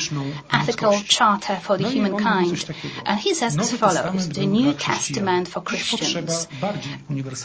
ethical 0.52 1.00
charter 1.02 1.56
for 1.56 1.78
the 1.78 1.88
humankind. 1.88 2.66
And 3.06 3.20
he 3.20 3.34
says 3.34 3.58
as 3.58 3.72
follows, 3.74 4.30
the 4.30 4.46
New 4.46 4.74
Testament 4.74 5.48
for 5.48 5.62
Christians. 5.62 6.48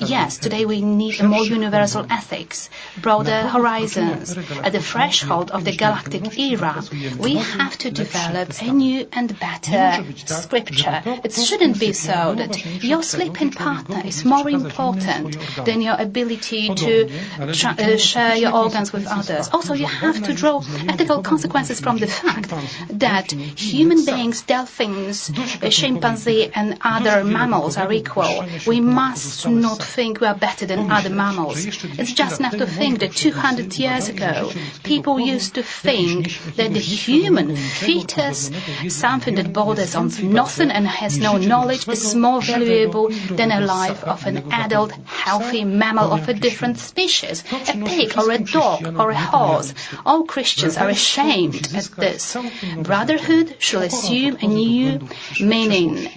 Yes, 0.01 0.39
today 0.39 0.65
we 0.65 0.81
need 0.81 1.21
a 1.21 1.29
more 1.29 1.45
universal 1.45 2.07
ethics, 2.11 2.71
broader 3.01 3.49
horizons. 3.49 4.37
At 4.37 4.73
the 4.73 4.81
threshold 4.81 5.51
of 5.51 5.65
the 5.65 5.77
galactic 5.77 6.39
era, 6.39 6.83
we 7.19 7.35
have 7.37 7.77
to 7.79 7.91
develop 7.91 8.51
a 8.61 8.73
new 8.73 9.07
and 9.13 9.39
better 9.39 10.05
scripture. 10.27 11.03
It 11.25 11.33
shouldn't 11.33 11.79
be 11.79 11.93
so 11.93 12.35
that 12.35 12.65
your 12.83 13.03
sleeping 13.03 13.51
partner 13.51 14.03
is 14.05 14.25
more 14.25 14.49
important 14.49 15.37
than 15.65 15.81
your 15.81 15.97
ability 15.99 16.75
to 16.75 17.11
uh, 17.41 17.97
share 17.97 18.37
your 18.37 18.55
organs 18.55 18.93
with 18.93 19.07
others. 19.07 19.49
Also, 19.53 19.75
you 19.75 19.87
have 19.87 20.23
to 20.25 20.35
draw 20.35 20.63
ethical 20.89 21.23
consequences 21.23 21.81
from 21.81 21.99
the 21.99 22.07
fact 22.07 22.51
that 22.91 23.31
human 23.33 24.05
beings, 24.05 24.43
dolphins, 24.43 25.31
chimpanzee, 25.71 26.51
and 26.55 26.79
other 26.83 27.25
mammals 27.25 27.77
are 27.77 27.93
equal. 27.93 28.45
We 28.67 28.81
must 28.81 29.47
not 29.49 29.83
think 29.83 30.21
we 30.21 30.27
are 30.27 30.35
better 30.37 30.67
than 30.67 30.91
other 30.91 31.11
mammals. 31.11 31.65
It's 31.65 32.13
just 32.13 32.41
enough 32.41 32.57
to 32.57 32.67
think 32.67 33.01
that 33.01 33.13
200 33.13 33.79
years 33.79 34.09
ago, 34.09 34.51
people 34.83 35.21
used 35.21 35.55
to 35.55 35.63
think 35.63 36.39
that 36.57 36.73
the 36.73 36.81
human 37.07 37.57
fetus, 37.57 38.51
something 38.89 39.35
that 39.37 39.53
borders 39.53 39.95
on 39.95 40.11
nothing 40.23 40.71
and 40.71 40.87
has 40.87 41.19
no 41.19 41.37
knowledge, 41.37 41.89
is 41.89 42.15
more 42.15 42.41
valuable 42.41 43.11
than 43.31 43.51
a 43.51 43.61
life 43.61 44.03
of 44.05 44.27
an 44.27 44.53
adult, 44.53 44.93
healthy 45.05 45.65
mammal 45.65 46.13
of 46.13 46.29
a 46.29 46.35
different 46.35 46.79
species, 46.79 47.45
a 47.53 47.85
pig 47.85 48.17
or 48.19 48.31
a 48.31 48.39
dog 48.39 48.99
or 48.99 49.11
a 49.11 49.15
horse. 49.17 49.75
All 50.07 50.25
Christians 50.25 50.77
are 50.77 50.89
ashamed 50.89 51.69
at 51.75 51.85
this. 51.97 52.37
Brotherhood 52.79 53.57
should 53.59 53.83
assume 53.83 54.37
a 54.41 54.47
new 54.47 55.09
meaning. 55.41 56.09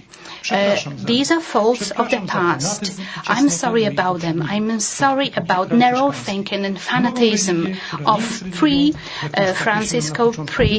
Uh, 0.50 0.78
these 1.04 1.32
are 1.32 1.42
faults 1.42 1.92
of 1.92 2.10
the 2.10 2.22
past. 2.26 3.00
I'm 3.28 3.50
sorry 3.50 3.84
about 3.86 4.22
them. 4.22 4.42
I'm 4.42 4.80
sorry 4.80 5.32
about 5.36 5.72
narrow 5.72 6.12
thinking 6.12 6.64
and 6.64 6.78
fanatism 6.78 7.78
of 8.06 8.22
pre 8.54 8.96
uh, 9.34 9.54
Francisco 9.54 10.32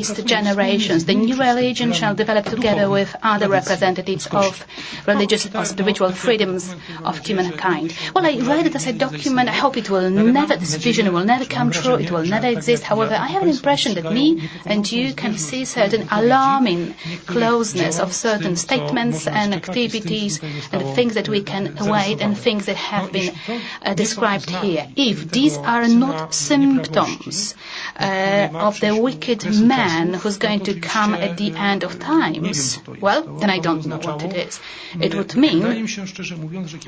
priest 0.04 0.26
generations. 0.26 1.04
The 1.06 1.14
new 1.14 1.36
religion 1.36 1.92
shall 1.92 2.14
develop 2.14 2.44
together 2.46 2.88
with 2.88 3.14
other 3.22 3.48
representatives 3.48 4.26
of 4.30 4.64
religious 5.06 5.52
or 5.54 5.64
spiritual 5.64 6.12
freedoms 6.12 6.74
of 7.04 7.18
humankind. 7.26 7.94
Well, 8.14 8.24
I 8.26 8.38
read 8.38 8.66
it 8.66 8.74
as 8.76 8.86
a 8.86 8.92
document. 8.92 9.48
I 9.48 9.52
hope 9.52 9.76
it 9.76 9.90
will 9.90 10.08
never, 10.10 10.56
this 10.56 10.76
vision 10.76 11.12
will 11.12 11.24
never 11.24 11.44
come 11.44 11.70
true. 11.72 11.94
It 11.96 12.10
will 12.12 12.24
never 12.24 12.46
exist. 12.46 12.84
However, 12.84 13.14
I 13.14 13.26
have 13.26 13.42
an 13.42 13.48
impression 13.48 13.94
that 13.94 14.12
me 14.12 14.48
and 14.64 14.90
you 14.90 15.14
can 15.14 15.36
see 15.36 15.64
certain 15.64 16.06
alarming 16.12 16.94
closeness 17.26 17.98
of 17.98 18.12
certain 18.14 18.54
statements 18.56 19.26
and 19.26 19.52
activities 19.54 20.40
and 20.72 20.94
things 20.94 21.14
that 21.14 21.28
we 21.28 21.42
can 21.42 21.76
await 21.78 22.20
and 22.20 22.38
things 22.38 22.66
that 22.66 22.76
have 22.76 23.10
been 23.12 23.34
uh, 23.82 23.94
described 23.94 24.48
here. 24.50 24.86
If 24.94 25.30
these 25.30 25.56
are 25.58 25.88
not 25.88 26.34
symptoms 26.34 27.54
uh, 27.98 28.48
of 28.52 28.78
the 28.80 28.94
wicked 28.94 29.44
man 29.44 29.87
who's 30.14 30.38
going 30.38 30.60
to 30.60 30.74
come 30.80 31.14
at 31.14 31.36
the 31.36 31.52
end 31.54 31.84
of 31.84 31.98
times, 31.98 32.78
well, 33.00 33.22
then 33.38 33.50
I 33.50 33.58
don't 33.58 33.84
know 33.86 33.98
what 33.98 34.22
it 34.22 34.34
is. 34.34 34.60
It 35.00 35.14
would 35.14 35.34
mean, 35.36 35.62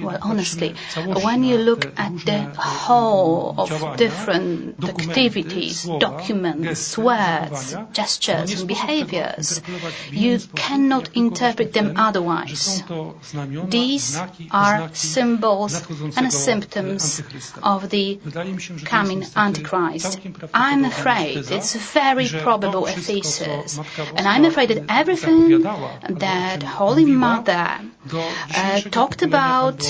well, 0.02 0.18
honestly, 0.22 0.74
when 1.22 1.44
you 1.44 1.58
look 1.58 1.86
at 1.98 2.12
the 2.24 2.40
whole 2.56 3.54
of 3.58 3.96
different 3.96 4.82
activities, 4.84 5.88
documents, 5.98 6.96
words, 6.98 7.76
gestures, 7.92 8.60
and 8.60 8.68
behaviors, 8.68 9.60
you 10.10 10.38
cannot 10.54 11.10
interpret 11.14 11.72
them 11.72 11.94
otherwise. 11.96 12.82
These 13.68 14.18
are 14.50 14.90
symbols 14.94 15.82
and 16.16 16.32
symptoms 16.32 17.22
of 17.62 17.90
the 17.90 18.18
coming 18.84 19.24
Antichrist. 19.36 20.20
I'm 20.54 20.84
afraid 20.84 21.50
it's 21.50 21.74
very 21.74 22.28
probable 22.28 22.86
a 22.96 23.64
and 24.16 24.26
I'm 24.26 24.44
afraid 24.44 24.70
that 24.70 24.84
everything 24.88 25.62
that 25.62 26.62
Holy 26.62 27.04
Mother 27.04 27.80
uh, 28.12 28.80
talked 28.80 29.22
about 29.22 29.82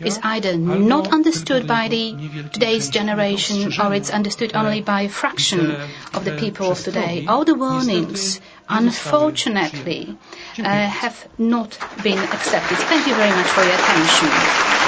is 0.00 0.18
either 0.22 0.56
not 0.56 1.12
understood 1.12 1.66
by 1.66 1.88
the 1.88 2.14
today's 2.52 2.90
generation 2.90 3.72
or 3.80 3.94
it's 3.94 4.10
understood 4.10 4.54
only 4.54 4.80
by 4.80 5.02
a 5.02 5.08
fraction 5.08 5.70
of 6.12 6.24
the 6.24 6.36
people 6.36 6.70
of 6.72 6.82
today. 6.82 7.24
All 7.28 7.44
the 7.44 7.54
warnings 7.54 8.40
unfortunately, 8.68 10.16
uh, 10.58 10.62
have 10.62 11.28
not 11.38 11.78
been 12.02 12.18
accepted. 12.18 12.78
Thank 12.78 13.06
you 13.06 13.14
very 13.14 13.30
much 13.30 13.46
for 13.48 13.62
your 13.62 13.74
attention. 13.74 14.83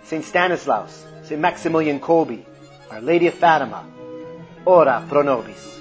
St. 0.04 0.24
Stanislaus, 0.24 1.06
St. 1.24 1.38
Maximilian 1.38 2.00
Kolbe, 2.00 2.46
Our 2.90 3.02
Lady 3.02 3.26
of 3.26 3.34
Fatima, 3.34 3.84
ora 4.64 5.04
pro 5.06 5.20
nobis. 5.20 5.79